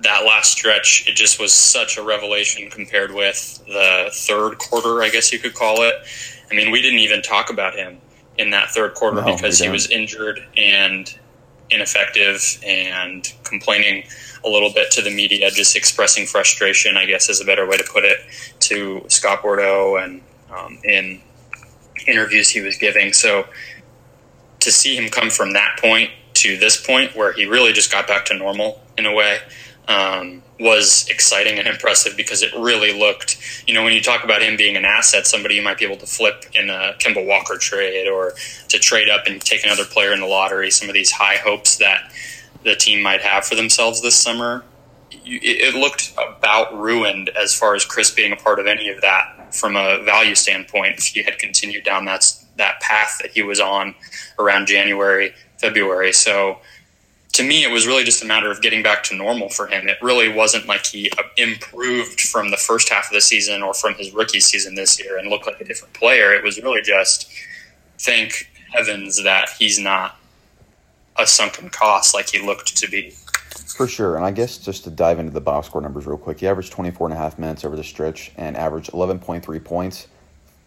that 0.00 0.24
last 0.24 0.52
stretch. 0.52 1.08
It 1.08 1.16
just 1.16 1.40
was 1.40 1.52
such 1.52 1.98
a 1.98 2.02
revelation 2.02 2.70
compared 2.70 3.12
with 3.12 3.62
the 3.66 4.10
third 4.12 4.58
quarter, 4.58 5.02
I 5.02 5.08
guess 5.08 5.32
you 5.32 5.38
could 5.38 5.54
call 5.54 5.82
it. 5.82 5.94
I 6.50 6.54
mean, 6.54 6.70
we 6.70 6.80
didn't 6.80 7.00
even 7.00 7.22
talk 7.22 7.50
about 7.50 7.74
him 7.74 7.98
in 8.38 8.50
that 8.50 8.70
third 8.70 8.94
quarter 8.94 9.20
no, 9.20 9.34
because 9.34 9.58
he 9.58 9.68
was 9.68 9.90
injured 9.90 10.46
and 10.56 11.12
ineffective 11.70 12.60
and 12.64 13.32
complaining 13.44 14.04
a 14.44 14.48
little 14.48 14.72
bit 14.72 14.90
to 14.92 15.02
the 15.02 15.10
media, 15.10 15.50
just 15.50 15.76
expressing 15.76 16.26
frustration, 16.26 16.96
I 16.96 17.06
guess 17.06 17.28
is 17.28 17.40
a 17.40 17.44
better 17.44 17.66
way 17.66 17.76
to 17.76 17.84
put 17.84 18.04
it, 18.04 18.18
to 18.60 19.04
Scott 19.08 19.42
Bordow 19.42 20.02
and 20.02 20.22
um, 20.56 20.78
in 20.84 21.20
interviews 22.06 22.48
he 22.50 22.60
was 22.60 22.76
giving. 22.76 23.12
So 23.12 23.46
to 24.60 24.72
see 24.72 24.96
him 24.96 25.08
come 25.10 25.30
from 25.30 25.52
that 25.52 25.78
point 25.80 26.10
to 26.34 26.56
this 26.56 26.84
point 26.84 27.16
where 27.16 27.32
he 27.32 27.46
really 27.46 27.72
just 27.72 27.90
got 27.90 28.06
back 28.06 28.26
to 28.26 28.34
normal 28.34 28.80
in 28.96 29.06
a 29.06 29.14
way 29.14 29.38
um, 29.88 30.42
was 30.60 31.06
exciting 31.08 31.58
and 31.58 31.66
impressive 31.66 32.16
because 32.16 32.42
it 32.42 32.52
really 32.54 32.92
looked, 32.92 33.64
you 33.66 33.74
know, 33.74 33.82
when 33.82 33.94
you 33.94 34.02
talk 34.02 34.22
about 34.22 34.42
him 34.42 34.56
being 34.56 34.76
an 34.76 34.84
asset, 34.84 35.26
somebody 35.26 35.54
you 35.54 35.62
might 35.62 35.78
be 35.78 35.84
able 35.84 35.96
to 35.96 36.06
flip 36.06 36.44
in 36.54 36.68
a 36.68 36.94
Kemba 36.98 37.26
Walker 37.26 37.56
trade 37.56 38.06
or 38.06 38.34
to 38.68 38.78
trade 38.78 39.08
up 39.08 39.26
and 39.26 39.40
take 39.40 39.64
another 39.64 39.84
player 39.84 40.12
in 40.12 40.20
the 40.20 40.26
lottery, 40.26 40.70
some 40.70 40.88
of 40.88 40.94
these 40.94 41.10
high 41.10 41.36
hopes 41.36 41.76
that 41.78 42.12
the 42.64 42.74
team 42.74 43.02
might 43.02 43.22
have 43.22 43.46
for 43.46 43.54
themselves 43.54 44.02
this 44.02 44.14
summer. 44.14 44.62
It 45.30 45.74
looked 45.74 46.12
about 46.16 46.78
ruined 46.78 47.30
as 47.30 47.54
far 47.54 47.74
as 47.74 47.84
Chriss 47.84 48.14
being 48.14 48.32
a 48.32 48.36
part 48.36 48.58
of 48.58 48.66
any 48.66 48.88
of 48.88 49.00
that 49.02 49.54
from 49.54 49.76
a 49.76 50.02
value 50.02 50.34
standpoint 50.34 50.98
if 50.98 51.04
he 51.04 51.22
had 51.22 51.38
continued 51.38 51.84
down 51.84 52.04
that 52.06 52.24
that 52.56 52.80
path 52.80 53.18
that 53.22 53.30
he 53.32 53.42
was 53.42 53.60
on 53.60 53.94
around 54.38 54.66
January, 54.66 55.32
February. 55.58 56.12
So 56.12 56.58
to 57.34 57.42
me, 57.42 57.62
it 57.62 57.70
was 57.70 57.86
really 57.86 58.04
just 58.04 58.22
a 58.22 58.26
matter 58.26 58.50
of 58.50 58.60
getting 58.60 58.82
back 58.82 59.04
to 59.04 59.14
normal 59.14 59.48
for 59.48 59.68
him. 59.68 59.88
It 59.88 59.98
really 60.02 60.28
wasn't 60.28 60.66
like 60.66 60.86
he 60.86 61.10
uh, 61.10 61.22
improved 61.36 62.20
from 62.20 62.50
the 62.50 62.56
first 62.56 62.88
half 62.88 63.06
of 63.06 63.12
the 63.12 63.20
season 63.20 63.62
or 63.62 63.74
from 63.74 63.94
his 63.94 64.12
rookie 64.12 64.40
season 64.40 64.74
this 64.74 65.00
year 65.00 65.18
and 65.18 65.28
looked 65.28 65.46
like 65.46 65.60
a 65.60 65.64
different 65.64 65.94
player. 65.94 66.32
It 66.32 66.42
was 66.42 66.60
really 66.60 66.82
just 66.82 67.30
thank 67.98 68.50
heavens 68.72 69.22
that 69.22 69.50
he's 69.58 69.78
not 69.78 70.18
a 71.16 71.26
sunken 71.26 71.68
cost 71.68 72.14
like 72.14 72.30
he 72.30 72.44
looked 72.44 72.76
to 72.76 72.90
be. 72.90 73.14
For 73.60 73.86
sure. 73.86 74.16
And 74.16 74.24
I 74.24 74.30
guess 74.30 74.58
just 74.58 74.84
to 74.84 74.90
dive 74.90 75.18
into 75.18 75.32
the 75.32 75.40
box 75.40 75.68
score 75.68 75.80
numbers 75.80 76.06
real 76.06 76.18
quick, 76.18 76.40
he 76.40 76.48
averaged 76.48 76.72
24 76.72 77.08
and 77.08 77.14
a 77.14 77.16
half 77.16 77.38
minutes 77.38 77.64
over 77.64 77.76
the 77.76 77.84
stretch 77.84 78.32
and 78.36 78.56
averaged 78.56 78.90
11.3 78.92 79.64
points, 79.64 80.08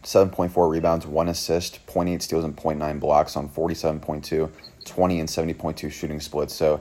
7.4 0.03 0.69
rebounds, 0.69 1.05
1 1.05 1.29
assist, 1.29 1.85
0.8 1.87 2.21
steals, 2.21 2.43
and 2.43 2.55
0.9 2.55 2.99
blocks 2.99 3.35
on 3.35 3.49
47.2, 3.49 4.49
20, 4.85 5.19
and 5.19 5.29
70.2 5.29 5.91
shooting 5.91 6.19
splits. 6.19 6.53
So 6.53 6.79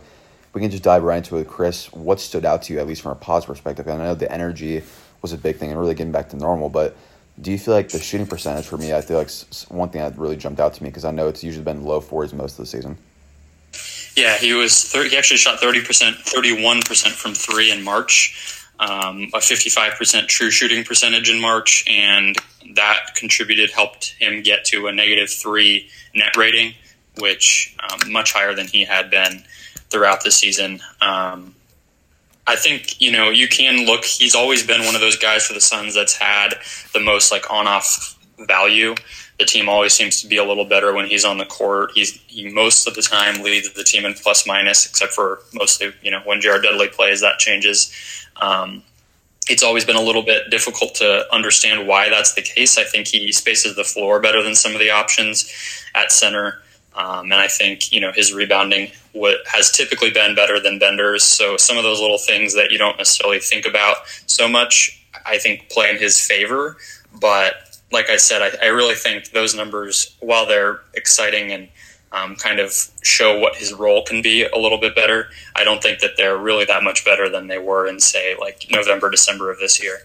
we 0.53 0.61
can 0.61 0.71
just 0.71 0.83
dive 0.83 1.03
right 1.03 1.19
into 1.19 1.37
it. 1.39 1.49
Chriss. 1.49 1.95
what 1.95 2.21
stood 2.21 2.45
out 2.45 2.63
to 2.63 2.73
you, 2.73 2.81
at 2.81 2.87
least 2.87 3.03
from 3.03 3.13
a 3.13 3.17
positive 3.17 3.55
perspective? 3.55 3.89
I 3.89 3.97
know 3.97 4.15
the 4.15 4.31
energy 4.31 4.83
was 5.23 5.33
a 5.33 5.39
big 5.39 5.57
thing 5.57 5.71
and 5.71 5.79
really 5.79 5.95
getting 5.95 6.13
back 6.13 6.29
to 6.31 6.37
normal, 6.37 6.69
but 6.69 6.97
Do 7.41 7.51
you 7.53 7.59
feel 7.59 7.73
like 7.73 7.89
the 7.89 7.99
shooting 7.99 8.27
percentage 8.27 8.67
for 8.67 8.77
me? 8.77 8.93
I 8.93 9.01
feel 9.01 9.17
like 9.17 9.31
one 9.69 9.89
thing 9.89 10.03
that 10.03 10.19
really 10.19 10.37
jumped 10.37 10.61
out 10.61 10.75
to 10.75 10.83
me 10.83 10.91
because 10.91 11.05
I 11.05 11.11
know 11.11 11.29
it's 11.29 11.43
usually 11.43 11.65
been 11.65 11.85
low 11.85 12.01
fours 12.01 12.35
most 12.35 12.53
of 12.53 12.59
the 12.59 12.67
season. 12.67 12.99
Yeah, 14.17 14.37
he 14.37 14.53
was. 14.53 14.85
30, 14.85 15.11
he 15.11 15.19
actually 15.19 15.39
shot 15.39 15.61
thirty 15.61 15.83
percent, 15.83 16.17
thirty-one 16.17 16.81
percent 16.83 17.15
from 17.15 17.35
three 17.35 17.71
in 17.71 17.83
March, 17.83 18.65
um, 18.79 19.29
a 19.35 19.41
fifty-five 19.41 19.95
percent 19.95 20.29
true 20.29 20.51
shooting 20.51 20.85
percentage 20.85 21.31
in 21.31 21.41
March, 21.41 21.85
and 21.89 22.37
that 22.75 23.15
contributed, 23.15 23.71
helped 23.71 24.15
him 24.19 24.43
get 24.43 24.65
to 24.67 24.87
a 24.87 24.93
negative 24.93 25.31
three 25.31 25.89
net 26.15 26.37
rating, 26.37 26.75
which 27.19 27.77
um, 27.81 28.13
much 28.13 28.33
higher 28.33 28.55
than 28.55 28.67
he 28.67 28.85
had 28.85 29.11
been 29.11 29.45
throughout 29.91 30.23
the 30.25 30.31
season. 30.31 30.81
Um, 31.01 31.55
I 32.47 32.57
think 32.57 33.01
you 33.01 33.13
know 33.13 33.31
you 33.31 33.49
can 33.49 33.87
look. 33.87 34.05
He's 34.05 34.35
always 34.35 34.67
been 34.67 34.85
one 34.85 34.95
of 34.95 35.01
those 35.01 35.17
guys 35.17 35.47
for 35.47 35.55
the 35.55 35.61
Suns 35.61 35.95
that's 35.95 36.17
had 36.17 36.55
the 36.93 37.01
most 37.01 37.31
like 37.31 37.51
on-off 37.51 38.19
value. 38.41 38.95
The 39.41 39.47
team 39.47 39.71
always 39.71 39.95
seems 39.95 40.21
to 40.21 40.29
be 40.29 40.37
a 40.37 40.45
little 40.45 40.67
better 40.67 40.93
when 40.93 41.07
he's 41.07 41.25
on 41.25 41.39
the 41.39 41.47
court. 41.47 41.93
He's 41.95 42.13
he 42.27 42.51
most 42.51 42.87
of 42.87 42.95
the 42.95 43.01
time 43.01 43.43
leads 43.43 43.73
the 43.73 43.83
team 43.83 44.05
in 44.05 44.13
plus 44.13 44.47
minus, 44.47 44.85
except 44.85 45.15
for 45.15 45.41
mostly 45.55 45.95
you 46.03 46.11
know 46.11 46.21
when 46.27 46.43
Jared 46.43 46.63
Dudley 46.63 46.89
plays 46.89 47.23
that 47.23 47.39
changes. 47.39 47.91
Um, 48.37 48.83
it's 49.49 49.63
always 49.63 49.87
been 49.87 49.97
a 49.97 50.03
little 50.03 50.23
bit 50.23 50.51
difficult 50.51 50.95
to 50.97 51.25
understand 51.33 51.89
why 51.89 52.11
that's 52.11 52.35
the 52.35 52.43
case. 52.43 52.77
I 52.77 52.85
think 52.85 53.07
he 53.07 53.33
spaces 53.33 53.77
the 53.77 53.83
floor 53.83 54.21
better 54.21 54.43
than 54.43 54.55
some 54.55 54.75
of 54.75 54.79
the 54.79 54.91
options 54.91 55.51
at 55.95 56.13
center. 56.13 56.61
Um, 56.95 57.33
and 57.33 57.41
I 57.41 57.49
think 57.49 57.93
you 57.93 58.01
know 58.03 58.13
his 58.13 58.35
rebounding 58.35 58.93
has 59.47 59.71
typically 59.71 60.11
been 60.11 60.35
better 60.35 60.61
than 60.61 60.79
Bender's. 60.79 61.25
So 61.25 61.57
some 61.57 61.79
of 61.79 61.83
those 61.83 61.99
little 61.99 62.19
things 62.19 62.55
that 62.57 62.73
you 62.73 62.77
don't 62.77 62.99
necessarily 62.99 63.39
think 63.39 63.65
about 63.65 63.97
so 64.27 64.47
much, 64.47 65.03
I 65.25 65.39
think 65.39 65.71
play 65.71 65.89
in 65.89 65.97
his 65.97 66.21
favor. 66.21 66.77
But 67.19 67.55
like 67.93 68.09
I 68.09 68.17
said, 68.17 68.43
I, 68.43 68.67
I 68.67 68.69
really 68.69 68.95
think 68.95 69.31
those 69.31 69.55
numbers, 69.55 70.17
while 70.21 70.47
they're 70.47 70.81
exciting 70.95 71.53
and 71.53 71.69
um, 72.13 72.37
kind 72.37 72.59
of 72.59 72.73
show 73.03 73.39
what 73.39 73.57
his 73.57 73.73
role 73.73 74.03
can 74.05 74.23
be 74.23 74.45
a 74.45 74.57
little 74.57 74.79
bit 74.79 74.95
better, 74.95 75.29
I 75.55 75.65
don't 75.65 75.83
think 75.83 76.01
that 76.01 76.17
they're 76.17 76.37
really 76.37 76.65
that 76.65 76.83
much 76.83 77.05
better 77.05 77.29
than 77.29 77.47
they 77.47 77.59
were 77.59 77.87
in 77.87 78.01
say 78.01 78.37
like 78.39 78.67
November, 78.71 79.11
December 79.11 79.51
of 79.51 79.59
this 79.59 79.83
year. 79.83 79.99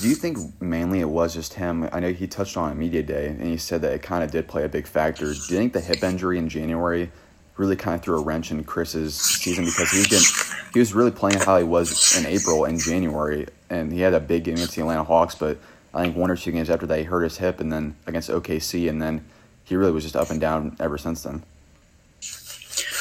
Do 0.00 0.08
you 0.08 0.14
think 0.14 0.38
mainly 0.60 1.00
it 1.00 1.08
was 1.08 1.34
just 1.34 1.54
him? 1.54 1.88
I 1.92 2.00
know 2.00 2.12
he 2.12 2.26
touched 2.26 2.56
on 2.56 2.78
media 2.78 3.02
day 3.02 3.28
and 3.28 3.42
he 3.42 3.56
said 3.58 3.82
that 3.82 3.92
it 3.92 4.02
kind 4.02 4.24
of 4.24 4.30
did 4.30 4.48
play 4.48 4.64
a 4.64 4.68
big 4.68 4.86
factor. 4.86 5.26
Do 5.26 5.30
you 5.32 5.58
think 5.58 5.74
the 5.74 5.80
hip 5.80 6.02
injury 6.02 6.38
in 6.38 6.48
January 6.48 7.10
really 7.56 7.76
kind 7.76 7.96
of 7.96 8.02
threw 8.02 8.18
a 8.18 8.22
wrench 8.22 8.50
in 8.50 8.64
Chriss's 8.64 9.14
season 9.14 9.64
because 9.64 9.90
he 9.90 9.98
was 9.98 10.54
he 10.72 10.78
was 10.78 10.94
really 10.94 11.10
playing 11.10 11.38
how 11.38 11.58
he 11.58 11.64
was 11.64 12.16
in 12.16 12.24
April 12.26 12.64
and 12.64 12.80
January, 12.80 13.46
and 13.68 13.92
he 13.92 14.00
had 14.00 14.14
a 14.14 14.20
big 14.20 14.44
game 14.44 14.54
against 14.54 14.74
the 14.74 14.80
Atlanta 14.80 15.04
Hawks, 15.04 15.34
but 15.34 15.58
I 15.94 16.02
think 16.02 16.16
one 16.16 16.30
or 16.30 16.36
two 16.36 16.52
games 16.52 16.70
after 16.70 16.86
that 16.86 16.98
he 16.98 17.04
hurt 17.04 17.22
his 17.22 17.38
hip, 17.38 17.60
and 17.60 17.72
then 17.72 17.96
against 18.06 18.30
OKC, 18.30 18.88
and 18.88 19.00
then 19.00 19.24
he 19.64 19.76
really 19.76 19.92
was 19.92 20.04
just 20.04 20.16
up 20.16 20.30
and 20.30 20.40
down 20.40 20.76
ever 20.80 20.98
since 20.98 21.22
then. 21.22 21.42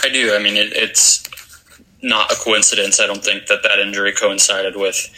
I 0.03 0.09
do. 0.09 0.35
I 0.35 0.39
mean, 0.39 0.57
it, 0.57 0.73
it's 0.73 1.27
not 2.01 2.31
a 2.31 2.35
coincidence. 2.35 2.99
I 2.99 3.07
don't 3.07 3.23
think 3.23 3.47
that 3.47 3.63
that 3.63 3.79
injury 3.79 4.11
coincided 4.11 4.75
with 4.75 5.09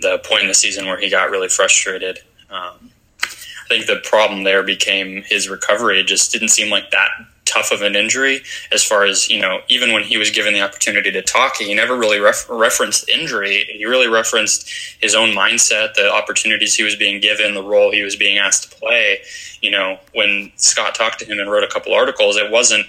the 0.00 0.18
point 0.24 0.42
in 0.42 0.48
the 0.48 0.54
season 0.54 0.86
where 0.86 0.98
he 0.98 1.10
got 1.10 1.30
really 1.30 1.48
frustrated. 1.48 2.20
Um, 2.50 2.90
I 3.22 3.68
think 3.68 3.86
the 3.86 4.00
problem 4.04 4.44
there 4.44 4.62
became 4.62 5.22
his 5.22 5.48
recovery. 5.48 6.00
It 6.00 6.06
just 6.06 6.32
didn't 6.32 6.48
seem 6.48 6.70
like 6.70 6.90
that 6.92 7.10
tough 7.48 7.72
of 7.72 7.82
an 7.82 7.96
injury 7.96 8.40
as 8.72 8.84
far 8.84 9.04
as 9.04 9.28
you 9.30 9.40
know 9.40 9.60
even 9.68 9.92
when 9.92 10.02
he 10.02 10.16
was 10.16 10.30
given 10.30 10.52
the 10.52 10.60
opportunity 10.60 11.10
to 11.10 11.22
talk 11.22 11.56
he 11.56 11.74
never 11.74 11.96
really 11.96 12.20
ref- 12.20 12.48
referenced 12.48 13.08
injury 13.08 13.64
he 13.72 13.84
really 13.84 14.08
referenced 14.08 14.68
his 15.00 15.14
own 15.14 15.30
mindset 15.30 15.94
the 15.94 16.10
opportunities 16.12 16.74
he 16.74 16.82
was 16.82 16.96
being 16.96 17.20
given 17.20 17.54
the 17.54 17.62
role 17.62 17.90
he 17.90 18.02
was 18.02 18.16
being 18.16 18.38
asked 18.38 18.70
to 18.70 18.76
play 18.78 19.20
you 19.62 19.70
know 19.70 19.98
when 20.12 20.52
scott 20.56 20.94
talked 20.94 21.18
to 21.18 21.24
him 21.24 21.38
and 21.38 21.50
wrote 21.50 21.64
a 21.64 21.68
couple 21.68 21.94
articles 21.94 22.36
it 22.36 22.50
wasn't 22.50 22.86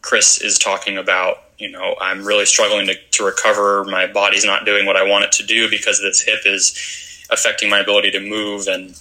chris 0.00 0.40
is 0.40 0.58
talking 0.58 0.96
about 0.96 1.44
you 1.58 1.70
know, 1.70 1.94
I'm 2.00 2.24
really 2.24 2.46
struggling 2.46 2.86
to, 2.88 2.94
to 2.94 3.24
recover. 3.24 3.84
My 3.84 4.06
body's 4.06 4.44
not 4.44 4.64
doing 4.64 4.86
what 4.86 4.96
I 4.96 5.08
want 5.08 5.24
it 5.24 5.32
to 5.32 5.46
do 5.46 5.70
because 5.70 6.00
this 6.00 6.20
hip 6.20 6.40
is 6.44 7.26
affecting 7.30 7.70
my 7.70 7.78
ability 7.78 8.10
to 8.12 8.20
move 8.20 8.66
and 8.66 9.00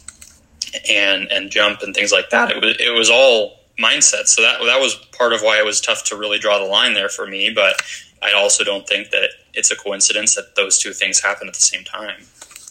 and 0.90 1.32
and 1.32 1.52
jump 1.52 1.82
and 1.82 1.94
things 1.94 2.12
like 2.12 2.30
that. 2.30 2.52
It 2.52 2.64
was 2.64 2.78
it 2.80 2.94
was 2.94 3.10
all 3.10 3.60
mindset. 3.80 4.28
So 4.28 4.42
that 4.42 4.60
that 4.66 4.80
was 4.80 4.96
part 5.18 5.34
of 5.34 5.42
why 5.42 5.58
it 5.60 5.66
was 5.66 5.82
tough 5.82 6.04
to 6.06 6.16
really 6.16 6.40
draw 6.40 6.60
the 6.60 6.66
line 6.66 6.94
there 6.94 7.10
for 7.10 7.28
me. 7.28 7.52
But 7.54 7.82
I 8.22 8.34
also 8.34 8.64
don't 8.64 8.88
think 8.88 9.12
that 9.12 9.30
it's 9.54 9.72
a 9.72 9.76
coincidence 9.76 10.36
that 10.36 10.56
those 10.56 10.80
two 10.80 10.94
things 10.94 11.22
happen 11.22 11.48
at 11.48 11.54
the 11.54 11.62
same 11.62 11.84
time. 11.84 12.24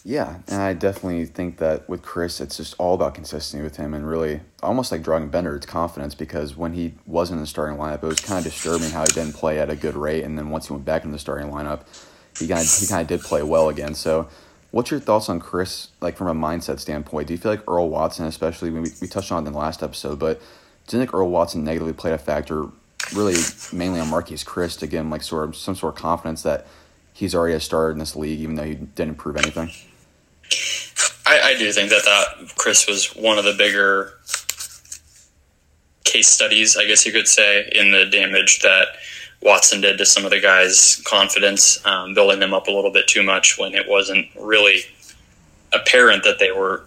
Yeah, 0.05 0.39
and 0.49 0.61
I 0.61 0.73
definitely 0.73 1.25
think 1.25 1.59
that 1.59 1.87
with 1.87 2.01
Chriss, 2.01 2.41
it's 2.41 2.57
just 2.57 2.75
all 2.77 2.93
about 2.93 3.15
consistency 3.15 3.63
with 3.63 3.77
him, 3.77 3.93
and 3.93 4.05
really 4.05 4.41
almost 4.61 4.91
like 4.91 5.01
Dragan 5.01 5.31
Bender, 5.31 5.55
it's 5.55 5.65
confidence 5.65 6.13
because 6.13 6.57
when 6.57 6.73
he 6.73 6.93
wasn't 7.05 7.37
in 7.37 7.43
the 7.43 7.47
starting 7.47 7.77
lineup, 7.77 8.03
it 8.03 8.07
was 8.07 8.19
kind 8.19 8.37
of 8.37 8.51
disturbing 8.51 8.89
how 8.89 9.01
he 9.01 9.13
didn't 9.13 9.33
play 9.33 9.59
at 9.59 9.69
a 9.69 9.77
good 9.77 9.95
rate, 9.95 10.25
and 10.25 10.37
then 10.37 10.49
once 10.49 10.67
he 10.67 10.73
went 10.73 10.83
back 10.83 11.05
in 11.05 11.11
the 11.11 11.19
starting 11.19 11.49
lineup, 11.49 11.83
he 12.37 12.47
kind 12.47 12.59
of 12.59 12.79
he 12.79 12.85
kind 12.85 13.01
of 13.01 13.07
did 13.07 13.21
play 13.21 13.43
well 13.43 13.69
again. 13.69 13.95
So, 13.95 14.27
what's 14.71 14.91
your 14.91 14.99
thoughts 14.99 15.29
on 15.29 15.39
Chriss, 15.39 15.87
like 16.01 16.17
from 16.17 16.27
a 16.27 16.35
mindset 16.35 16.79
standpoint? 16.79 17.27
Do 17.27 17.33
you 17.33 17.37
feel 17.37 17.53
like 17.53 17.63
Earl 17.65 17.89
Watson, 17.89 18.25
especially 18.25 18.71
we 18.71 18.81
we 18.99 19.07
touched 19.07 19.31
on 19.31 19.45
it 19.45 19.47
in 19.47 19.53
the 19.53 19.59
last 19.59 19.81
episode, 19.81 20.19
but 20.19 20.41
do 20.87 20.97
you 20.97 21.01
think 21.01 21.13
Earl 21.13 21.29
Watson 21.29 21.63
negatively 21.63 21.93
played 21.93 22.13
a 22.13 22.17
factor, 22.17 22.67
really 23.13 23.35
mainly 23.71 23.99
on 23.99 24.07
Marquese 24.07 24.45
Chriss 24.45 24.77
to 24.79 24.87
give 24.87 25.01
him 25.01 25.09
like 25.09 25.23
sort 25.23 25.47
of 25.47 25.55
some 25.55 25.75
sort 25.75 25.95
of 25.95 26.01
confidence 26.01 26.43
that 26.43 26.67
he's 27.13 27.33
already 27.33 27.53
a 27.53 27.59
starter 27.59 27.91
in 27.91 27.99
this 27.99 28.15
league, 28.15 28.39
even 28.39 28.55
though 28.55 28.63
he 28.63 28.75
didn't 28.75 29.15
prove 29.15 29.37
anything? 29.37 29.69
I, 31.25 31.51
I 31.51 31.57
do 31.57 31.71
think 31.71 31.89
that 31.89 32.03
that 32.03 32.47
Chriss 32.55 32.87
was 32.87 33.15
one 33.15 33.37
of 33.37 33.45
the 33.45 33.53
bigger 33.53 34.13
case 36.03 36.27
studies, 36.27 36.75
I 36.77 36.85
guess 36.85 37.05
you 37.05 37.11
could 37.11 37.27
say, 37.27 37.69
in 37.73 37.91
the 37.91 38.05
damage 38.05 38.59
that 38.61 38.87
Watson 39.41 39.81
did 39.81 39.97
to 39.97 40.05
some 40.05 40.25
of 40.25 40.31
the 40.31 40.39
guys' 40.39 41.01
confidence, 41.05 41.83
um, 41.85 42.13
building 42.13 42.39
them 42.39 42.53
up 42.53 42.67
a 42.67 42.71
little 42.71 42.91
bit 42.91 43.07
too 43.07 43.23
much 43.23 43.57
when 43.57 43.73
it 43.73 43.87
wasn't 43.87 44.27
really 44.39 44.81
apparent 45.73 46.23
that 46.23 46.39
they 46.39 46.51
were 46.51 46.83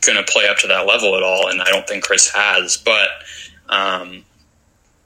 going 0.00 0.16
to 0.16 0.32
play 0.32 0.48
up 0.48 0.58
to 0.58 0.66
that 0.68 0.86
level 0.86 1.16
at 1.16 1.22
all. 1.22 1.48
And 1.48 1.60
I 1.62 1.66
don't 1.66 1.86
think 1.86 2.04
Chriss 2.04 2.32
has. 2.34 2.76
But 2.76 3.08
um, 3.68 4.24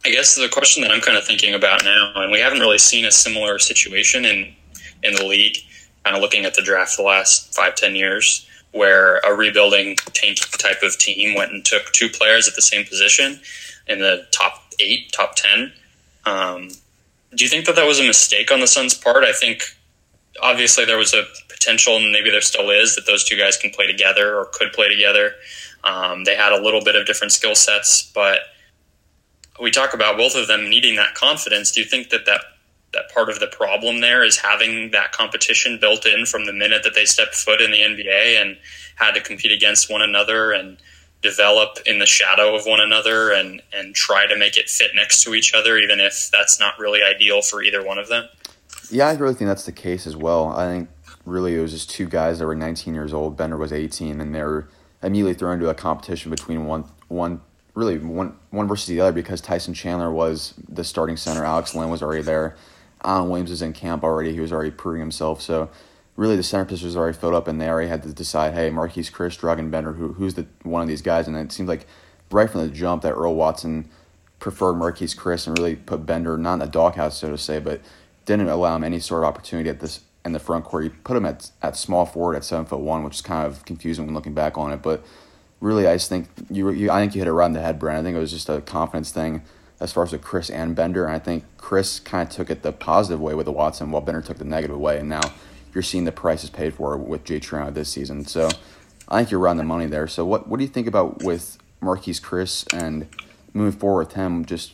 I 0.05 0.11
guess 0.11 0.35
the 0.35 0.49
question 0.49 0.83
that 0.83 0.91
I'm 0.91 1.01
kind 1.01 1.17
of 1.17 1.25
thinking 1.25 1.55
about 1.55 1.85
now, 1.85 2.13
and 2.17 2.31
we 2.33 2.41
haven't 2.41 2.61
really 2.61 2.79
seen 2.79 3.05
a 3.05 3.11
similar 3.11 3.59
situation 3.59 4.25
in 4.25 4.55
in 5.03 5.15
the 5.15 5.25
league, 5.25 5.59
kind 6.05 6.17
of 6.17 6.23
looking 6.23 6.47
at 6.47 6.55
the 6.55 6.63
draft 6.63 6.97
the 6.97 7.03
last 7.03 7.55
five 7.55 7.75
ten 7.75 7.95
years 7.95 8.49
where 8.73 9.19
a 9.19 9.33
rebuilding 9.33 9.95
type 10.59 10.83
of 10.83 10.99
team 10.99 11.35
went 11.37 11.53
and 11.53 11.65
took 11.65 11.93
two 11.93 12.09
players 12.09 12.49
at 12.49 12.57
the 12.57 12.63
same 12.63 12.85
position 12.85 13.41
in 13.87 14.01
the 14.01 14.27
top 14.33 14.65
eight, 14.81 15.13
top 15.13 15.35
ten. 15.37 15.73
Um, 16.27 16.71
do 17.35 17.45
you 17.45 17.49
think 17.49 17.67
that 17.67 17.77
that 17.77 17.87
was 17.87 18.01
a 18.01 18.07
mistake 18.07 18.51
on 18.51 18.61
the 18.61 18.67
Suns' 18.67 18.95
part? 18.95 19.25
I 19.25 19.33
think 19.33 19.63
obviously 20.43 20.85
there 20.85 20.99
was 20.99 21.15
a 21.15 21.25
potential, 21.65 21.97
and 21.97 22.13
maybe 22.13 22.31
there 22.31 22.41
still 22.41 22.71
is, 22.71 22.95
that 22.95 23.07
those 23.07 23.25
two 23.25 23.37
guys 23.37 23.57
can 23.57 23.71
play 23.71 23.87
together 23.87 24.39
or 24.39 24.47
could 24.53 24.73
play 24.73 24.89
together. 24.89 25.33
Um, 25.83 26.25
they 26.25 26.35
had 26.35 26.53
a 26.53 26.63
little 26.63 26.83
bit 26.83 26.97
of 26.97 27.07
different 27.07 27.33
skill 27.33 27.55
sets, 27.55 28.11
but 28.15 28.41
we 29.61 29.71
talk 29.71 29.95
about 29.95 30.17
both 30.17 30.35
of 30.35 30.47
them 30.47 30.69
needing 30.69 30.97
that 30.97 31.15
confidence. 31.15 31.73
Do 31.73 31.81
you 31.81 31.87
think 31.87 32.11
that 32.11 32.27
that 32.27 32.41
that 32.93 33.11
part 33.13 33.29
of 33.29 33.41
the 33.41 33.49
problem 33.49 34.01
there 34.01 34.23
is 34.23 34.39
having 34.39 34.93
that 34.93 35.11
competition 35.11 35.79
built 35.81 36.07
in 36.07 36.25
from 36.25 36.45
the 36.45 36.53
minute 36.53 36.85
that 36.85 36.95
they 36.95 37.05
step 37.05 37.35
foot 37.35 37.61
in 37.61 37.73
the 37.73 37.79
NBA 37.79 38.41
and 38.41 38.57
had 38.95 39.13
to 39.13 39.21
compete 39.21 39.51
against 39.51 39.91
one 39.91 40.01
another 40.01 40.53
and 40.53 40.77
develop 41.21 41.79
in 41.87 41.99
the 41.99 42.07
shadow 42.07 42.55
of 42.55 42.67
one 42.67 42.79
another 42.81 43.33
and 43.33 43.61
and 43.73 43.97
try 43.97 44.27
to 44.29 44.37
make 44.39 44.57
it 44.57 44.69
fit 44.69 44.93
next 44.95 45.25
to 45.25 45.35
each 45.35 45.55
other 45.55 45.77
even 45.77 45.99
if 45.99 46.31
that's 46.31 46.61
not 46.61 46.79
really 46.79 47.03
ideal 47.03 47.43
for 47.43 47.63
either 47.63 47.85
one 47.85 47.99
of 47.99 48.09
them. 48.09 48.29
Yeah, 48.91 49.09
I 49.09 49.15
really 49.15 49.35
think 49.35 49.49
that's 49.49 49.67
the 49.67 49.73
case 49.73 50.07
as 50.07 50.15
well. 50.15 50.49
I 50.49 50.69
think 50.69 50.89
really 51.25 51.55
it 51.55 51.61
was 51.61 51.73
just 51.73 51.91
two 51.91 52.07
guys 52.07 52.39
that 52.39 52.47
were 52.47 52.55
19 52.55 52.95
years 52.95 53.13
old. 53.13 53.37
Bender 53.37 53.57
was 53.57 53.73
18 53.73 54.21
and 54.21 54.35
they 54.35 54.43
were 54.43 54.69
immediately 55.03 55.35
thrown 55.35 55.55
into 55.55 55.69
a 55.69 55.75
competition 55.75 56.31
between 56.31 56.67
one 56.67 56.85
one 57.09 57.41
really 57.75 57.99
one 57.99 58.37
one 58.51 58.69
versus 58.69 58.87
the 58.87 59.01
other 59.01 59.13
because 59.13 59.41
Tyson 59.41 59.75
Chandler 59.75 60.11
was 60.13 60.55
the 60.69 60.85
starting 60.85 61.17
center, 61.17 61.45
Alex 61.45 61.75
Len 61.75 61.91
was 61.91 62.03
already 62.03 62.23
there 62.23 62.57
Alan 63.05 63.29
Williams 63.29 63.51
was 63.51 63.63
in 63.63 63.73
camp 63.73 64.03
already. 64.03 64.33
He 64.33 64.41
was 64.41 64.53
already 64.53 64.71
proving 64.71 65.01
himself. 65.01 65.43
So 65.43 65.71
really 66.17 66.37
the 66.37 66.43
center 66.43 66.65
position 66.65 66.87
was 66.87 66.97
already 66.97 67.17
filled 67.17 67.35
up 67.35 67.47
and 67.47 67.61
they 67.61 67.69
already 67.69 67.89
had 67.89 68.03
to 68.05 68.13
decide, 68.13 68.55
hey, 68.55 68.71
Marquese 68.71 69.13
Chriss, 69.13 69.39
Dragan 69.39 69.71
Bender, 69.71 69.93
who, 69.93 70.15
who's 70.15 70.35
the 70.35 70.47
one 70.63 70.83
of 70.83 70.89
these 70.89 71.03
guys? 71.03 71.29
And 71.29 71.37
it 71.37 71.53
seems 71.53 71.69
like 71.69 71.87
right 72.31 72.49
from 72.49 72.63
the 72.63 72.73
jump 72.73 73.03
that 73.03 73.13
Earl 73.13 73.35
Watson 73.35 73.89
preferred 74.41 74.75
Marquese 74.75 75.17
Chriss 75.17 75.47
and 75.47 75.59
really 75.59 75.77
put 75.77 76.07
Bender 76.07 76.37
not 76.39 76.55
in 76.55 76.59
the 76.61 76.67
doghouse, 76.67 77.19
so 77.19 77.31
to 77.31 77.39
say, 77.39 77.59
but 77.59 77.81
didn't 78.25 78.49
allow 78.49 78.75
him 78.75 78.85
any 78.85 78.99
sort 78.99 79.23
of 79.23 79.29
opportunity 79.29 79.69
at 79.69 79.81
this 79.81 80.01
in 80.25 80.33
the 80.33 80.39
front 80.39 80.65
court. 80.65 80.85
He 80.85 80.91
put 80.91 81.17
him 81.17 81.27
at 81.27 81.51
at 81.63 81.77
small 81.77 82.07
forward 82.07 82.37
at 82.37 82.45
seven 82.45 82.65
foot 82.65 82.81
one, 82.81 83.05
which 83.05 83.17
is 83.17 83.21
kind 83.21 83.47
of 83.47 83.65
confusing 83.65 84.07
when 84.07 84.15
looking 84.15 84.35
back 84.35 84.57
on 84.57 84.73
it. 84.73 84.83
But 84.83 85.05
really, 85.61 85.87
I 85.87 85.95
just 85.95 86.09
think 86.09 86.29
you, 86.51 86.71
you 86.71 86.91
I 86.91 87.01
think 87.01 87.15
you 87.15 87.21
hit 87.21 87.29
it 87.29 87.33
right 87.33 87.47
in 87.47 87.53
the 87.53 87.61
head, 87.61 87.79
Brent. 87.79 87.99
I 87.99 88.03
think 88.03 88.17
it 88.17 88.21
was 88.21 88.33
just 88.33 88.49
a 88.49 88.61
confidence 88.61 89.11
thing 89.11 89.43
as 89.81 89.93
far 89.93 90.05
as 90.05 90.13
with 90.13 90.23
Chriss 90.23 90.55
and 90.55 90.75
Bender. 90.75 91.05
And 91.05 91.15
I 91.15 91.19
think 91.19 91.45
Chriss 91.59 92.03
kind 92.03 92.29
of 92.29 92.35
took 92.35 92.51
it 92.51 92.63
the 92.63 92.73
positive 92.73 93.21
way 93.21 93.35
with 93.35 93.47
the 93.47 93.53
Watson, 93.53 93.91
while 93.91 94.03
Bender 94.03 94.23
took 94.23 94.39
the 94.39 94.45
negative 94.45 94.79
way. 94.79 94.99
And 94.99 95.09
now 95.09 95.23
you're 95.75 95.83
seeing 95.83 96.05
the 96.05 96.13
prices 96.13 96.51
paid 96.51 96.75
for 96.75 96.97
with 96.97 97.25
Jay 97.25 97.41
Triano 97.41 97.73
this 97.75 97.91
season. 97.91 98.25
So 98.25 98.49
I 99.09 99.19
think 99.19 99.31
you're 99.31 99.41
right 99.41 99.51
on 99.51 99.57
the 99.57 99.65
money 99.65 99.87
there. 99.87 100.07
So 100.09 100.25
what 100.25 100.49
what 100.49 100.59
do 100.59 100.65
you 100.65 100.71
think 100.71 100.87
about 100.87 101.23
with 101.23 101.59
Marquese 101.83 102.21
Chriss 102.21 102.73
and 102.73 103.09
moving 103.53 103.79
forward 103.79 104.07
with 104.07 104.15
him? 104.15 104.45
Just 104.45 104.73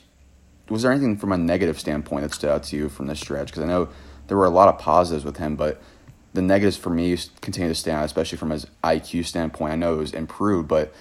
was 0.69 0.83
there 0.83 0.93
anything 0.93 1.17
from 1.17 1.33
a 1.33 1.39
negative 1.39 1.81
standpoint 1.81 2.23
that 2.23 2.33
stood 2.33 2.51
out 2.51 2.63
to 2.65 2.77
you 2.77 2.89
from 2.89 3.09
this 3.09 3.19
stretch? 3.19 3.49
Because 3.49 3.65
I 3.65 3.67
know 3.67 3.89
there 4.31 4.37
were 4.37 4.47
a 4.47 4.51
lot 4.51 4.69
of 4.69 4.79
positives 4.79 5.25
with 5.25 5.39
him, 5.39 5.57
but 5.57 5.83
the 6.35 6.41
negatives 6.41 6.77
for 6.77 6.91
me 6.91 7.19
continue 7.41 7.69
to 7.69 7.75
stand 7.75 7.99
out, 7.99 8.05
especially 8.05 8.39
from 8.39 8.51
his 8.51 8.65
IQ 8.85 9.27
standpoint. 9.27 9.73
I 9.73 9.77
know 9.77 9.95
it 9.95 9.99
was 9.99 10.13
improved, 10.13 10.69
but 10.69 10.95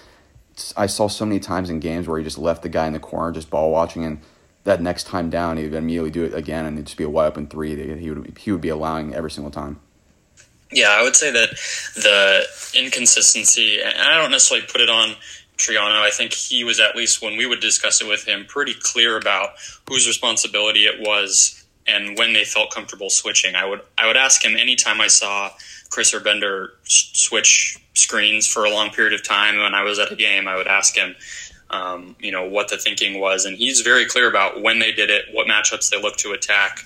I 0.75 0.87
saw 0.87 1.07
so 1.07 1.27
many 1.27 1.39
times 1.39 1.69
in 1.69 1.79
games 1.79 2.07
where 2.07 2.17
he 2.17 2.23
just 2.23 2.39
left 2.39 2.63
the 2.63 2.69
guy 2.69 2.87
in 2.87 2.93
the 2.93 2.99
corner 2.99 3.31
just 3.31 3.51
ball 3.51 3.69
watching, 3.69 4.03
and 4.03 4.19
that 4.63 4.81
next 4.81 5.05
time 5.05 5.29
down 5.29 5.57
he 5.57 5.65
would 5.65 5.75
immediately 5.75 6.09
do 6.09 6.23
it 6.23 6.33
again, 6.33 6.65
and 6.65 6.75
it'd 6.75 6.87
just 6.87 6.97
be 6.97 7.03
a 7.03 7.09
wide 7.09 7.27
open 7.27 7.45
three 7.45 7.75
that 7.75 7.99
he 7.99 8.09
would 8.09 8.35
he 8.39 8.51
would 8.51 8.61
be 8.61 8.69
allowing 8.69 9.13
every 9.13 9.29
single 9.29 9.51
time. 9.51 9.79
Yeah, 10.71 10.89
I 10.89 11.03
would 11.03 11.15
say 11.15 11.29
that 11.29 11.49
the 11.93 12.79
inconsistency, 12.79 13.79
and 13.79 13.95
I 13.95 14.19
don't 14.19 14.31
necessarily 14.31 14.65
put 14.65 14.81
it 14.81 14.89
on 14.89 15.15
Triano. 15.57 16.01
I 16.01 16.09
think 16.09 16.33
he 16.33 16.63
was 16.63 16.79
at 16.79 16.95
least 16.95 17.21
when 17.21 17.37
we 17.37 17.45
would 17.45 17.59
discuss 17.59 18.01
it 18.01 18.07
with 18.07 18.27
him, 18.27 18.45
pretty 18.47 18.73
clear 18.73 19.17
about 19.17 19.49
whose 19.87 20.07
responsibility 20.07 20.85
it 20.85 20.99
was 20.99 21.63
and 21.89 22.17
when 22.17 22.33
they 22.33 22.43
felt 22.43 22.71
comfortable 22.71 23.09
switching. 23.09 23.55
I 23.55 23.65
would 23.65 23.81
I 23.97 24.07
would 24.07 24.17
ask 24.17 24.43
him 24.43 24.55
anytime 24.55 25.01
I 25.01 25.07
saw 25.07 25.51
Chriss 25.89 26.13
or 26.13 26.19
Bender 26.19 26.71
switch 26.85 27.77
screens 27.95 28.47
for 28.47 28.65
a 28.65 28.69
long 28.69 28.91
period 28.91 29.13
of 29.13 29.23
time 29.23 29.57
when 29.57 29.73
I 29.73 29.83
was 29.83 29.99
at 29.99 30.11
a 30.11 30.15
game. 30.15 30.47
I 30.47 30.55
would 30.55 30.67
ask 30.67 30.95
him, 30.95 31.15
um, 31.71 32.15
you 32.19 32.31
know, 32.31 32.47
what 32.47 32.69
the 32.69 32.77
thinking 32.77 33.19
was, 33.19 33.45
and 33.45 33.57
he's 33.57 33.81
very 33.81 34.05
clear 34.05 34.29
about 34.29 34.61
when 34.61 34.79
they 34.79 34.91
did 34.91 35.09
it, 35.09 35.25
what 35.31 35.47
matchups 35.47 35.89
they 35.89 35.99
looked 36.01 36.19
to 36.19 36.31
attack 36.31 36.85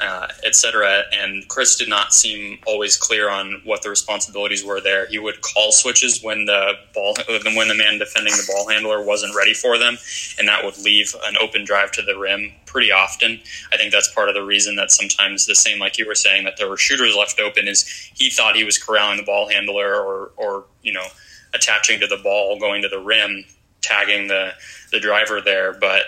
uh, 0.00 0.28
etc. 0.44 1.02
And 1.12 1.48
Chriss 1.48 1.78
did 1.78 1.88
not 1.88 2.12
seem 2.12 2.58
always 2.66 2.96
clear 2.96 3.28
on 3.28 3.60
what 3.64 3.82
the 3.82 3.90
responsibilities 3.90 4.64
were 4.64 4.80
there. 4.80 5.06
He 5.06 5.18
would 5.18 5.40
call 5.40 5.72
switches 5.72 6.22
when 6.22 6.46
the 6.46 6.72
ball 6.92 7.16
when 7.54 7.68
the 7.68 7.74
man 7.74 7.98
defending 7.98 8.32
the 8.34 8.48
ball 8.52 8.68
handler 8.68 9.02
wasn't 9.02 9.34
ready 9.34 9.54
for 9.54 9.78
them, 9.78 9.96
and 10.38 10.48
that 10.48 10.64
would 10.64 10.78
leave 10.78 11.14
an 11.24 11.36
open 11.40 11.64
drive 11.64 11.92
to 11.92 12.02
the 12.02 12.18
rim 12.18 12.52
pretty 12.66 12.90
often. 12.90 13.40
I 13.72 13.76
think 13.76 13.92
that's 13.92 14.12
part 14.12 14.28
of 14.28 14.34
the 14.34 14.42
reason 14.42 14.76
that 14.76 14.90
sometimes 14.90 15.46
the 15.46 15.54
same, 15.54 15.78
like 15.78 15.98
you 15.98 16.06
were 16.06 16.14
saying, 16.14 16.44
that 16.44 16.56
there 16.56 16.68
were 16.68 16.76
shooters 16.76 17.14
left 17.16 17.38
open 17.38 17.68
is 17.68 17.84
he 18.14 18.30
thought 18.30 18.56
he 18.56 18.64
was 18.64 18.78
corralling 18.78 19.16
the 19.16 19.22
ball 19.22 19.48
handler 19.48 19.94
or 19.94 20.32
or 20.36 20.64
you 20.82 20.92
know 20.92 21.06
attaching 21.54 22.00
to 22.00 22.06
the 22.06 22.18
ball, 22.18 22.58
going 22.58 22.82
to 22.82 22.88
the 22.88 22.98
rim, 22.98 23.44
tagging 23.80 24.26
the 24.26 24.52
the 24.90 25.00
driver 25.00 25.40
there, 25.40 25.72
but 25.72 26.02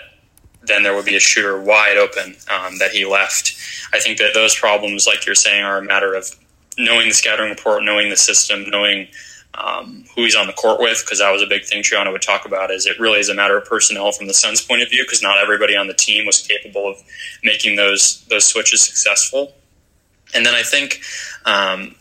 then 0.67 0.83
there 0.83 0.95
would 0.95 1.05
be 1.05 1.15
a 1.15 1.19
shooter 1.19 1.59
wide 1.61 1.97
open 1.97 2.35
um, 2.49 2.77
that 2.79 2.91
he 2.91 3.05
left. 3.05 3.55
I 3.93 3.99
think 3.99 4.17
that 4.17 4.31
those 4.33 4.55
problems, 4.55 5.07
like 5.07 5.25
you're 5.25 5.35
saying, 5.35 5.63
are 5.63 5.77
a 5.77 5.83
matter 5.83 6.13
of 6.13 6.29
knowing 6.77 7.07
the 7.07 7.13
scouting 7.13 7.49
report, 7.49 7.83
knowing 7.83 8.09
the 8.09 8.17
system, 8.17 8.69
knowing 8.69 9.07
um, 9.55 10.05
who 10.15 10.23
he's 10.23 10.35
on 10.35 10.45
the 10.45 10.53
court 10.53 10.79
with, 10.79 11.03
because 11.03 11.19
that 11.19 11.31
was 11.31 11.41
a 11.41 11.47
big 11.47 11.63
thing 11.65 11.81
Triano 11.81 12.11
would 12.11 12.21
talk 12.21 12.45
about. 12.45 12.69
Is 12.69 12.85
it 12.85 12.99
really 12.99 13.19
is 13.19 13.29
a 13.29 13.33
matter 13.33 13.57
of 13.57 13.65
personnel 13.65 14.11
from 14.11 14.27
the 14.27 14.33
Suns' 14.33 14.61
point 14.61 14.83
of 14.83 14.89
view, 14.89 15.03
because 15.03 15.23
not 15.23 15.37
everybody 15.39 15.75
on 15.75 15.87
the 15.87 15.93
team 15.93 16.25
was 16.25 16.45
capable 16.45 16.87
of 16.87 16.97
making 17.43 17.75
those 17.75 18.23
those 18.29 18.45
switches 18.45 18.83
successful. 18.83 19.53
And 20.35 20.45
then 20.45 20.53
I 20.53 20.61
think 20.61 21.01
um, 21.45 21.95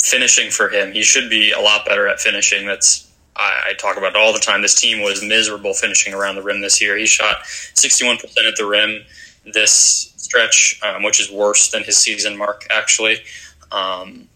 finishing 0.00 0.50
for 0.50 0.68
him, 0.68 0.92
he 0.92 1.02
should 1.02 1.30
be 1.30 1.52
a 1.52 1.60
lot 1.60 1.86
better 1.86 2.08
at 2.08 2.18
finishing. 2.18 2.66
That's 2.66 3.10
I, 3.36 3.70
I, 3.70 3.74
talk 3.74 3.96
about 3.96 4.14
it 4.14 4.16
all 4.16 4.32
the 4.32 4.38
time. 4.38 4.62
This 4.62 4.80
team 4.80 5.02
was 5.02 5.22
miserable 5.22 5.74
finishing 5.74 6.14
around 6.14 6.36
the 6.36 6.42
rim 6.42 6.60
this 6.60 6.80
year. 6.80 6.96
He 6.96 7.06
shot 7.06 7.42
61% 7.44 8.22
at 8.22 8.56
the 8.56 8.66
rim 8.66 9.04
this 9.52 10.12
stretch, 10.16 10.80
um, 10.82 11.02
which 11.02 11.20
is 11.20 11.30
worse 11.30 11.70
than 11.70 11.84
his 11.84 11.96
season 11.96 12.36
mark, 12.36 12.66
actually. 12.70 13.18
Um, 13.72 14.28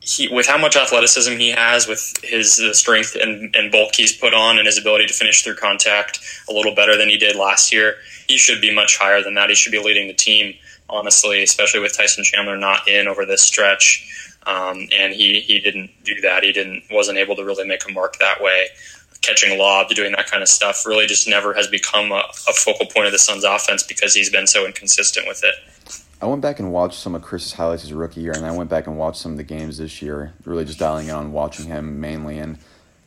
he, 0.00 0.28
with 0.28 0.46
how 0.46 0.58
much 0.58 0.76
athleticism 0.76 1.32
he 1.32 1.50
has, 1.50 1.86
with 1.86 2.14
his 2.22 2.56
the 2.56 2.74
strength 2.74 3.16
and, 3.20 3.54
and 3.54 3.70
bulk 3.70 3.94
he's 3.94 4.16
put 4.16 4.32
on, 4.32 4.58
and 4.58 4.66
his 4.66 4.78
ability 4.78 5.06
to 5.06 5.12
finish 5.12 5.42
through 5.42 5.56
contact 5.56 6.20
a 6.48 6.52
little 6.52 6.74
better 6.74 6.96
than 6.96 7.08
he 7.08 7.18
did 7.18 7.36
last 7.36 7.72
year, 7.72 7.96
he 8.26 8.38
should 8.38 8.60
be 8.60 8.74
much 8.74 8.98
higher 8.98 9.22
than 9.22 9.34
that. 9.34 9.50
He 9.50 9.54
should 9.54 9.72
be 9.72 9.78
leading 9.78 10.08
the 10.08 10.14
team, 10.14 10.54
honestly, 10.88 11.42
especially 11.42 11.80
with 11.80 11.96
Tyson 11.96 12.24
Chandler 12.24 12.56
not 12.56 12.88
in 12.88 13.08
over 13.08 13.26
this 13.26 13.42
stretch. 13.42 14.29
Um, 14.46 14.88
and 14.96 15.12
he, 15.12 15.40
he 15.40 15.60
didn't 15.60 15.90
do 16.04 16.20
that. 16.22 16.42
He 16.42 16.52
didn't 16.52 16.84
wasn't 16.90 17.18
able 17.18 17.36
to 17.36 17.44
really 17.44 17.66
make 17.66 17.88
a 17.88 17.92
mark 17.92 18.18
that 18.18 18.42
way. 18.42 18.68
Catching 19.20 19.58
lobs, 19.58 19.94
doing 19.94 20.12
that 20.12 20.30
kind 20.30 20.42
of 20.42 20.48
stuff, 20.48 20.86
really 20.86 21.06
just 21.06 21.28
never 21.28 21.52
has 21.52 21.66
become 21.66 22.10
a, 22.10 22.24
a 22.48 22.52
focal 22.54 22.86
point 22.86 23.06
of 23.06 23.12
the 23.12 23.18
Suns' 23.18 23.44
offense 23.44 23.82
because 23.82 24.14
he's 24.14 24.30
been 24.30 24.46
so 24.46 24.64
inconsistent 24.64 25.26
with 25.28 25.44
it. 25.44 25.54
I 26.22 26.26
went 26.26 26.42
back 26.42 26.58
and 26.58 26.72
watched 26.72 26.98
some 26.98 27.14
of 27.14 27.22
Chriss's 27.22 27.54
highlights 27.54 27.82
his 27.82 27.92
rookie 27.92 28.20
year, 28.20 28.32
and 28.32 28.44
I 28.46 28.50
went 28.50 28.68
back 28.70 28.86
and 28.86 28.98
watched 28.98 29.18
some 29.18 29.32
of 29.32 29.38
the 29.38 29.44
games 29.44 29.78
this 29.78 30.02
year, 30.02 30.34
really 30.44 30.64
just 30.66 30.78
dialing 30.78 31.08
in 31.08 31.14
on 31.14 31.32
watching 31.32 31.66
him 31.66 32.00
mainly. 32.00 32.38
And 32.38 32.58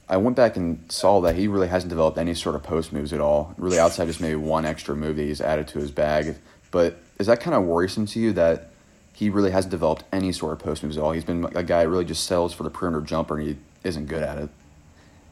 I 0.10 0.18
went 0.18 0.36
back 0.36 0.56
and 0.58 0.84
saw 0.92 1.22
that 1.22 1.36
he 1.36 1.48
really 1.48 1.68
hasn't 1.68 1.90
developed 1.90 2.18
any 2.18 2.34
sort 2.34 2.56
of 2.56 2.64
post 2.64 2.92
moves 2.92 3.14
at 3.14 3.22
all, 3.22 3.54
really 3.58 3.80
outside 3.80 4.08
just 4.08 4.22
maybe 4.22 4.36
one 4.36 4.66
extra 4.66 4.96
move 4.96 5.16
that 5.16 5.24
he's 5.24 5.42
added 5.42 5.68
to 5.70 5.80
his 5.80 5.92
bag. 5.92 6.36
But 6.72 6.98
is 7.20 7.28
that 7.28 7.40
kind 7.40 7.56
of 7.56 7.64
worrisome 7.64 8.06
to 8.08 8.20
you 8.20 8.34
that 8.34 8.70
he 9.14 9.30
really 9.30 9.52
hasn't 9.52 9.72
developed 9.72 10.04
any 10.12 10.32
sort 10.32 10.54
of 10.54 10.60
post 10.60 10.84
moves 10.84 10.98
at 10.98 11.04
all. 11.04 11.12
He's 11.12 11.24
been 11.24 11.46
a 11.56 11.64
guy 11.64 11.84
that 11.84 11.90
really 11.90 12.06
just 12.06 12.26
sells 12.26 12.54
for 12.54 12.64
the 12.64 12.70
perimeter 12.70 13.06
jumper, 13.06 13.38
and 13.38 13.48
he 13.48 13.58
isn't 13.84 14.08
good 14.08 14.24
at 14.24 14.38
it. 14.38 14.50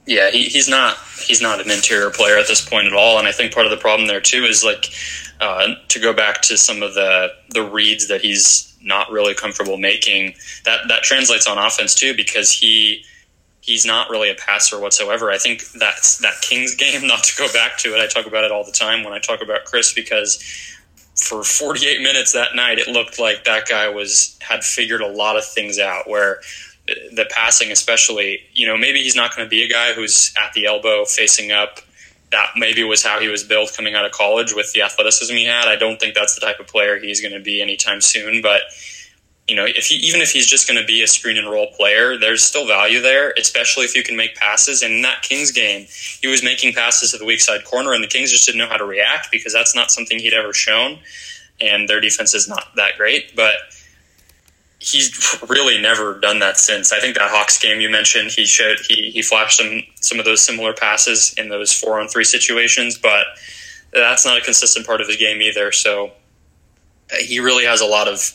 Yeah, 0.05 0.31
he, 0.31 0.45
he's 0.45 0.67
not 0.67 0.97
he's 1.25 1.41
not 1.41 1.59
an 1.61 1.69
interior 1.69 2.09
player 2.09 2.37
at 2.37 2.47
this 2.47 2.67
point 2.67 2.87
at 2.87 2.93
all, 2.93 3.19
and 3.19 3.27
I 3.27 3.31
think 3.31 3.53
part 3.53 3.65
of 3.65 3.71
the 3.71 3.77
problem 3.77 4.07
there 4.07 4.21
too 4.21 4.43
is 4.45 4.63
like 4.63 4.91
uh, 5.39 5.75
to 5.89 5.99
go 5.99 6.13
back 6.13 6.41
to 6.43 6.57
some 6.57 6.81
of 6.81 6.93
the 6.95 7.29
the 7.49 7.63
reads 7.63 8.07
that 8.07 8.21
he's 8.21 8.75
not 8.81 9.11
really 9.11 9.33
comfortable 9.33 9.77
making. 9.77 10.33
That 10.65 10.87
that 10.87 11.03
translates 11.03 11.47
on 11.47 11.57
offense 11.57 11.93
too 11.93 12.15
because 12.15 12.51
he 12.51 13.03
he's 13.61 13.85
not 13.85 14.09
really 14.09 14.29
a 14.29 14.35
passer 14.35 14.79
whatsoever. 14.79 15.31
I 15.31 15.37
think 15.37 15.63
that's 15.71 16.17
that 16.19 16.41
Kings 16.41 16.75
game. 16.83 17.05
Not 17.05 17.23
to 17.23 17.37
go 17.37 17.51
back 17.53 17.77
to 17.79 17.95
it, 17.95 18.01
I 18.01 18.07
talk 18.07 18.25
about 18.25 18.43
it 18.43 18.51
all 18.51 18.63
the 18.63 18.71
time 18.71 19.03
when 19.03 19.13
I 19.13 19.19
talk 19.19 19.41
about 19.41 19.65
Chriss 19.65 19.93
because 19.93 20.43
for 21.15 21.43
48 21.43 22.01
minutes 22.01 22.33
that 22.33 22.55
night, 22.55 22.79
it 22.79 22.87
looked 22.87 23.19
like 23.19 23.43
that 23.45 23.67
guy 23.67 23.89
was 23.89 24.37
had 24.41 24.63
figured 24.63 25.01
a 25.01 25.07
lot 25.07 25.37
of 25.37 25.45
things 25.45 25.79
out. 25.79 26.09
Where 26.09 26.41
the 26.87 27.25
passing, 27.29 27.71
especially, 27.71 28.41
you 28.53 28.67
know, 28.67 28.77
maybe 28.77 29.01
he's 29.01 29.15
not 29.15 29.35
going 29.35 29.45
to 29.45 29.49
be 29.49 29.63
a 29.63 29.69
guy 29.69 29.93
who's 29.93 30.33
at 30.41 30.53
the 30.53 30.65
elbow 30.65 31.05
facing 31.05 31.51
up. 31.51 31.79
That 32.31 32.51
maybe 32.55 32.83
was 32.83 33.03
how 33.03 33.19
he 33.19 33.27
was 33.27 33.43
built 33.43 33.73
coming 33.75 33.93
out 33.93 34.05
of 34.05 34.13
college 34.13 34.53
with 34.55 34.71
the 34.71 34.83
athleticism 34.83 35.35
he 35.35 35.45
had. 35.45 35.67
I 35.67 35.75
don't 35.75 35.99
think 35.99 36.15
that's 36.15 36.33
the 36.33 36.41
type 36.41 36.61
of 36.61 36.67
player 36.67 36.97
he's 36.97 37.19
going 37.19 37.33
to 37.33 37.41
be 37.41 37.61
anytime 37.61 37.99
soon, 37.99 38.41
but 38.41 38.61
you 39.51 39.57
know, 39.57 39.65
if 39.65 39.87
he, 39.87 39.95
even 39.95 40.21
if 40.21 40.31
he's 40.31 40.47
just 40.47 40.65
going 40.65 40.79
to 40.79 40.87
be 40.87 41.03
a 41.03 41.07
screen 41.07 41.37
and 41.37 41.45
roll 41.45 41.67
player, 41.75 42.17
there's 42.17 42.41
still 42.41 42.65
value 42.65 43.01
there, 43.01 43.33
especially 43.37 43.83
if 43.83 43.97
you 43.97 44.01
can 44.01 44.15
make 44.15 44.33
passes. 44.35 44.81
And 44.81 44.93
in 44.93 45.01
that 45.01 45.23
Kings 45.23 45.51
game, 45.51 45.87
he 46.21 46.27
was 46.29 46.41
making 46.41 46.73
passes 46.73 47.11
to 47.11 47.17
the 47.17 47.25
weak 47.25 47.41
side 47.41 47.65
corner, 47.65 47.91
and 47.91 48.01
the 48.01 48.07
Kings 48.07 48.31
just 48.31 48.45
didn't 48.45 48.59
know 48.59 48.69
how 48.69 48.77
to 48.77 48.85
react 48.85 49.27
because 49.29 49.51
that's 49.51 49.75
not 49.75 49.91
something 49.91 50.17
he'd 50.19 50.33
ever 50.33 50.53
shown. 50.53 50.99
And 51.59 51.89
their 51.89 51.99
defense 51.99 52.33
is 52.33 52.47
not 52.47 52.63
that 52.77 52.93
great, 52.95 53.35
but 53.35 53.55
he's 54.79 55.37
really 55.49 55.81
never 55.81 56.17
done 56.17 56.39
that 56.39 56.55
since. 56.57 56.93
I 56.93 57.01
think 57.01 57.17
that 57.17 57.29
Hawks 57.29 57.59
game 57.59 57.81
you 57.81 57.89
mentioned, 57.89 58.31
he 58.31 58.45
showed 58.45 58.77
he 58.87 59.11
he 59.11 59.21
flashed 59.21 59.57
some 59.57 59.81
some 59.95 60.17
of 60.17 60.23
those 60.23 60.39
similar 60.39 60.71
passes 60.71 61.33
in 61.33 61.49
those 61.49 61.73
four 61.73 61.99
on 61.99 62.07
three 62.07 62.23
situations, 62.23 62.97
but 62.97 63.25
that's 63.91 64.25
not 64.25 64.37
a 64.37 64.41
consistent 64.41 64.87
part 64.87 65.01
of 65.01 65.09
his 65.09 65.17
game 65.17 65.41
either. 65.41 65.73
So 65.73 66.11
uh, 67.11 67.17
he 67.19 67.41
really 67.41 67.65
has 67.65 67.81
a 67.81 67.85
lot 67.85 68.07
of 68.07 68.33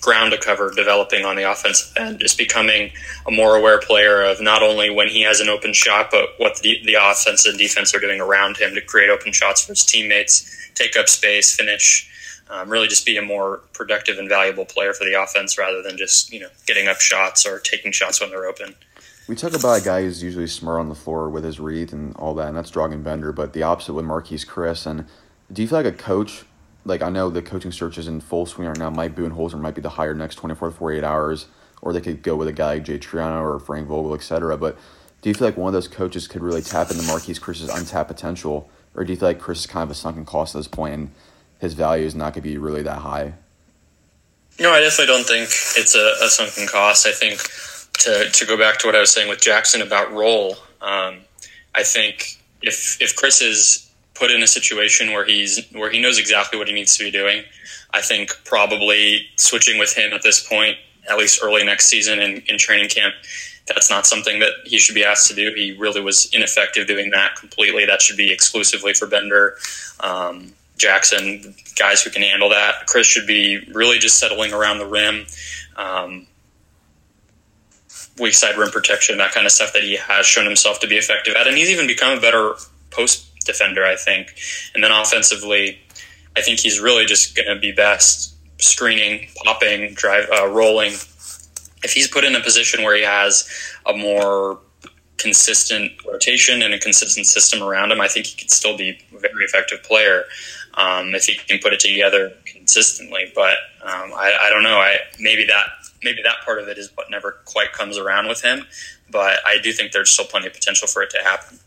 ground 0.00 0.32
to 0.32 0.38
cover 0.38 0.70
developing 0.74 1.24
on 1.24 1.36
the 1.36 1.50
offensive 1.50 1.96
end, 1.96 2.20
just 2.20 2.38
becoming 2.38 2.90
a 3.26 3.30
more 3.30 3.56
aware 3.56 3.80
player 3.80 4.22
of 4.22 4.40
not 4.40 4.62
only 4.62 4.90
when 4.90 5.08
he 5.08 5.22
has 5.22 5.40
an 5.40 5.48
open 5.48 5.72
shot, 5.72 6.10
but 6.10 6.30
what 6.38 6.58
the, 6.60 6.80
the 6.84 6.94
offense 6.94 7.46
and 7.46 7.58
defense 7.58 7.94
are 7.94 8.00
doing 8.00 8.20
around 8.20 8.56
him 8.56 8.74
to 8.74 8.80
create 8.80 9.10
open 9.10 9.32
shots 9.32 9.64
for 9.64 9.72
his 9.72 9.84
teammates, 9.84 10.70
take 10.74 10.96
up 10.96 11.08
space, 11.08 11.54
finish. 11.54 12.10
Um, 12.50 12.70
really, 12.70 12.88
just 12.88 13.04
be 13.04 13.18
a 13.18 13.22
more 13.22 13.60
productive 13.74 14.18
and 14.18 14.28
valuable 14.28 14.64
player 14.64 14.94
for 14.94 15.04
the 15.04 15.20
offense 15.20 15.58
rather 15.58 15.82
than 15.82 15.98
just 15.98 16.32
you 16.32 16.40
know 16.40 16.48
getting 16.66 16.88
up 16.88 16.98
shots 16.98 17.44
or 17.46 17.58
taking 17.58 17.92
shots 17.92 18.20
when 18.20 18.30
they're 18.30 18.46
open. 18.46 18.74
We 19.28 19.36
talk 19.36 19.54
about 19.54 19.82
a 19.82 19.84
guy 19.84 20.00
who's 20.02 20.22
usually 20.22 20.46
smart 20.46 20.80
on 20.80 20.88
the 20.88 20.94
floor 20.94 21.28
with 21.28 21.44
his 21.44 21.60
read 21.60 21.92
and 21.92 22.16
all 22.16 22.32
that, 22.36 22.48
and 22.48 22.56
that's 22.56 22.70
Dragan 22.70 23.04
Bender. 23.04 23.32
But 23.32 23.52
the 23.52 23.62
opposite 23.62 23.92
with 23.92 24.06
Marquese 24.06 24.46
Chriss. 24.46 24.86
And 24.86 25.04
do 25.52 25.60
you 25.60 25.68
feel 25.68 25.78
like 25.82 25.86
a 25.86 25.92
coach 25.92 26.44
like 26.88 27.02
I 27.02 27.10
know 27.10 27.30
the 27.30 27.42
coaching 27.42 27.70
search 27.70 27.98
is 27.98 28.08
in 28.08 28.20
full 28.20 28.46
swing 28.46 28.68
right 28.68 28.78
now. 28.78 28.90
Mike 28.90 29.14
Budenholzer 29.14 29.60
might 29.60 29.74
be 29.74 29.82
the 29.82 29.90
hire 29.90 30.14
next 30.14 30.36
24 30.36 30.70
to 30.70 30.74
48 30.74 31.04
hours, 31.04 31.46
or 31.82 31.92
they 31.92 32.00
could 32.00 32.22
go 32.22 32.34
with 32.34 32.48
a 32.48 32.52
guy 32.52 32.74
like 32.74 32.84
Jay 32.84 32.98
Triano 32.98 33.42
or 33.42 33.58
Frank 33.60 33.86
Vogel, 33.86 34.14
etc. 34.14 34.56
But 34.56 34.78
do 35.20 35.28
you 35.28 35.34
feel 35.34 35.48
like 35.48 35.56
one 35.56 35.68
of 35.68 35.74
those 35.74 35.88
coaches 35.88 36.26
could 36.26 36.42
really 36.42 36.62
tap 36.62 36.90
into 36.90 37.02
Marquese 37.02 37.40
Chriss's 37.40 37.68
untapped 37.68 38.08
potential, 38.08 38.68
or 38.94 39.04
do 39.04 39.12
you 39.12 39.18
feel 39.18 39.28
like 39.28 39.38
Chriss 39.38 39.56
is 39.56 39.66
kind 39.66 39.82
of 39.82 39.90
a 39.90 39.94
sunken 39.94 40.24
cost 40.24 40.54
at 40.54 40.60
this 40.60 40.68
point 40.68 40.94
and 40.94 41.10
his 41.58 41.74
value 41.74 42.06
is 42.06 42.14
not 42.14 42.32
going 42.32 42.42
to 42.42 42.48
be 42.48 42.56
really 42.56 42.82
that 42.82 42.98
high? 42.98 43.34
No, 44.58 44.72
I 44.72 44.80
definitely 44.80 45.14
don't 45.14 45.26
think 45.26 45.44
it's 45.76 45.94
a, 45.94 46.24
a, 46.24 46.28
sunken 46.28 46.66
cost. 46.66 47.06
I 47.06 47.12
think 47.12 47.40
to 48.00 48.30
to 48.30 48.46
go 48.46 48.56
back 48.56 48.78
to 48.78 48.88
what 48.88 48.96
I 48.96 49.00
was 49.00 49.10
saying 49.10 49.28
with 49.28 49.40
Jackson 49.40 49.82
about 49.82 50.12
role, 50.12 50.56
um, 50.80 51.18
I 51.74 51.84
think 51.84 52.38
if 52.62 53.00
if 53.00 53.14
Chriss 53.14 53.42
is 53.42 53.87
put 54.18 54.30
in 54.30 54.42
a 54.42 54.46
situation 54.46 55.12
where 55.12 55.24
he's 55.24 55.66
where 55.72 55.90
he 55.90 56.00
knows 56.00 56.18
exactly 56.18 56.58
what 56.58 56.68
he 56.68 56.74
needs 56.74 56.96
to 56.96 57.04
be 57.04 57.10
doing. 57.10 57.44
I 57.92 58.02
think 58.02 58.30
probably 58.44 59.28
switching 59.36 59.78
with 59.78 59.94
him 59.96 60.12
at 60.12 60.22
this 60.22 60.46
point 60.46 60.76
at 61.08 61.16
least 61.16 61.40
early 61.42 61.64
next 61.64 61.86
season 61.86 62.18
in, 62.20 62.42
in 62.48 62.58
training 62.58 62.88
camp. 62.88 63.14
That's 63.66 63.90
not 63.90 64.06
something 64.06 64.40
that 64.40 64.52
he 64.64 64.78
should 64.78 64.94
be 64.94 65.04
asked 65.04 65.28
to 65.28 65.34
do. 65.34 65.52
He 65.54 65.72
really 65.72 66.00
was 66.00 66.28
ineffective 66.32 66.86
doing 66.86 67.10
that 67.10 67.36
completely. 67.36 67.84
That 67.84 68.00
should 68.00 68.16
be 68.16 68.32
exclusively 68.32 68.94
for 68.94 69.06
Bender, 69.06 69.56
um, 70.00 70.52
Jackson, 70.76 71.54
guys 71.76 72.02
who 72.02 72.10
can 72.10 72.22
handle 72.22 72.48
that. 72.50 72.86
Chriss 72.86 73.04
should 73.04 73.26
be 73.26 73.60
really 73.72 73.98
just 73.98 74.18
settling 74.18 74.52
around 74.52 74.78
the 74.78 74.86
rim. 74.86 75.26
Um, 75.76 76.26
weak 78.18 78.34
side 78.34 78.56
rim 78.56 78.70
protection, 78.70 79.18
that 79.18 79.32
kind 79.32 79.46
of 79.46 79.52
stuff 79.52 79.72
that 79.74 79.82
he 79.82 79.96
has 79.96 80.26
shown 80.26 80.44
himself 80.44 80.80
to 80.80 80.88
be 80.88 80.96
effective 80.96 81.34
at. 81.34 81.46
And 81.46 81.56
he's 81.56 81.70
even 81.70 81.86
become 81.86 82.16
a 82.16 82.20
better 82.20 82.54
post 82.90 83.27
defender, 83.44 83.84
I 83.84 83.96
think. 83.96 84.34
And 84.74 84.82
then 84.82 84.90
offensively, 84.90 85.80
I 86.36 86.42
think 86.42 86.60
he's 86.60 86.80
really 86.80 87.04
just 87.04 87.34
going 87.34 87.48
to 87.48 87.60
be 87.60 87.72
best 87.72 88.34
screening, 88.60 89.28
popping, 89.44 89.94
drive, 89.94 90.28
uh, 90.30 90.48
rolling. 90.48 90.92
If 91.82 91.92
he's 91.92 92.08
put 92.08 92.24
in 92.24 92.34
a 92.34 92.40
position 92.40 92.82
where 92.82 92.96
he 92.96 93.02
has 93.02 93.48
a 93.86 93.96
more 93.96 94.58
consistent 95.16 95.92
rotation 96.06 96.62
and 96.62 96.72
a 96.72 96.78
consistent 96.78 97.26
system 97.26 97.62
around 97.62 97.92
him, 97.92 98.00
I 98.00 98.08
think 98.08 98.26
he 98.26 98.36
could 98.36 98.50
still 98.50 98.76
be 98.76 98.98
a 99.14 99.18
very 99.18 99.44
effective 99.44 99.82
player 99.82 100.24
um, 100.74 101.14
if 101.14 101.24
he 101.24 101.36
can 101.36 101.58
put 101.58 101.72
it 101.72 101.80
together 101.80 102.32
consistently. 102.46 103.32
But 103.34 103.56
um, 103.82 104.12
I, 104.14 104.38
I, 104.42 104.50
don't 104.50 104.62
know. 104.62 104.78
I 104.78 104.96
maybe 105.18 105.44
that 105.46 105.66
maybe 106.02 106.22
that 106.22 106.36
part 106.44 106.60
of 106.60 106.68
it 106.68 106.78
is 106.78 106.90
what 106.94 107.10
never 107.10 107.38
quite 107.44 107.72
comes 107.72 107.98
around 107.98 108.28
with 108.28 108.42
him. 108.42 108.64
But 109.10 109.38
I 109.46 109.58
do 109.62 109.72
think 109.72 109.92
there's 109.92 110.10
still 110.10 110.26
plenty 110.26 110.46
of 110.46 110.54
potential 110.54 110.86
for 110.86 111.02
it 111.02 111.10
to 111.10 111.18
happen. 111.18 111.58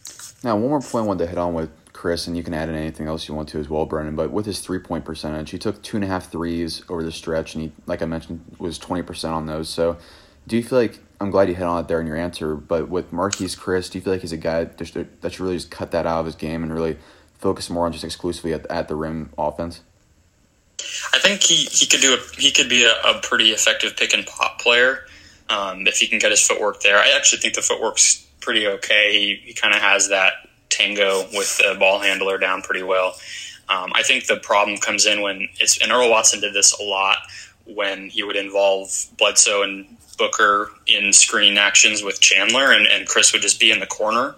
Now, 0.43 0.55
one 0.55 0.69
more 0.69 0.81
point 0.81 1.03
I 1.03 1.07
wanted 1.07 1.25
to 1.25 1.27
hit 1.27 1.37
on 1.37 1.53
with 1.53 1.69
Chriss, 1.93 2.27
and 2.27 2.35
you 2.35 2.41
can 2.41 2.53
add 2.53 2.67
in 2.67 2.75
anything 2.75 3.07
else 3.07 3.27
you 3.27 3.35
want 3.35 3.49
to 3.49 3.59
as 3.59 3.69
well, 3.69 3.85
Brennan. 3.85 4.15
But 4.15 4.31
with 4.31 4.45
his 4.45 4.59
three 4.59 4.79
point 4.79 5.05
percentage, 5.05 5.51
he 5.51 5.59
took 5.59 5.81
two 5.83 5.97
and 5.97 6.03
a 6.03 6.07
half 6.07 6.31
threes 6.31 6.83
over 6.89 7.03
the 7.03 7.11
stretch, 7.11 7.53
and 7.53 7.63
he, 7.63 7.71
like 7.85 8.01
I 8.01 8.05
mentioned, 8.05 8.55
was 8.57 8.79
twenty 8.79 9.03
percent 9.03 9.33
on 9.33 9.45
those. 9.45 9.69
So, 9.69 9.97
do 10.47 10.57
you 10.57 10.63
feel 10.63 10.79
like 10.79 10.99
I'm 11.19 11.29
glad 11.29 11.47
you 11.47 11.55
hit 11.55 11.65
on 11.65 11.83
it 11.83 11.87
there 11.87 12.01
in 12.01 12.07
your 12.07 12.17
answer? 12.17 12.55
But 12.55 12.89
with 12.89 13.11
Marquese 13.11 13.55
Chriss, 13.57 13.91
do 13.91 13.99
you 13.99 14.03
feel 14.03 14.13
like 14.13 14.21
he's 14.21 14.31
a 14.31 14.37
guy 14.37 14.63
that 14.63 14.83
should, 14.83 15.21
that 15.21 15.33
should 15.33 15.41
really 15.41 15.57
just 15.57 15.69
cut 15.69 15.91
that 15.91 16.07
out 16.07 16.21
of 16.21 16.25
his 16.25 16.35
game 16.35 16.63
and 16.63 16.73
really 16.73 16.97
focus 17.37 17.69
more 17.69 17.85
on 17.85 17.91
just 17.91 18.03
exclusively 18.03 18.53
at, 18.53 18.65
at 18.67 18.87
the 18.87 18.95
rim 18.95 19.31
offense? 19.37 19.81
I 21.13 21.19
think 21.19 21.43
he, 21.43 21.65
he 21.65 21.85
could 21.85 22.01
do 22.01 22.15
a 22.15 22.41
he 22.41 22.51
could 22.51 22.67
be 22.67 22.83
a, 22.83 22.93
a 23.07 23.21
pretty 23.21 23.51
effective 23.51 23.95
pick 23.95 24.13
and 24.13 24.25
pop 24.25 24.59
player 24.59 25.05
um, 25.49 25.85
if 25.85 25.97
he 25.97 26.07
can 26.07 26.17
get 26.17 26.31
his 26.31 26.45
footwork 26.45 26.81
there. 26.81 26.97
I 26.97 27.13
actually 27.15 27.39
think 27.39 27.53
the 27.53 27.61
footwork's 27.61 28.25
pretty 28.41 28.67
okay. 28.67 29.13
He, 29.13 29.35
he 29.47 29.53
kind 29.53 29.73
of 29.73 29.81
has 29.81 30.09
that 30.09 30.33
tango 30.69 31.21
with 31.33 31.57
the 31.57 31.75
ball 31.79 31.99
handler 31.99 32.37
down 32.37 32.61
pretty 32.61 32.83
well. 32.83 33.15
Um, 33.69 33.91
I 33.95 34.03
think 34.03 34.27
the 34.27 34.37
problem 34.37 34.77
comes 34.77 35.05
in 35.05 35.21
when 35.21 35.47
it's 35.59 35.81
and 35.81 35.91
Earl 35.91 36.09
Watson 36.09 36.41
did 36.41 36.53
this 36.53 36.77
a 36.77 36.83
lot 36.83 37.17
when 37.65 38.09
he 38.09 38.23
would 38.23 38.35
involve 38.35 38.89
Bledsoe 39.17 39.63
and 39.63 39.97
Booker 40.17 40.71
in 40.87 41.13
screen 41.13 41.57
actions 41.57 42.03
with 42.03 42.19
Chandler, 42.19 42.71
and, 42.71 42.85
and 42.85 43.07
Chriss 43.07 43.33
would 43.33 43.41
just 43.41 43.59
be 43.59 43.71
in 43.71 43.79
the 43.79 43.87
corner. 43.87 44.35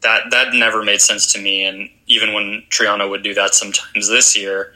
That 0.00 0.30
that 0.30 0.52
never 0.52 0.82
made 0.82 1.00
sense 1.00 1.32
to 1.32 1.40
me. 1.40 1.64
And 1.64 1.88
even 2.06 2.32
when 2.32 2.64
Triano 2.70 3.08
would 3.08 3.22
do 3.22 3.34
that 3.34 3.54
sometimes 3.54 4.08
this 4.08 4.36
year, 4.36 4.74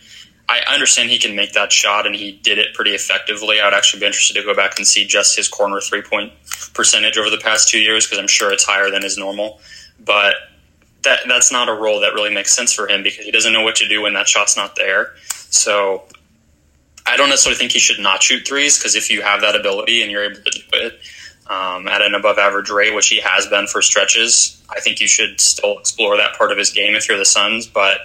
I 0.51 0.74
understand 0.74 1.11
he 1.11 1.18
can 1.18 1.36
make 1.36 1.53
that 1.53 1.70
shot, 1.70 2.07
and 2.07 2.16
he 2.16 2.32
did 2.32 2.59
it 2.59 2.74
pretty 2.74 2.90
effectively. 2.90 3.61
I 3.61 3.66
would 3.66 3.74
actually 3.74 4.01
be 4.01 4.07
interested 4.07 4.34
to 4.34 4.42
go 4.42 4.53
back 4.53 4.78
and 4.78 4.86
see 4.86 5.07
just 5.07 5.36
his 5.36 5.46
corner 5.46 5.80
three 5.80 6.03
point 6.03 6.32
percentage 6.74 7.16
over 7.16 7.30
the 7.30 7.38
past 7.38 7.68
two 7.68 7.78
years 7.78 8.05
because 8.05 8.18
I'm 8.18 8.26
sure 8.26 8.53
it's 8.53 8.64
higher 8.64 8.90
than 8.90 9.03
his 9.03 9.16
normal. 9.16 9.61
But 10.05 10.34
that 11.03 11.20
that's 11.28 11.53
not 11.53 11.68
a 11.68 11.72
role 11.72 12.01
that 12.01 12.14
really 12.14 12.34
makes 12.34 12.53
sense 12.53 12.72
for 12.72 12.88
him 12.88 13.05
because 13.05 13.24
he 13.24 13.30
doesn't 13.30 13.53
know 13.53 13.62
what 13.62 13.76
to 13.76 13.86
do 13.86 14.03
when 14.03 14.14
that 14.14 14.26
shot's 14.26 14.57
not 14.57 14.74
there. 14.74 15.14
So 15.51 16.03
I 17.07 17.16
don't 17.16 17.28
necessarily 17.28 17.57
think 17.57 17.70
he 17.70 17.78
should 17.78 18.01
not 18.01 18.20
shoot 18.20 18.44
threes 18.44 18.76
because 18.76 18.96
if 18.96 19.09
you 19.09 19.22
have 19.22 19.42
that 19.42 19.55
ability 19.55 20.03
and 20.03 20.11
you're 20.11 20.24
able 20.24 20.42
to 20.42 20.51
do 20.51 20.62
it 20.72 21.01
um, 21.46 21.86
at 21.86 22.03
an 22.03 22.16
above 22.16 22.38
average 22.38 22.70
rate, 22.70 22.92
which 22.92 23.07
he 23.07 23.20
has 23.20 23.46
been 23.46 23.68
for 23.68 23.82
stretches, 23.82 24.61
I 24.68 24.80
think 24.80 25.01
you 25.01 25.07
should 25.07 25.40
still 25.40 25.78
explore 25.78 26.16
that 26.16 26.36
part 26.36 26.51
of 26.51 26.59
his 26.59 26.70
game 26.70 26.96
if 26.96 27.09
you're 27.09 27.18
the 27.18 27.24
Suns. 27.24 27.68
But 27.68 28.01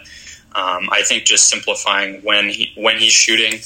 um, 0.56 0.90
I 0.92 1.02
think 1.04 1.26
just 1.26 1.50
simplifying 1.50 2.22
when 2.22 2.50
he 2.50 2.72
when 2.76 2.98
he's 2.98 3.12
shooting 3.12 3.60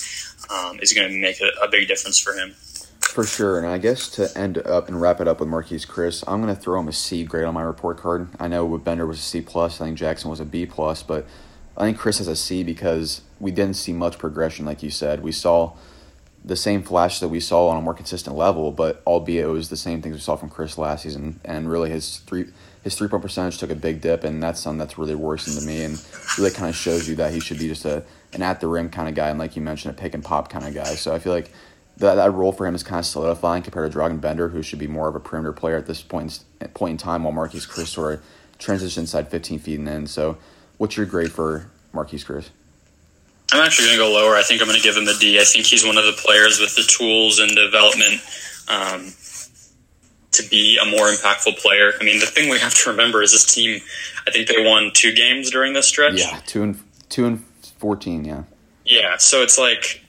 um, 0.49 0.79
is 0.79 0.91
going 0.93 1.09
to 1.09 1.17
make 1.17 1.39
a, 1.39 1.49
a 1.63 1.69
big 1.69 1.87
difference 1.87 2.19
for 2.19 2.33
him. 2.33 2.55
For 2.99 3.23
sure, 3.23 3.57
and 3.57 3.67
I 3.67 3.77
guess 3.77 4.09
to 4.11 4.35
end 4.37 4.57
up 4.59 4.87
and 4.87 4.99
wrap 4.99 5.19
it 5.19 5.27
up 5.27 5.39
with 5.39 5.49
Marquese 5.49 5.87
Chriss, 5.87 6.23
I'm 6.27 6.41
going 6.41 6.53
to 6.53 6.59
throw 6.59 6.79
him 6.79 6.87
a 6.87 6.93
C 6.93 7.23
grade 7.23 7.45
on 7.45 7.53
my 7.53 7.61
report 7.61 7.97
card. 7.97 8.27
I 8.39 8.47
know 8.47 8.65
with 8.65 8.83
Bender 8.83 9.05
was 9.05 9.19
a 9.19 9.21
C 9.21 9.41
plus, 9.41 9.81
I 9.81 9.85
think 9.85 9.97
Jackson 9.97 10.29
was 10.29 10.39
a 10.39 10.45
B 10.45 10.65
plus, 10.65 11.01
but 11.01 11.25
I 11.77 11.85
think 11.85 11.97
Chriss 11.97 12.19
has 12.19 12.27
a 12.27 12.35
C 12.35 12.63
because 12.63 13.21
we 13.39 13.51
didn't 13.51 13.75
see 13.75 13.93
much 13.93 14.17
progression, 14.17 14.65
like 14.65 14.83
you 14.83 14.91
said. 14.91 15.23
We 15.23 15.31
saw 15.31 15.73
the 16.49 16.55
same 16.55 16.81
flash 16.81 17.19
that 17.19 17.27
we 17.27 17.39
saw 17.39 17.67
on 17.67 17.77
a 17.77 17.81
more 17.81 17.93
consistent 17.93 18.35
level, 18.35 18.71
but 18.71 19.03
albeit 19.05 19.45
it 19.45 19.49
was 19.49 19.69
the 19.69 19.77
same 19.77 20.01
things 20.01 20.15
we 20.15 20.19
saw 20.19 20.35
from 20.35 20.49
Chriss 20.49 20.79
last 20.79 21.03
season, 21.03 21.39
and 21.45 21.69
really 21.69 21.91
his 21.91 22.17
three 22.17 22.47
his 22.83 22.95
three 22.95 23.07
point 23.07 23.21
percentage 23.21 23.59
took 23.59 23.69
a 23.69 23.75
big 23.75 24.01
dip, 24.01 24.23
and 24.23 24.41
that's 24.41 24.59
something 24.59 24.79
that's 24.79 24.97
really 24.97 25.13
worrisome 25.13 25.59
to 25.59 25.61
me, 25.61 25.83
and 25.83 26.03
really 26.39 26.49
kind 26.49 26.67
of 26.67 26.75
shows 26.75 27.07
you 27.07 27.15
that 27.17 27.31
he 27.31 27.39
should 27.39 27.59
be 27.59 27.67
just 27.67 27.85
a 27.85 28.03
an 28.33 28.41
at 28.41 28.61
the 28.61 28.67
rim 28.67 28.89
kind 28.89 29.07
of 29.07 29.13
guy, 29.13 29.29
and 29.29 29.37
like 29.37 29.55
you 29.55 29.61
mentioned, 29.61 29.93
a 29.95 30.01
pick 30.01 30.15
and 30.15 30.23
pop 30.23 30.49
kind 30.49 30.65
of 30.65 30.73
guy. 30.73 30.95
So 30.95 31.13
I 31.13 31.19
feel 31.19 31.33
like 31.33 31.51
that, 31.97 32.15
that 32.15 32.33
role 32.33 32.51
for 32.51 32.65
him 32.65 32.73
is 32.73 32.81
kind 32.81 32.99
of 32.99 33.05
solidifying 33.05 33.61
compared 33.61 33.91
to 33.91 33.97
Dragan 33.97 34.19
Bender, 34.19 34.49
who 34.49 34.63
should 34.63 34.79
be 34.79 34.87
more 34.87 35.07
of 35.07 35.15
a 35.15 35.19
perimeter 35.19 35.53
player 35.53 35.77
at 35.77 35.85
this 35.85 36.01
point 36.01 36.43
point 36.73 36.91
in 36.93 36.97
time, 36.97 37.25
while 37.25 37.33
Marquese 37.33 37.69
Chriss 37.69 37.87
sort 37.89 38.15
of 38.15 38.23
transitions 38.57 38.97
inside 38.97 39.29
15 39.29 39.59
feet 39.59 39.77
and 39.77 39.87
in. 39.87 40.07
So, 40.07 40.39
what's 40.79 40.97
your 40.97 41.05
grade 41.05 41.31
for 41.31 41.69
Marquese 41.93 42.25
Chriss? 42.25 42.49
I'm 43.51 43.63
actually 43.65 43.87
going 43.87 43.97
to 43.97 44.03
go 44.03 44.11
lower. 44.11 44.35
I 44.35 44.43
think 44.43 44.61
I'm 44.61 44.67
going 44.67 44.77
to 44.79 44.83
give 44.83 44.95
him 44.95 45.07
a 45.07 45.17
D. 45.17 45.39
I 45.39 45.43
think 45.43 45.65
he's 45.65 45.85
one 45.85 45.97
of 45.97 46.05
the 46.05 46.13
players 46.13 46.59
with 46.59 46.75
the 46.75 46.83
tools 46.83 47.39
and 47.39 47.55
development 47.55 48.21
um, 48.67 49.13
to 50.31 50.49
be 50.49 50.77
a 50.77 50.85
more 50.85 51.07
impactful 51.07 51.57
player. 51.57 51.93
I 51.99 52.03
mean, 52.03 52.19
the 52.19 52.25
thing 52.25 52.49
we 52.49 52.59
have 52.59 52.73
to 52.75 52.91
remember 52.91 53.23
is 53.23 53.31
this 53.31 53.45
team. 53.45 53.81
I 54.27 54.31
think 54.31 54.47
they 54.47 54.63
won 54.63 54.91
two 54.93 55.13
games 55.13 55.49
during 55.49 55.73
this 55.73 55.87
stretch. 55.87 56.19
Yeah, 56.19 56.39
two 56.45 56.63
and 56.63 56.79
two 57.09 57.25
and 57.25 57.43
fourteen. 57.77 58.25
Yeah. 58.25 58.43
Yeah, 58.85 59.17
so 59.17 59.43
it's 59.43 59.57
like 59.57 60.03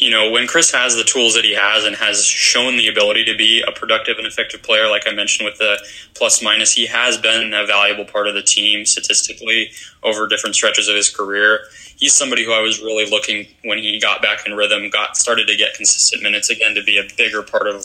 you 0.00 0.10
know, 0.10 0.30
when 0.30 0.46
Chriss 0.46 0.72
has 0.72 0.96
the 0.96 1.04
tools 1.04 1.34
that 1.34 1.44
he 1.44 1.54
has 1.54 1.84
and 1.84 1.94
has 1.96 2.24
shown 2.24 2.76
the 2.76 2.88
ability 2.88 3.24
to 3.26 3.36
be 3.36 3.62
a 3.66 3.72
productive 3.72 4.16
and 4.18 4.26
effective 4.26 4.62
player, 4.62 4.88
like 4.88 5.06
I 5.06 5.12
mentioned 5.12 5.44
with 5.44 5.58
the 5.58 5.78
plus 6.14 6.42
minus, 6.42 6.72
he 6.72 6.86
has 6.86 7.18
been 7.18 7.52
a 7.52 7.66
valuable 7.66 8.06
part 8.06 8.26
of 8.26 8.34
the 8.34 8.42
team 8.42 8.86
statistically 8.86 9.70
over 10.02 10.26
different 10.26 10.56
stretches 10.56 10.88
of 10.88 10.96
his 10.96 11.14
career. 11.14 11.60
He's 11.96 12.14
somebody 12.14 12.44
who 12.44 12.52
I 12.52 12.60
was 12.60 12.80
really 12.80 13.08
looking 13.10 13.46
when 13.64 13.78
he 13.78 14.00
got 14.00 14.22
back 14.22 14.46
in 14.46 14.54
rhythm, 14.54 14.88
got 14.88 15.16
started 15.18 15.46
to 15.48 15.56
get 15.56 15.74
consistent 15.74 16.22
minutes 16.22 16.48
again 16.48 16.74
to 16.74 16.82
be 16.82 16.96
a 16.96 17.04
bigger 17.16 17.42
part 17.42 17.66
of 17.66 17.84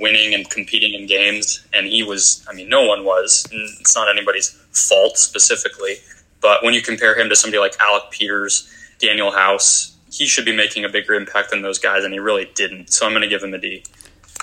winning 0.00 0.34
and 0.34 0.48
competing 0.50 0.94
in 0.94 1.06
games. 1.06 1.64
And 1.72 1.86
he 1.86 2.02
was, 2.02 2.44
I 2.50 2.54
mean, 2.54 2.68
no 2.68 2.84
one 2.84 3.04
was. 3.04 3.46
It's 3.52 3.94
not 3.94 4.08
anybody's 4.08 4.50
fault 4.72 5.18
specifically. 5.18 5.96
But 6.40 6.64
when 6.64 6.74
you 6.74 6.82
compare 6.82 7.16
him 7.16 7.28
to 7.28 7.36
somebody 7.36 7.60
like 7.60 7.76
Alec 7.80 8.10
Peters, 8.10 8.68
Danuel 8.98 9.32
House, 9.32 9.93
he 10.14 10.26
should 10.26 10.44
be 10.44 10.54
making 10.54 10.84
a 10.84 10.88
bigger 10.88 11.14
impact 11.14 11.50
than 11.50 11.62
those 11.62 11.80
guys, 11.80 12.04
and 12.04 12.12
he 12.12 12.20
really 12.20 12.48
didn't. 12.54 12.92
So 12.92 13.04
I'm 13.04 13.12
going 13.12 13.22
to 13.22 13.28
give 13.28 13.42
him 13.42 13.52
a 13.52 13.58
D. 13.58 13.82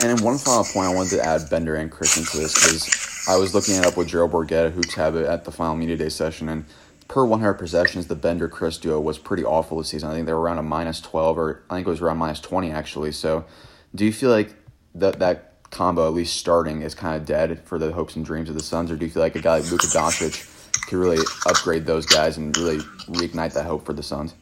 And 0.04 0.20
one 0.20 0.38
final 0.38 0.66
point, 0.66 0.88
I 0.88 0.94
wanted 0.94 1.12
to 1.12 1.26
add 1.26 1.50
Bender 1.50 1.76
and 1.76 1.90
Chriss 1.90 2.18
into 2.18 2.38
this 2.38 2.54
because 2.54 3.26
I 3.30 3.38
was 3.38 3.54
looking 3.54 3.76
it 3.76 3.86
up 3.86 3.96
with 3.96 4.10
Gerald 4.10 4.32
Bourguet, 4.32 4.72
who 4.74 4.82
tab 4.82 5.16
at 5.16 5.46
the 5.46 5.52
final 5.52 5.76
media 5.76 5.96
day 5.96 6.10
session, 6.10 6.50
and 6.50 6.66
per 7.08 7.24
100 7.24 7.54
possessions, 7.54 8.08
the 8.08 8.16
Bender 8.16 8.50
Chriss 8.50 8.82
duo 8.82 9.00
was 9.00 9.18
pretty 9.18 9.46
awful 9.46 9.78
this 9.78 9.90
season. 9.90 10.10
I 10.10 10.14
think 10.14 10.26
they 10.26 10.34
were 10.34 10.42
around 10.42 10.58
a 10.58 10.64
minus 10.64 11.00
12, 11.00 11.38
or 11.38 11.64
I 11.70 11.76
think 11.76 11.88
it 11.88 11.90
was 11.90 12.02
around 12.02 12.18
minus 12.18 12.42
20 12.42 12.72
actually. 12.72 13.14
So, 13.14 13.46
do 13.96 14.04
you 14.04 14.12
feel 14.12 14.30
like 14.30 14.54
that 14.96 15.20
that 15.20 15.54
combo, 15.70 16.06
at 16.06 16.14
least 16.14 16.36
starting, 16.36 16.82
is 16.82 16.96
kind 16.96 17.16
of 17.16 17.26
dead 17.26 17.62
for 17.64 17.80
the 17.80 17.94
hopes 17.94 18.18
and 18.18 18.26
dreams 18.26 18.50
of 18.50 18.56
the 18.56 18.64
Suns, 18.64 18.92
or 18.92 18.98
do 18.98 19.06
you 19.06 19.12
feel 19.12 19.24
like 19.24 19.36
a 19.36 19.42
guy 19.42 19.60
like 19.60 19.72
Luka 19.72 19.88
Doncic 19.88 20.50
could 20.88 20.98
really 20.98 21.24
upgrade 21.46 21.86
those 21.86 22.06
guys 22.06 22.36
and 22.36 22.58
really 22.58 22.80
reignite 23.08 23.54
that 23.54 23.66
hope 23.66 23.86
for 23.86 23.94
the 23.94 24.04
Suns? 24.04 24.34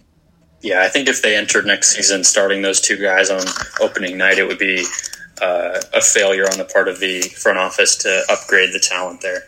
Yeah, 0.62 0.82
I 0.82 0.90
think 0.90 1.08
if 1.08 1.22
they 1.22 1.38
entered 1.38 1.66
next 1.66 1.90
season 1.90 2.24
starting 2.24 2.62
those 2.62 2.82
two 2.82 2.98
guys 2.98 3.30
on 3.30 3.42
opening 3.80 4.18
night, 4.18 4.38
it 4.38 4.48
would 4.48 4.58
be 4.60 4.86
uh, 5.42 5.80
a 5.94 6.02
failure 6.02 6.46
on 6.46 6.58
the 6.58 6.66
part 6.66 6.88
of 6.88 7.00
the 7.00 7.22
front 7.22 7.58
office 7.58 7.96
to 7.98 8.24
upgrade 8.30 8.74
the 8.74 8.80
talent 8.80 9.22
there. 9.22 9.44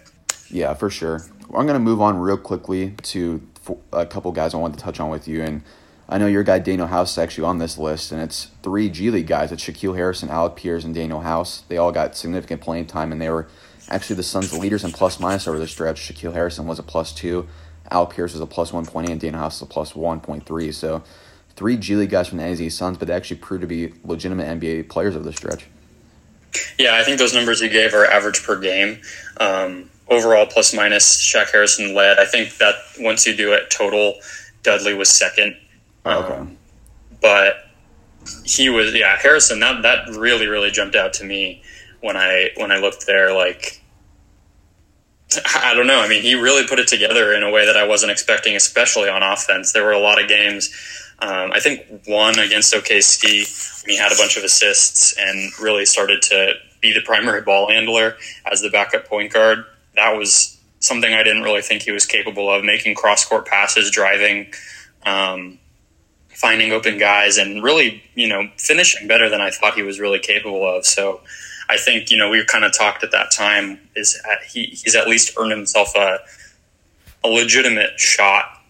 Yeah, 0.49 0.73
for 0.73 0.89
sure. 0.89 1.25
I'm 1.47 1.65
going 1.65 1.73
to 1.73 1.79
move 1.79 2.01
on 2.01 2.17
real 2.17 2.37
quickly 2.37 2.91
to 3.03 3.45
a 3.91 4.05
couple 4.05 4.31
guys 4.31 4.53
I 4.53 4.57
wanted 4.57 4.77
to 4.77 4.83
touch 4.83 4.99
on 4.99 5.09
with 5.09 5.27
you. 5.27 5.43
And 5.43 5.63
I 6.07 6.17
know 6.17 6.27
your 6.27 6.43
guy 6.43 6.59
Danuel 6.59 6.87
House 6.89 7.11
is 7.13 7.17
actually 7.17 7.45
on 7.45 7.57
this 7.57 7.77
list, 7.77 8.11
and 8.11 8.21
it's 8.21 8.47
three 8.63 8.89
G 8.89 9.09
League 9.09 9.27
guys. 9.27 9.51
It's 9.51 9.63
Shaquille 9.63 9.95
Harrison, 9.95 10.29
Alec 10.29 10.55
Pierce, 10.55 10.83
and 10.83 10.95
Danuel 10.95 11.23
House. 11.23 11.63
They 11.67 11.77
all 11.77 11.91
got 11.91 12.15
significant 12.15 12.61
playing 12.61 12.87
time, 12.87 13.11
and 13.11 13.21
they 13.21 13.29
were 13.29 13.47
actually 13.89 14.15
the 14.15 14.23
Suns' 14.23 14.57
leaders 14.57 14.83
in 14.83 14.91
plus 14.91 15.19
minus 15.19 15.47
over 15.47 15.59
the 15.59 15.67
stretch. 15.67 16.01
Shaquille 16.01 16.33
Harrison 16.33 16.67
was 16.67 16.79
a 16.79 16.83
plus 16.83 17.13
two. 17.13 17.47
Al 17.91 18.07
Pierce 18.07 18.33
is 18.33 18.41
a 18.41 18.45
plus 18.45 18.71
1.8 18.71 19.09
and 19.09 19.21
Danuel 19.21 19.35
House 19.35 19.57
is 19.57 19.61
a 19.63 19.65
plus 19.65 19.93
1.3. 19.93 20.73
So 20.73 21.03
three 21.55 21.77
G 21.77 21.95
League 21.95 22.09
guys 22.09 22.27
from 22.27 22.37
the 22.37 22.43
NZ 22.43 22.71
Suns, 22.71 22.97
but 22.97 23.07
they 23.07 23.13
actually 23.13 23.37
proved 23.37 23.61
to 23.61 23.67
be 23.67 23.93
legitimate 24.03 24.47
NBA 24.47 24.89
players 24.89 25.15
of 25.15 25.23
the 25.23 25.33
stretch. 25.33 25.67
Yeah, 26.77 26.97
I 26.97 27.03
think 27.03 27.17
those 27.17 27.33
numbers 27.33 27.61
you 27.61 27.69
gave 27.69 27.93
are 27.93 28.05
average 28.05 28.43
per 28.43 28.59
game. 28.59 29.01
Um, 29.39 29.89
overall, 30.09 30.45
plus 30.45 30.73
minus, 30.73 31.21
Shaq 31.21 31.51
Harrison 31.51 31.95
led. 31.95 32.19
I 32.19 32.25
think 32.25 32.57
that 32.57 32.75
once 32.99 33.25
you 33.25 33.35
do 33.35 33.53
it 33.53 33.69
total, 33.69 34.15
Dudley 34.63 34.93
was 34.93 35.09
second. 35.09 35.55
Oh, 36.05 36.23
okay. 36.23 36.33
Um, 36.35 36.57
but 37.21 37.67
he 38.43 38.69
was 38.69 38.93
yeah 38.93 39.17
Harrison 39.17 39.59
that 39.59 39.81
that 39.81 40.07
really 40.09 40.47
really 40.47 40.71
jumped 40.71 40.95
out 40.95 41.13
to 41.13 41.23
me 41.23 41.61
when 42.01 42.17
I 42.17 42.49
when 42.57 42.71
I 42.71 42.77
looked 42.77 43.07
there 43.07 43.33
like 43.33 43.80
I 45.55 45.73
don't 45.73 45.87
know. 45.87 46.01
I 46.01 46.07
mean 46.07 46.21
he 46.21 46.35
really 46.35 46.67
put 46.67 46.79
it 46.79 46.87
together 46.87 47.33
in 47.33 47.43
a 47.43 47.51
way 47.51 47.65
that 47.65 47.77
I 47.77 47.87
wasn't 47.87 48.11
expecting 48.11 48.55
especially 48.55 49.09
on 49.09 49.23
offense. 49.23 49.73
There 49.73 49.83
were 49.83 49.91
a 49.91 49.99
lot 49.99 50.21
of 50.21 50.27
games 50.27 50.73
um, 51.19 51.51
I 51.51 51.59
think 51.59 51.85
one 52.07 52.39
against 52.39 52.73
OKC 52.73 53.85
he 53.85 53.97
had 53.97 54.11
a 54.11 54.15
bunch 54.15 54.37
of 54.37 54.43
assists 54.43 55.17
and 55.17 55.51
really 55.59 55.85
started 55.85 56.21
to 56.23 56.53
be 56.81 56.93
the 56.93 57.01
primary 57.01 57.41
ball 57.41 57.69
handler 57.69 58.15
as 58.51 58.61
the 58.61 58.69
backup 58.69 59.07
point 59.07 59.31
guard. 59.31 59.65
That 59.95 60.15
was 60.17 60.59
something 60.79 61.13
I 61.13 61.23
didn't 61.23 61.43
really 61.43 61.61
think 61.61 61.83
he 61.83 61.91
was 61.91 62.05
capable 62.05 62.51
of 62.51 62.63
making 62.63 62.95
cross 62.95 63.25
court 63.25 63.45
passes 63.45 63.91
driving 63.91 64.53
um, 65.05 65.59
finding 66.29 66.71
open 66.71 66.97
guys 66.97 67.37
and 67.37 67.63
really, 67.63 68.03
you 68.15 68.27
know, 68.27 68.49
finishing 68.57 69.07
better 69.07 69.29
than 69.29 69.41
I 69.41 69.51
thought 69.51 69.75
he 69.75 69.83
was 69.83 69.99
really 69.99 70.19
capable 70.19 70.67
of. 70.67 70.85
So 70.85 71.21
I 71.71 71.77
think, 71.77 72.11
you 72.11 72.17
know, 72.17 72.29
we 72.29 72.43
kind 72.43 72.65
of 72.65 72.73
talked 72.73 73.01
at 73.01 73.11
that 73.11 73.31
time 73.31 73.79
is 73.95 74.21
at, 74.29 74.43
he, 74.43 74.65
he's 74.65 74.93
at 74.93 75.07
least 75.07 75.37
earned 75.37 75.51
himself 75.51 75.95
a, 75.95 76.19
a 77.23 77.29
legitimate 77.29 77.97
shot 77.97 78.61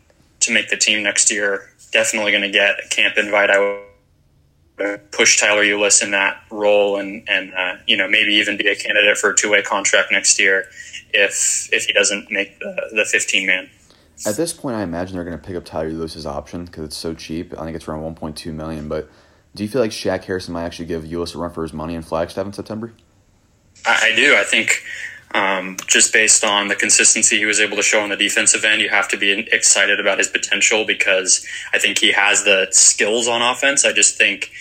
to 0.42 0.54
make 0.54 0.70
the 0.70 0.78
team 0.78 1.02
next 1.02 1.32
year. 1.32 1.72
Definitely 1.92 2.32
going 2.32 2.44
to 2.44 2.52
get 2.52 2.76
a 2.80 2.88
camp 2.90 3.18
invite. 3.18 3.50
I 3.50 3.82
would 4.78 5.12
push 5.12 5.40
Tyler 5.40 5.64
Ulis 5.64 6.04
in 6.04 6.12
that 6.12 6.44
role 6.52 6.98
and, 6.98 7.28
and 7.28 7.52
uh, 7.56 7.78
you 7.88 7.98
know, 7.98 8.08
maybe 8.08 8.36
even 8.36 8.56
be 8.56 8.68
a 8.68 8.76
candidate 8.76 9.18
for 9.18 9.32
a 9.32 9.36
two 9.36 9.50
way 9.50 9.64
contract 9.64 10.12
next 10.12 10.38
year 10.38 10.68
if, 11.12 11.70
if 11.74 11.86
he 11.86 11.94
doesn't 11.94 12.30
make 12.30 12.60
the, 12.60 12.92
the 12.94 13.06
15 13.06 13.48
man. 13.48 13.68
At 14.28 14.36
this 14.36 14.54
point, 14.54 14.76
I 14.76 14.84
imagine 14.84 15.16
they're 15.16 15.26
going 15.26 15.40
to 15.40 15.44
pick 15.44 15.56
up 15.56 15.66
Tyler 15.66 15.90
Ulis's 15.90 16.28
option 16.28 16.66
because 16.66 16.84
it's 16.84 16.98
so 16.98 17.16
cheap. 17.16 17.58
I 17.58 17.64
think 17.64 17.76
it's 17.76 17.88
around 17.88 18.16
1.2 18.16 18.54
million. 18.54 18.88
But 18.88 19.10
do 19.56 19.64
you 19.64 19.70
feel 19.70 19.82
like 19.82 19.92
Shaq 19.92 20.24
Harrison 20.24 20.54
might 20.54 20.64
actually 20.64 20.86
give 20.86 21.04
Ulis 21.04 21.36
a 21.36 21.38
run 21.38 21.52
for 21.52 21.64
his 21.64 21.74
money 21.74 21.96
in 21.96 22.02
Flagstaff 22.02 22.46
in 22.46 22.54
September? 22.54 22.94
I, 23.86 24.12
I 24.12 24.16
do. 24.16 24.36
I 24.36 24.44
think 24.44 24.84
um, 25.34 25.78
just 25.88 26.14
based 26.14 26.44
on 26.44 26.68
the 26.68 26.76
consistency 26.76 27.38
he 27.38 27.46
was 27.46 27.60
able 27.60 27.78
to 27.78 27.84
show 27.84 28.02
on 28.02 28.10
the 28.10 28.16
defensive 28.16 28.64
end, 28.64 28.82
you 28.82 28.90
have 28.90 29.08
to 29.10 29.18
be 29.18 29.32
excited 29.52 30.00
about 30.00 30.18
his 30.18 30.28
potential 30.28 30.86
because 30.86 31.46
I 31.74 31.80
think 31.80 31.98
he 31.98 32.12
has 32.12 32.44
the 32.44 32.68
skills 32.72 33.28
on 33.28 33.42
offense. 33.42 33.86
I 33.86 33.94
just 33.94 34.18
think 34.18 34.52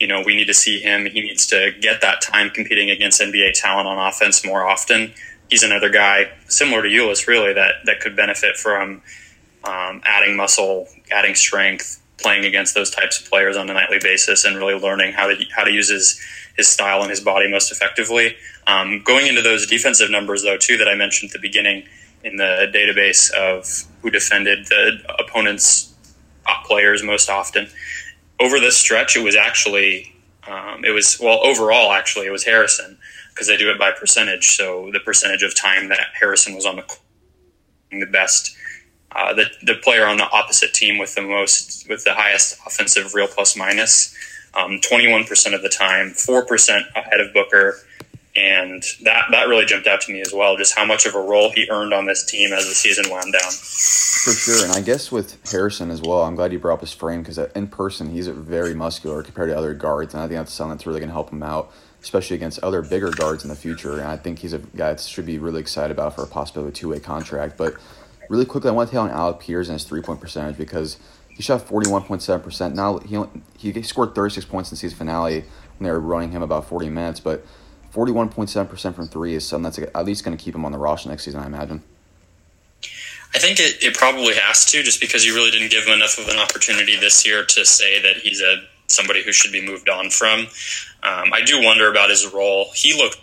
you 0.00 0.06
know 0.06 0.22
we 0.24 0.36
need 0.36 0.46
to 0.46 0.54
see 0.54 0.80
him. 0.80 1.06
He 1.06 1.20
needs 1.20 1.46
to 1.48 1.72
get 1.80 2.00
that 2.02 2.20
time 2.20 2.50
competing 2.50 2.90
against 2.90 3.20
NBA 3.20 3.60
talent 3.60 3.88
on 3.88 3.98
offense 3.98 4.44
more 4.44 4.66
often 4.66 5.12
he's 5.48 5.62
another 5.62 5.90
guy 5.90 6.30
similar 6.48 6.82
to 6.82 6.88
Ulis, 6.88 7.26
really 7.26 7.52
that 7.54 7.76
that 7.84 8.00
could 8.00 8.16
benefit 8.16 8.56
from 8.56 9.02
um, 9.64 10.02
adding 10.04 10.36
muscle, 10.36 10.88
adding 11.10 11.34
strength, 11.34 12.00
playing 12.18 12.44
against 12.44 12.74
those 12.74 12.90
types 12.90 13.20
of 13.20 13.30
players 13.30 13.56
on 13.56 13.70
a 13.70 13.74
nightly 13.74 13.98
basis, 14.02 14.44
and 14.44 14.56
really 14.56 14.74
learning 14.74 15.12
how 15.12 15.28
to 15.28 15.36
how 15.54 15.64
to 15.64 15.70
use 15.70 15.88
his 15.88 16.20
his 16.56 16.68
style 16.68 17.00
and 17.00 17.10
his 17.10 17.20
body 17.20 17.48
most 17.48 17.70
effectively. 17.70 18.36
Um, 18.66 19.02
going 19.04 19.26
into 19.26 19.42
those 19.42 19.66
defensive 19.66 20.10
numbers, 20.10 20.42
though, 20.42 20.58
too, 20.58 20.76
that 20.78 20.88
I 20.88 20.94
mentioned 20.94 21.30
at 21.30 21.34
the 21.34 21.48
beginning 21.48 21.84
in 22.24 22.36
the 22.36 22.70
database 22.74 23.30
of 23.32 23.84
who 24.02 24.10
defended 24.10 24.66
the 24.66 24.98
opponent's 25.18 25.94
top 26.46 26.64
players 26.64 27.02
most 27.02 27.30
often. 27.30 27.68
Over 28.40 28.60
this 28.60 28.76
stretch, 28.76 29.16
it 29.16 29.22
was 29.22 29.36
actually 29.36 30.14
um, 30.46 30.84
it 30.84 30.90
was 30.90 31.18
well 31.20 31.44
overall 31.44 31.92
actually 31.92 32.26
it 32.26 32.30
was 32.30 32.44
Harrison 32.44 32.98
because 33.30 33.46
they 33.46 33.56
do 33.56 33.70
it 33.70 33.78
by 33.78 33.92
percentage. 33.92 34.56
So 34.56 34.90
the 34.92 35.00
percentage 35.00 35.42
of 35.42 35.54
time 35.54 35.88
that 35.88 36.08
Harrison 36.18 36.54
was 36.54 36.66
on 36.66 36.76
the 36.76 36.96
the 37.90 38.06
best, 38.06 38.56
uh, 39.12 39.32
the 39.34 39.46
the 39.62 39.74
player 39.74 40.06
on 40.06 40.16
the 40.16 40.30
opposite 40.30 40.74
team 40.74 40.98
with 40.98 41.14
the 41.14 41.22
most 41.22 41.88
with 41.88 42.04
the 42.04 42.14
highest 42.14 42.58
offensive 42.66 43.14
real 43.14 43.26
plus 43.26 43.56
minus, 43.56 44.14
one 44.54 45.24
percent 45.24 45.54
of 45.54 45.62
the 45.62 45.68
time, 45.68 46.10
four 46.10 46.44
percent 46.44 46.86
ahead 46.94 47.20
of 47.20 47.32
Booker, 47.32 47.78
and 48.36 48.82
that 49.02 49.26
that 49.30 49.48
really 49.48 49.64
jumped 49.64 49.86
out 49.86 50.02
to 50.02 50.12
me 50.12 50.20
as 50.20 50.32
well. 50.32 50.56
Just 50.56 50.76
how 50.76 50.84
much 50.84 51.06
of 51.06 51.14
a 51.14 51.20
role 51.20 51.50
he 51.50 51.68
earned 51.70 51.94
on 51.94 52.06
this 52.06 52.24
team 52.24 52.52
as 52.52 52.68
the 52.68 52.74
season 52.74 53.10
wound 53.10 53.32
down. 53.32 53.50
For 53.50 54.32
sure, 54.32 54.64
and 54.64 54.72
I 54.72 54.82
guess 54.82 55.10
with 55.10 55.38
Harrison 55.50 55.90
as 55.90 56.02
well, 56.02 56.22
I'm 56.22 56.34
glad 56.34 56.52
you 56.52 56.58
brought 56.58 56.74
up 56.74 56.80
his 56.80 56.92
frame 56.92 57.22
because 57.22 57.38
in 57.38 57.68
person 57.68 58.10
he's 58.10 58.28
very 58.28 58.74
muscular 58.74 59.22
compared 59.22 59.48
to 59.48 59.56
other 59.56 59.72
guards, 59.72 60.12
and 60.12 60.22
I 60.22 60.26
think 60.26 60.38
that's 60.38 60.52
something 60.52 60.76
that's 60.76 60.86
really 60.86 61.00
going 61.00 61.08
to 61.08 61.14
help 61.14 61.30
him 61.30 61.42
out 61.42 61.72
especially 62.00 62.36
against 62.36 62.60
other 62.60 62.80
bigger 62.82 63.10
guards 63.10 63.42
in 63.42 63.50
the 63.50 63.56
future. 63.56 63.94
And 63.94 64.02
I 64.02 64.16
think 64.16 64.38
he's 64.38 64.52
a 64.52 64.58
guy 64.58 64.90
that 64.90 65.00
should 65.00 65.26
be 65.26 65.38
really 65.38 65.60
excited 65.60 65.90
about 65.90 66.14
for 66.14 66.22
a 66.22 66.26
possibility 66.26 66.72
two 66.72 66.90
way 66.90 67.00
contract. 67.00 67.56
But 67.56 67.74
really 68.28 68.44
quickly, 68.44 68.70
I 68.70 68.72
want 68.72 68.88
to 68.88 68.92
tell 68.92 69.04
on 69.04 69.10
Alec 69.10 69.40
Pierce 69.40 69.68
and 69.68 69.74
his 69.74 69.84
three 69.84 70.02
point 70.02 70.20
percentage 70.20 70.56
because 70.56 70.98
he 71.28 71.42
shot 71.42 71.66
41.7%. 71.66 72.74
Now 72.74 72.98
he, 72.98 73.72
he 73.72 73.82
scored 73.82 74.14
36 74.14 74.46
points 74.46 74.70
in 74.70 74.74
the 74.74 74.78
season 74.78 74.98
finale 74.98 75.44
when 75.78 75.86
they 75.86 75.90
were 75.90 76.00
running 76.00 76.32
him 76.32 76.42
about 76.42 76.68
40 76.68 76.88
minutes, 76.90 77.20
but 77.20 77.44
41.7% 77.92 78.94
from 78.94 79.08
three 79.08 79.34
is 79.34 79.46
something 79.46 79.70
that's 79.70 79.78
at 79.78 80.04
least 80.04 80.24
going 80.24 80.36
to 80.36 80.42
keep 80.42 80.54
him 80.54 80.64
on 80.64 80.72
the 80.72 80.78
roster 80.78 81.08
next 81.08 81.24
season, 81.24 81.40
I 81.40 81.46
imagine. 81.46 81.82
I 83.34 83.38
think 83.38 83.60
it, 83.60 83.82
it 83.82 83.94
probably 83.94 84.34
has 84.34 84.64
to, 84.72 84.82
just 84.82 85.00
because 85.00 85.24
you 85.24 85.34
really 85.34 85.50
didn't 85.50 85.70
give 85.70 85.84
him 85.84 85.92
enough 85.92 86.18
of 86.18 86.28
an 86.28 86.38
opportunity 86.38 86.96
this 86.96 87.26
year 87.26 87.44
to 87.44 87.64
say 87.64 88.00
that 88.02 88.16
he's 88.16 88.40
a 88.40 88.56
somebody 88.88 89.22
who 89.22 89.32
should 89.32 89.52
be 89.52 89.64
moved 89.64 89.88
on 89.88 90.10
from. 90.10 90.40
Um, 91.02 91.32
I 91.32 91.42
do 91.44 91.62
wonder 91.62 91.90
about 91.90 92.08
his 92.10 92.26
role. 92.32 92.70
He 92.74 92.96
looked 92.96 93.20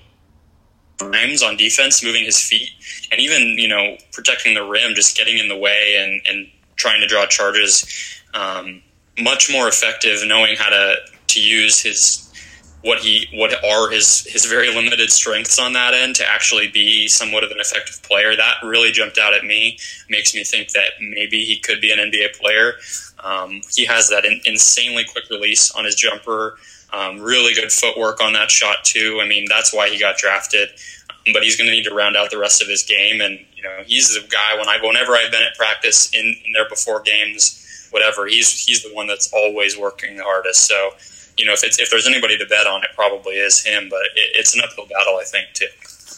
times 0.97 1.43
on 1.43 1.57
defense, 1.57 2.03
moving 2.03 2.23
his 2.23 2.39
feet, 2.39 2.69
and 3.11 3.19
even 3.19 3.57
you 3.57 3.67
know 3.67 3.97
protecting 4.11 4.53
the 4.53 4.63
rim, 4.63 4.95
just 4.95 5.17
getting 5.17 5.37
in 5.37 5.47
the 5.47 5.57
way 5.57 5.95
and 5.97 6.21
and 6.27 6.49
trying 6.75 7.01
to 7.01 7.07
draw 7.07 7.25
charges. 7.25 7.85
Um, 8.33 8.81
much 9.17 9.49
more 9.51 9.67
effective, 9.67 10.19
knowing 10.25 10.55
how 10.57 10.69
to 10.69 10.95
to 11.27 11.41
use 11.41 11.81
his 11.81 12.21
what 12.85 12.99
he 12.99 13.27
what 13.33 13.51
are 13.65 13.89
his 13.89 14.21
his 14.31 14.45
very 14.45 14.69
limited 14.73 15.09
strengths 15.09 15.57
on 15.57 15.73
that 15.73 15.93
end 15.95 16.15
to 16.15 16.29
actually 16.29 16.67
be 16.67 17.07
somewhat 17.07 17.43
of 17.43 17.49
an 17.51 17.57
effective 17.59 18.01
player. 18.03 18.35
That 18.35 18.57
really 18.63 18.91
jumped 18.91 19.17
out 19.17 19.33
at 19.33 19.43
me. 19.43 19.79
Makes 20.09 20.35
me 20.35 20.43
think 20.43 20.69
that 20.71 20.91
maybe 21.01 21.43
he 21.45 21.57
could 21.57 21.81
be 21.81 21.91
an 21.91 21.97
NBA 21.97 22.37
player. 22.39 22.73
Um, 23.23 23.61
he 23.73 23.85
has 23.85 24.09
that 24.09 24.23
in, 24.23 24.39
insanely 24.45 25.03
quick 25.03 25.29
release 25.31 25.71
on 25.71 25.85
his 25.85 25.95
jumper. 25.95 26.57
Um, 26.95 27.19
really 27.19 27.53
good 27.53 27.71
footwork 27.71 28.21
on 28.21 28.33
that 28.33 28.49
shot 28.49 28.85
too. 28.85 29.19
I 29.21 29.27
mean, 29.27 29.45
that's 29.49 29.73
why 29.73 29.89
he 29.89 29.99
got 29.99 30.17
drafted. 30.17 30.69
Um, 31.09 31.33
but 31.33 31.43
he's 31.43 31.57
going 31.57 31.67
to 31.67 31.75
need 31.75 31.83
to 31.85 31.93
round 31.93 32.15
out 32.15 32.31
the 32.31 32.37
rest 32.37 32.61
of 32.61 32.67
his 32.67 32.83
game. 32.83 33.19
And 33.19 33.39
you 33.55 33.63
know, 33.63 33.83
he's 33.85 34.13
the 34.13 34.25
guy 34.27 34.57
when 34.57 34.69
I 34.69 34.77
whenever 34.81 35.13
I've 35.13 35.31
been 35.31 35.43
at 35.43 35.55
practice 35.55 36.13
in, 36.13 36.35
in 36.45 36.53
there 36.53 36.69
before 36.69 37.01
games, 37.01 37.87
whatever. 37.91 38.27
He's 38.27 38.65
he's 38.65 38.83
the 38.83 38.93
one 38.93 39.07
that's 39.07 39.31
always 39.33 39.77
working 39.77 40.17
the 40.17 40.23
hardest. 40.23 40.67
So 40.67 40.91
you 41.37 41.45
know, 41.45 41.53
if 41.53 41.63
it's 41.63 41.79
if 41.79 41.89
there's 41.89 42.07
anybody 42.07 42.37
to 42.37 42.45
bet 42.45 42.65
on, 42.67 42.83
it 42.83 42.89
probably 42.95 43.35
is 43.35 43.63
him. 43.63 43.89
But 43.89 44.05
it, 44.15 44.31
it's 44.35 44.55
an 44.55 44.61
uphill 44.63 44.85
battle, 44.85 45.17
I 45.17 45.23
think, 45.25 45.47
too. 45.53 45.67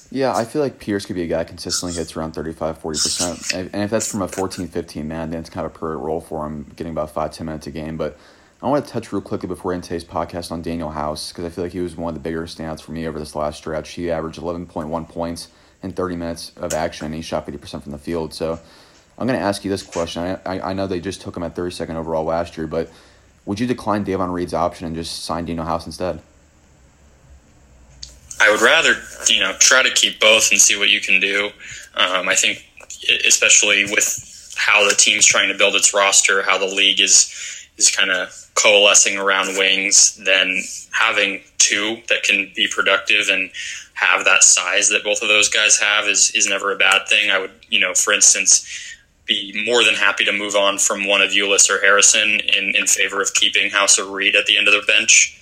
Yeah, 0.09 0.34
I 0.36 0.45
feel 0.45 0.61
like 0.61 0.80
Pierce 0.80 1.05
could 1.05 1.15
be 1.15 1.23
a 1.23 1.28
guy 1.28 1.43
consistently 1.43 1.97
hits 1.97 2.15
around 2.15 2.32
35, 2.32 2.82
40%. 2.82 3.73
And 3.73 3.84
if 3.84 3.89
that's 3.89 4.09
from 4.09 4.21
a 4.21 4.28
14, 4.28 4.67
15 4.67 5.05
man, 5.05 5.32
then 5.32 5.41
it's 5.41 5.49
kind 5.49 5.65
of 5.65 5.75
a 5.75 5.78
per 5.78 5.97
role 5.97 6.21
for 6.21 6.45
him, 6.45 6.71
getting 6.78 6.91
about 6.91 7.11
five, 7.11 7.32
10 7.32 7.45
minutes 7.45 7.67
a 7.67 7.71
game. 7.71 7.97
But 7.97 8.17
I 8.62 8.68
want 8.68 8.86
to 8.86 8.91
touch 8.91 9.14
real 9.14 9.22
quickly 9.22 9.47
before 9.47 9.74
end 9.74 9.84
today's 9.84 10.03
podcast 10.03 10.51
on 10.51 10.64
Danuel 10.64 10.91
House 10.91 11.32
because 11.32 11.45
I 11.45 11.49
feel 11.49 11.64
like 11.64 11.74
he 11.74 11.80
was 11.80 11.95
one 11.95 12.10
of 12.10 12.16
the 12.16 12.28
bigger 12.28 12.41
standouts 12.47 12.82
for 12.82 12.91
me 12.91 13.08
over 13.08 13.20
this 13.20 13.36
last 13.36 13.58
stretch. 13.58 13.91
He 13.91 14.10
averaged 14.10 14.39
11.1 14.39 15.10
points 15.10 15.49
in 15.84 15.91
30 15.91 16.16
minutes 16.16 16.53
of 16.58 16.74
action, 16.74 17.05
and 17.05 17.14
he 17.14 17.22
shot 17.22 17.45
50% 17.45 17.84
from 17.84 17.91
the 17.91 17.99
field. 17.99 18.34
So 18.34 18.60
I'm 19.18 19.28
going 19.28 19.39
to 19.39 19.45
ask 19.45 19.64
you 19.64 19.70
this 19.70 19.84
question. 19.84 20.24
I, 20.24 20.58
I, 20.58 20.70
I 20.72 20.74
know 20.74 20.88
they 20.88 20.99
just 20.99 21.22
took 21.22 21.38
him 21.38 21.43
at 21.43 21.55
32nd 21.55 21.93
overall 21.93 22.24
last 22.24 22.58
year, 22.58 22.66
but 22.66 22.89
would 23.45 23.60
you 23.60 23.68
decline 23.68 24.03
Davon 24.03 24.32
Reed's 24.32 24.55
option 24.55 24.88
and 24.88 24.95
just 24.95 25.24
sign 25.24 25.45
Danuel 25.45 25.66
House 25.66 25.86
instead? 25.86 26.20
I 28.39 28.49
would 28.49 28.62
rather, 28.62 28.95
you 29.28 29.39
know, 29.39 29.53
try 29.60 29.84
to 29.84 29.91
keep 29.91 30.20
both 30.20 30.49
and 30.49 30.60
see 30.60 30.78
what 30.78 30.89
you 30.89 30.99
can 30.99 31.20
do. 31.20 31.51
Um, 31.93 32.28
I 32.28 32.34
think, 32.34 32.66
especially 33.26 33.84
with 33.84 34.55
how 34.58 34.88
the 34.89 34.95
team's 34.95 35.28
trying 35.28 35.51
to 35.51 35.58
build 35.58 35.76
its 35.76 35.93
roster, 35.93 36.41
how 36.41 36.58
the 36.58 36.66
league 36.66 36.99
is 36.99 37.57
is 37.78 37.91
kind 37.91 38.11
of 38.11 38.49
coalescing 38.55 39.17
around 39.17 39.57
wings, 39.57 40.19
then 40.25 40.61
having 40.91 41.41
two 41.57 41.97
that 42.09 42.23
can 42.23 42.51
be 42.55 42.67
productive 42.67 43.28
and 43.30 43.51
have 43.93 44.25
that 44.25 44.43
size 44.43 44.89
that 44.89 45.03
both 45.03 45.21
of 45.21 45.28
those 45.28 45.49
guys 45.49 45.80
have 45.80 46.07
is 46.07 46.32
is 46.36 46.47
never 46.47 46.71
a 46.71 46.78
bad 46.78 47.07
thing. 47.07 47.32
I 47.32 47.39
would, 47.39 47.51
you 47.69 47.80
know, 47.80 47.93
for 47.93 48.13
instance, 48.13 48.95
be 49.25 49.65
more 49.65 49.84
than 49.84 49.95
happy 49.95 50.23
to 50.25 50.32
move 50.32 50.55
on 50.55 50.78
from 50.78 51.05
one 51.05 51.21
of 51.21 51.32
Ulis 51.32 51.69
or 51.69 51.80
Harrison 51.80 52.39
in, 52.39 52.75
in 52.75 52.88
favor 52.88 53.21
of 53.21 53.34
keeping 53.34 53.69
House 53.69 53.99
or 53.99 54.05
Reed 54.09 54.36
at 54.36 54.45
the 54.45 54.57
end 54.57 54.67
of 54.67 54.73
the 54.73 54.84
bench. 54.88 55.34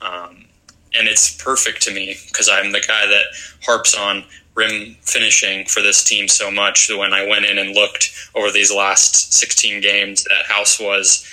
Um, 0.00 0.46
and 0.94 1.08
it's 1.08 1.42
perfect 1.42 1.82
to 1.82 1.92
me 1.92 2.16
because 2.28 2.48
I'm 2.48 2.72
the 2.72 2.80
guy 2.86 3.06
that 3.06 3.24
harps 3.64 3.94
on 3.94 4.24
rim 4.54 4.96
finishing 5.02 5.66
for 5.66 5.80
this 5.80 6.04
team 6.04 6.28
so 6.28 6.50
much. 6.50 6.90
When 6.90 7.12
I 7.12 7.26
went 7.26 7.46
in 7.46 7.58
and 7.58 7.74
looked 7.74 8.12
over 8.34 8.50
these 8.50 8.72
last 8.72 9.32
16 9.32 9.80
games, 9.80 10.24
that 10.24 10.46
House 10.46 10.78
was 10.78 11.26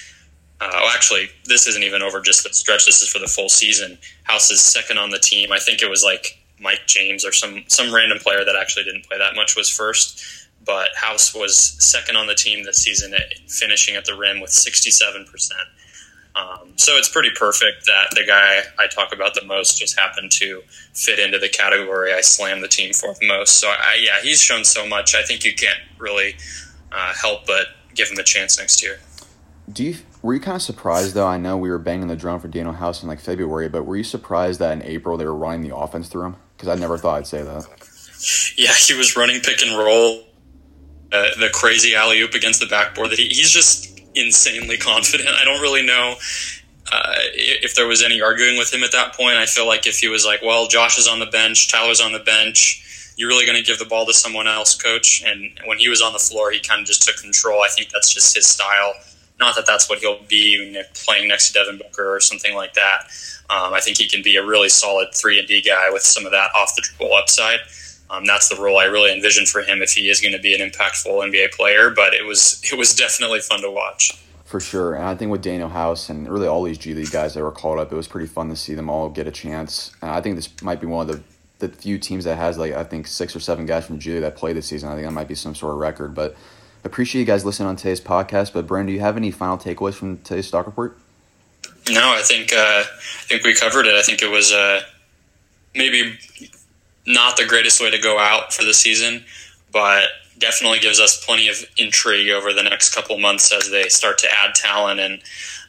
uh, 0.61 0.69
well, 0.73 0.89
actually, 0.93 1.29
this 1.45 1.67
isn't 1.67 1.83
even 1.83 2.01
over 2.01 2.19
just 2.19 2.43
the 2.43 2.53
stretch. 2.53 2.85
This 2.85 3.01
is 3.01 3.09
for 3.09 3.19
the 3.19 3.27
full 3.27 3.49
season. 3.49 3.97
House 4.23 4.51
is 4.51 4.61
second 4.61 4.97
on 4.97 5.09
the 5.09 5.19
team. 5.19 5.51
I 5.51 5.59
think 5.59 5.81
it 5.81 5.89
was 5.89 6.03
like 6.03 6.37
Mike 6.59 6.81
James 6.85 7.25
or 7.25 7.31
some 7.31 7.63
some 7.67 7.93
random 7.93 8.19
player 8.19 8.43
that 8.43 8.55
actually 8.55 8.83
didn't 8.83 9.05
play 9.05 9.17
that 9.17 9.35
much 9.35 9.55
was 9.55 9.69
first. 9.69 10.21
But 10.65 10.89
House 10.95 11.33
was 11.33 11.57
second 11.57 12.17
on 12.17 12.27
the 12.27 12.35
team 12.35 12.65
this 12.65 12.77
season, 12.77 13.13
at 13.13 13.33
finishing 13.47 13.95
at 13.95 14.05
the 14.05 14.15
rim 14.15 14.41
with 14.41 14.51
67 14.51 15.25
percent. 15.25 15.61
Um, 16.35 16.73
so 16.75 16.97
it's 16.97 17.09
pretty 17.09 17.31
perfect 17.35 17.85
that 17.85 18.07
the 18.11 18.25
guy 18.25 18.61
I 18.77 18.87
talk 18.87 19.13
about 19.13 19.33
the 19.33 19.45
most 19.45 19.79
just 19.79 19.97
happened 19.97 20.31
to 20.33 20.61
fit 20.93 21.19
into 21.19 21.39
the 21.39 21.49
category 21.49 22.13
I 22.13 22.21
slam 22.21 22.61
the 22.61 22.67
team 22.67 22.93
for 22.93 23.13
the 23.19 23.27
most. 23.27 23.57
So 23.59 23.69
I, 23.69 23.97
yeah, 24.01 24.21
he's 24.21 24.41
shown 24.41 24.63
so 24.63 24.85
much. 24.87 25.15
I 25.15 25.23
think 25.23 25.43
you 25.43 25.53
can't 25.53 25.79
really 25.97 26.35
uh, 26.91 27.13
help 27.13 27.47
but 27.47 27.67
give 27.95 28.09
him 28.09 28.19
a 28.19 28.23
chance 28.23 28.59
next 28.59 28.83
year. 28.83 28.99
Do 29.71 29.83
you 29.83 29.97
were 30.21 30.33
you 30.33 30.39
kind 30.39 30.55
of 30.55 30.61
surprised 30.61 31.13
though? 31.13 31.27
I 31.27 31.37
know 31.37 31.57
we 31.57 31.69
were 31.69 31.79
banging 31.79 32.07
the 32.07 32.15
drum 32.15 32.39
for 32.39 32.49
Danuel 32.49 32.75
House 32.75 33.01
in 33.01 33.07
like 33.07 33.19
February, 33.19 33.69
but 33.69 33.85
were 33.85 33.95
you 33.95 34.03
surprised 34.03 34.59
that 34.59 34.73
in 34.73 34.83
April 34.83 35.17
they 35.17 35.25
were 35.25 35.35
running 35.35 35.67
the 35.67 35.75
offense 35.75 36.09
through 36.09 36.25
him? 36.25 36.35
Because 36.55 36.69
I 36.69 36.75
never 36.75 36.97
thought 36.97 37.19
I'd 37.19 37.27
say 37.27 37.41
that. 37.41 37.65
Yeah, 38.57 38.73
he 38.73 38.93
was 38.95 39.15
running 39.15 39.39
pick 39.39 39.61
and 39.61 39.77
roll, 39.77 40.23
uh, 41.11 41.29
the 41.39 41.49
crazy 41.53 41.95
alley 41.95 42.19
oop 42.19 42.33
against 42.33 42.59
the 42.59 42.67
backboard. 42.67 43.11
That 43.11 43.19
he, 43.19 43.29
he's 43.29 43.49
just 43.49 44.01
insanely 44.13 44.77
confident. 44.77 45.29
I 45.29 45.45
don't 45.45 45.61
really 45.61 45.85
know 45.85 46.15
uh, 46.91 47.13
if 47.33 47.75
there 47.75 47.87
was 47.87 48.03
any 48.03 48.21
arguing 48.21 48.57
with 48.57 48.73
him 48.73 48.83
at 48.83 48.91
that 48.91 49.13
point. 49.15 49.37
I 49.37 49.45
feel 49.45 49.67
like 49.67 49.87
if 49.87 49.99
he 49.99 50.09
was 50.09 50.25
like, 50.25 50.41
"Well, 50.41 50.67
Josh 50.67 50.97
is 50.97 51.07
on 51.07 51.19
the 51.19 51.27
bench, 51.27 51.71
Tyler's 51.71 52.01
on 52.01 52.11
the 52.11 52.19
bench." 52.19 52.85
You're 53.15 53.27
really 53.27 53.45
going 53.45 53.57
to 53.57 53.63
give 53.63 53.79
the 53.79 53.85
ball 53.85 54.05
to 54.05 54.13
someone 54.13 54.47
else, 54.47 54.75
coach. 54.75 55.21
And 55.25 55.51
when 55.65 55.77
he 55.77 55.89
was 55.89 56.01
on 56.01 56.13
the 56.13 56.19
floor, 56.19 56.51
he 56.51 56.59
kind 56.61 56.79
of 56.79 56.87
just 56.87 57.01
took 57.01 57.17
control. 57.17 57.61
I 57.61 57.67
think 57.67 57.89
that's 57.89 58.13
just 58.13 58.33
his 58.33 58.47
style. 58.47 58.93
Not 59.39 59.55
that 59.55 59.65
that's 59.65 59.89
what 59.89 59.99
he'll 59.99 60.21
be 60.27 60.81
playing 60.93 61.27
next 61.29 61.47
to 61.47 61.53
Devin 61.53 61.77
Booker 61.77 62.13
or 62.15 62.19
something 62.19 62.55
like 62.55 62.73
that. 62.73 63.07
Um, 63.49 63.73
I 63.73 63.79
think 63.79 63.97
he 63.97 64.07
can 64.07 64.21
be 64.21 64.35
a 64.35 64.45
really 64.45 64.69
solid 64.69 65.13
three 65.13 65.39
and 65.39 65.47
D 65.47 65.61
guy 65.61 65.89
with 65.91 66.03
some 66.03 66.25
of 66.25 66.31
that 66.31 66.51
off 66.55 66.75
the 66.75 66.81
dribble 66.81 67.15
upside. 67.15 67.59
Um, 68.11 68.25
that's 68.25 68.49
the 68.49 68.55
role 68.55 68.77
I 68.77 68.85
really 68.85 69.13
envision 69.13 69.45
for 69.45 69.61
him 69.61 69.81
if 69.81 69.91
he 69.91 70.09
is 70.09 70.19
going 70.19 70.33
to 70.33 70.39
be 70.39 70.59
an 70.59 70.67
impactful 70.67 71.05
NBA 71.07 71.51
player. 71.51 71.89
But 71.89 72.13
it 72.13 72.25
was 72.25 72.61
it 72.71 72.77
was 72.77 72.93
definitely 72.93 73.39
fun 73.39 73.61
to 73.61 73.71
watch. 73.71 74.17
For 74.45 74.59
sure, 74.59 74.95
and 74.95 75.05
I 75.05 75.13
think 75.13 75.31
with 75.31 75.43
Danuel 75.43 75.69
House 75.69 76.09
and 76.09 76.27
really 76.27 76.47
all 76.47 76.63
these 76.63 76.79
G 76.79 76.95
League 76.95 77.11
guys 77.11 77.35
that 77.35 77.43
were 77.43 77.51
called 77.51 77.79
up, 77.79 77.91
it 77.91 77.95
was 77.95 78.07
pretty 78.07 78.25
fun 78.27 78.49
to 78.49 78.55
see 78.55 78.73
them 78.73 78.89
all 78.89 79.07
get 79.07 79.27
a 79.27 79.31
chance. 79.31 79.91
And 80.01 80.09
I 80.09 80.21
think 80.21 80.35
this 80.35 80.49
might 80.63 80.81
be 80.81 80.87
one 80.87 81.07
of 81.07 81.15
the 81.15 81.23
the 81.59 81.69
few 81.69 81.99
teams 81.99 82.23
that 82.23 82.37
has 82.37 82.57
like 82.57 82.73
I 82.73 82.83
think 82.83 83.07
six 83.07 83.35
or 83.35 83.39
seven 83.39 83.65
guys 83.65 83.85
from 83.85 83.99
G 83.99 84.13
League 84.13 84.21
that 84.21 84.35
play 84.35 84.53
this 84.53 84.67
season. 84.67 84.89
I 84.89 84.95
think 84.95 85.05
that 85.05 85.11
might 85.11 85.27
be 85.27 85.35
some 85.35 85.55
sort 85.55 85.73
of 85.73 85.79
record. 85.79 86.15
But 86.15 86.35
appreciate 86.83 87.19
you 87.19 87.25
guys 87.25 87.45
listening 87.45 87.69
on 87.69 87.75
today's 87.75 88.01
podcast. 88.01 88.53
But 88.53 88.67
Brandon, 88.67 88.87
do 88.87 88.93
you 88.93 88.99
have 88.99 89.17
any 89.17 89.31
final 89.31 89.57
takeaways 89.57 89.93
from 89.93 90.17
today's 90.19 90.47
stock 90.47 90.65
report? 90.65 90.97
No, 91.89 92.13
I 92.13 92.21
think 92.23 92.53
uh, 92.53 92.83
I 92.83 93.23
think 93.27 93.43
we 93.43 93.55
covered 93.55 93.85
it. 93.85 93.95
I 93.95 94.01
think 94.01 94.21
it 94.21 94.29
was 94.29 94.51
uh, 94.51 94.81
maybe 95.75 96.17
not 97.05 97.37
the 97.37 97.45
greatest 97.45 97.81
way 97.81 97.89
to 97.89 97.99
go 97.99 98.19
out 98.19 98.53
for 98.53 98.63
the 98.63 98.73
season, 98.73 99.23
but 99.71 100.03
definitely 100.37 100.79
gives 100.79 100.99
us 100.99 101.23
plenty 101.25 101.49
of 101.49 101.57
intrigue 101.77 102.29
over 102.29 102.53
the 102.53 102.63
next 102.63 102.95
couple 102.95 103.17
months 103.17 103.51
as 103.51 103.69
they 103.71 103.89
start 103.89 104.17
to 104.19 104.27
add 104.31 104.55
talent 104.55 104.99
and 104.99 105.21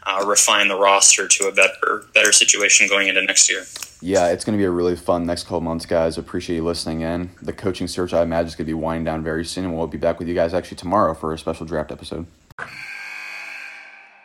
uh, 0.05 0.25
refine 0.27 0.69
the 0.69 0.77
roster 0.77 1.27
to 1.27 1.45
a 1.45 1.53
better 1.53 2.05
better 2.15 2.33
situation 2.33 2.89
going 2.89 3.09
into 3.09 3.23
next 3.23 3.51
year. 3.51 3.65
Yeah, 4.03 4.29
it's 4.29 4.47
going 4.47 4.57
to 4.57 4.61
be 4.61 4.65
a 4.65 4.71
really 4.71 4.97
fun 4.97 5.27
next 5.27 5.43
couple 5.45 5.61
months, 5.61 5.85
guys. 5.85 6.17
Appreciate 6.17 6.57
you 6.57 6.65
listening 6.65 7.03
in. 7.03 7.31
The 7.43 7.53
coaching 7.53 7.87
search, 7.87 8.15
I 8.15 8.23
imagine, 8.23 8.49
is 8.49 8.55
going 8.55 8.67
to 8.67 8.71
be 8.71 8.75
winding 8.75 9.05
down 9.05 9.23
very 9.23 9.45
soon, 9.45 9.67
and 9.67 9.77
we'll 9.77 9.87
be 9.87 9.99
back 9.99 10.19
with 10.19 10.27
you 10.27 10.35
guys 10.35 10.55
actually 10.55 10.79
tomorrow 10.79 11.13
for 11.13 11.35
a 11.35 11.39
special 11.39 11.67
draft 11.67 11.93
episode. 11.93 12.27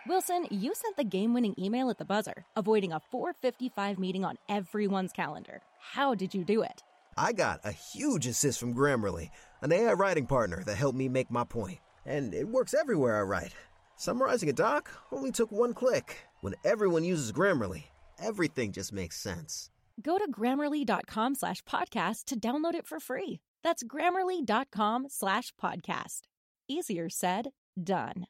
Wilson, 0.08 0.46
you 0.50 0.74
sent 0.76 0.96
the 0.96 1.04
game-winning 1.04 1.56
email 1.60 1.90
at 1.90 1.98
the 1.98 2.06
buzzer, 2.06 2.46
avoiding 2.56 2.94
a 2.94 3.02
4:55 3.12 4.00
meeting 4.00 4.24
on 4.24 4.38
everyone's 4.48 5.12
calendar. 5.12 5.62
How 5.80 6.16
did 6.16 6.34
you 6.34 6.46
do 6.46 6.62
it? 6.62 6.84
I 7.18 7.34
got 7.34 7.60
a 7.64 7.72
huge 7.72 8.28
assist 8.28 8.60
from 8.60 8.74
Grammarly, 8.76 9.30
an 9.62 9.74
AI 9.74 9.94
writing 9.94 10.26
partner 10.26 10.64
that 10.66 10.76
helped 10.76 10.98
me 10.98 11.10
make 11.10 11.30
my 11.30 11.44
point, 11.44 11.80
and 12.06 12.34
it 12.34 12.48
works 12.48 12.74
everywhere 12.74 13.18
I 13.18 13.24
write. 13.24 13.56
Summarizing 13.98 14.50
a 14.50 14.54
doc 14.54 14.90
only 15.12 15.32
took 15.32 15.52
one 15.52 15.74
click. 15.74 16.28
When 16.42 16.56
everyone 16.64 17.04
uses 17.04 17.32
Grammarly, 17.32 17.86
everything 18.20 18.72
just 18.72 18.92
makes 18.94 19.18
sense. 19.18 19.70
Go 20.02 20.18
to 20.18 20.30
grammarly.com 20.32 21.36
slash 21.36 21.62
podcast 21.64 22.26
to 22.26 22.40
download 22.40 22.74
it 22.76 22.88
for 22.88 23.00
free. 23.00 23.40
That's 23.64 23.84
grammarly.com 23.84 25.08
slash 25.10 25.54
podcast. 25.62 26.22
Easier 26.68 27.10
said, 27.10 27.52
done. 27.82 28.26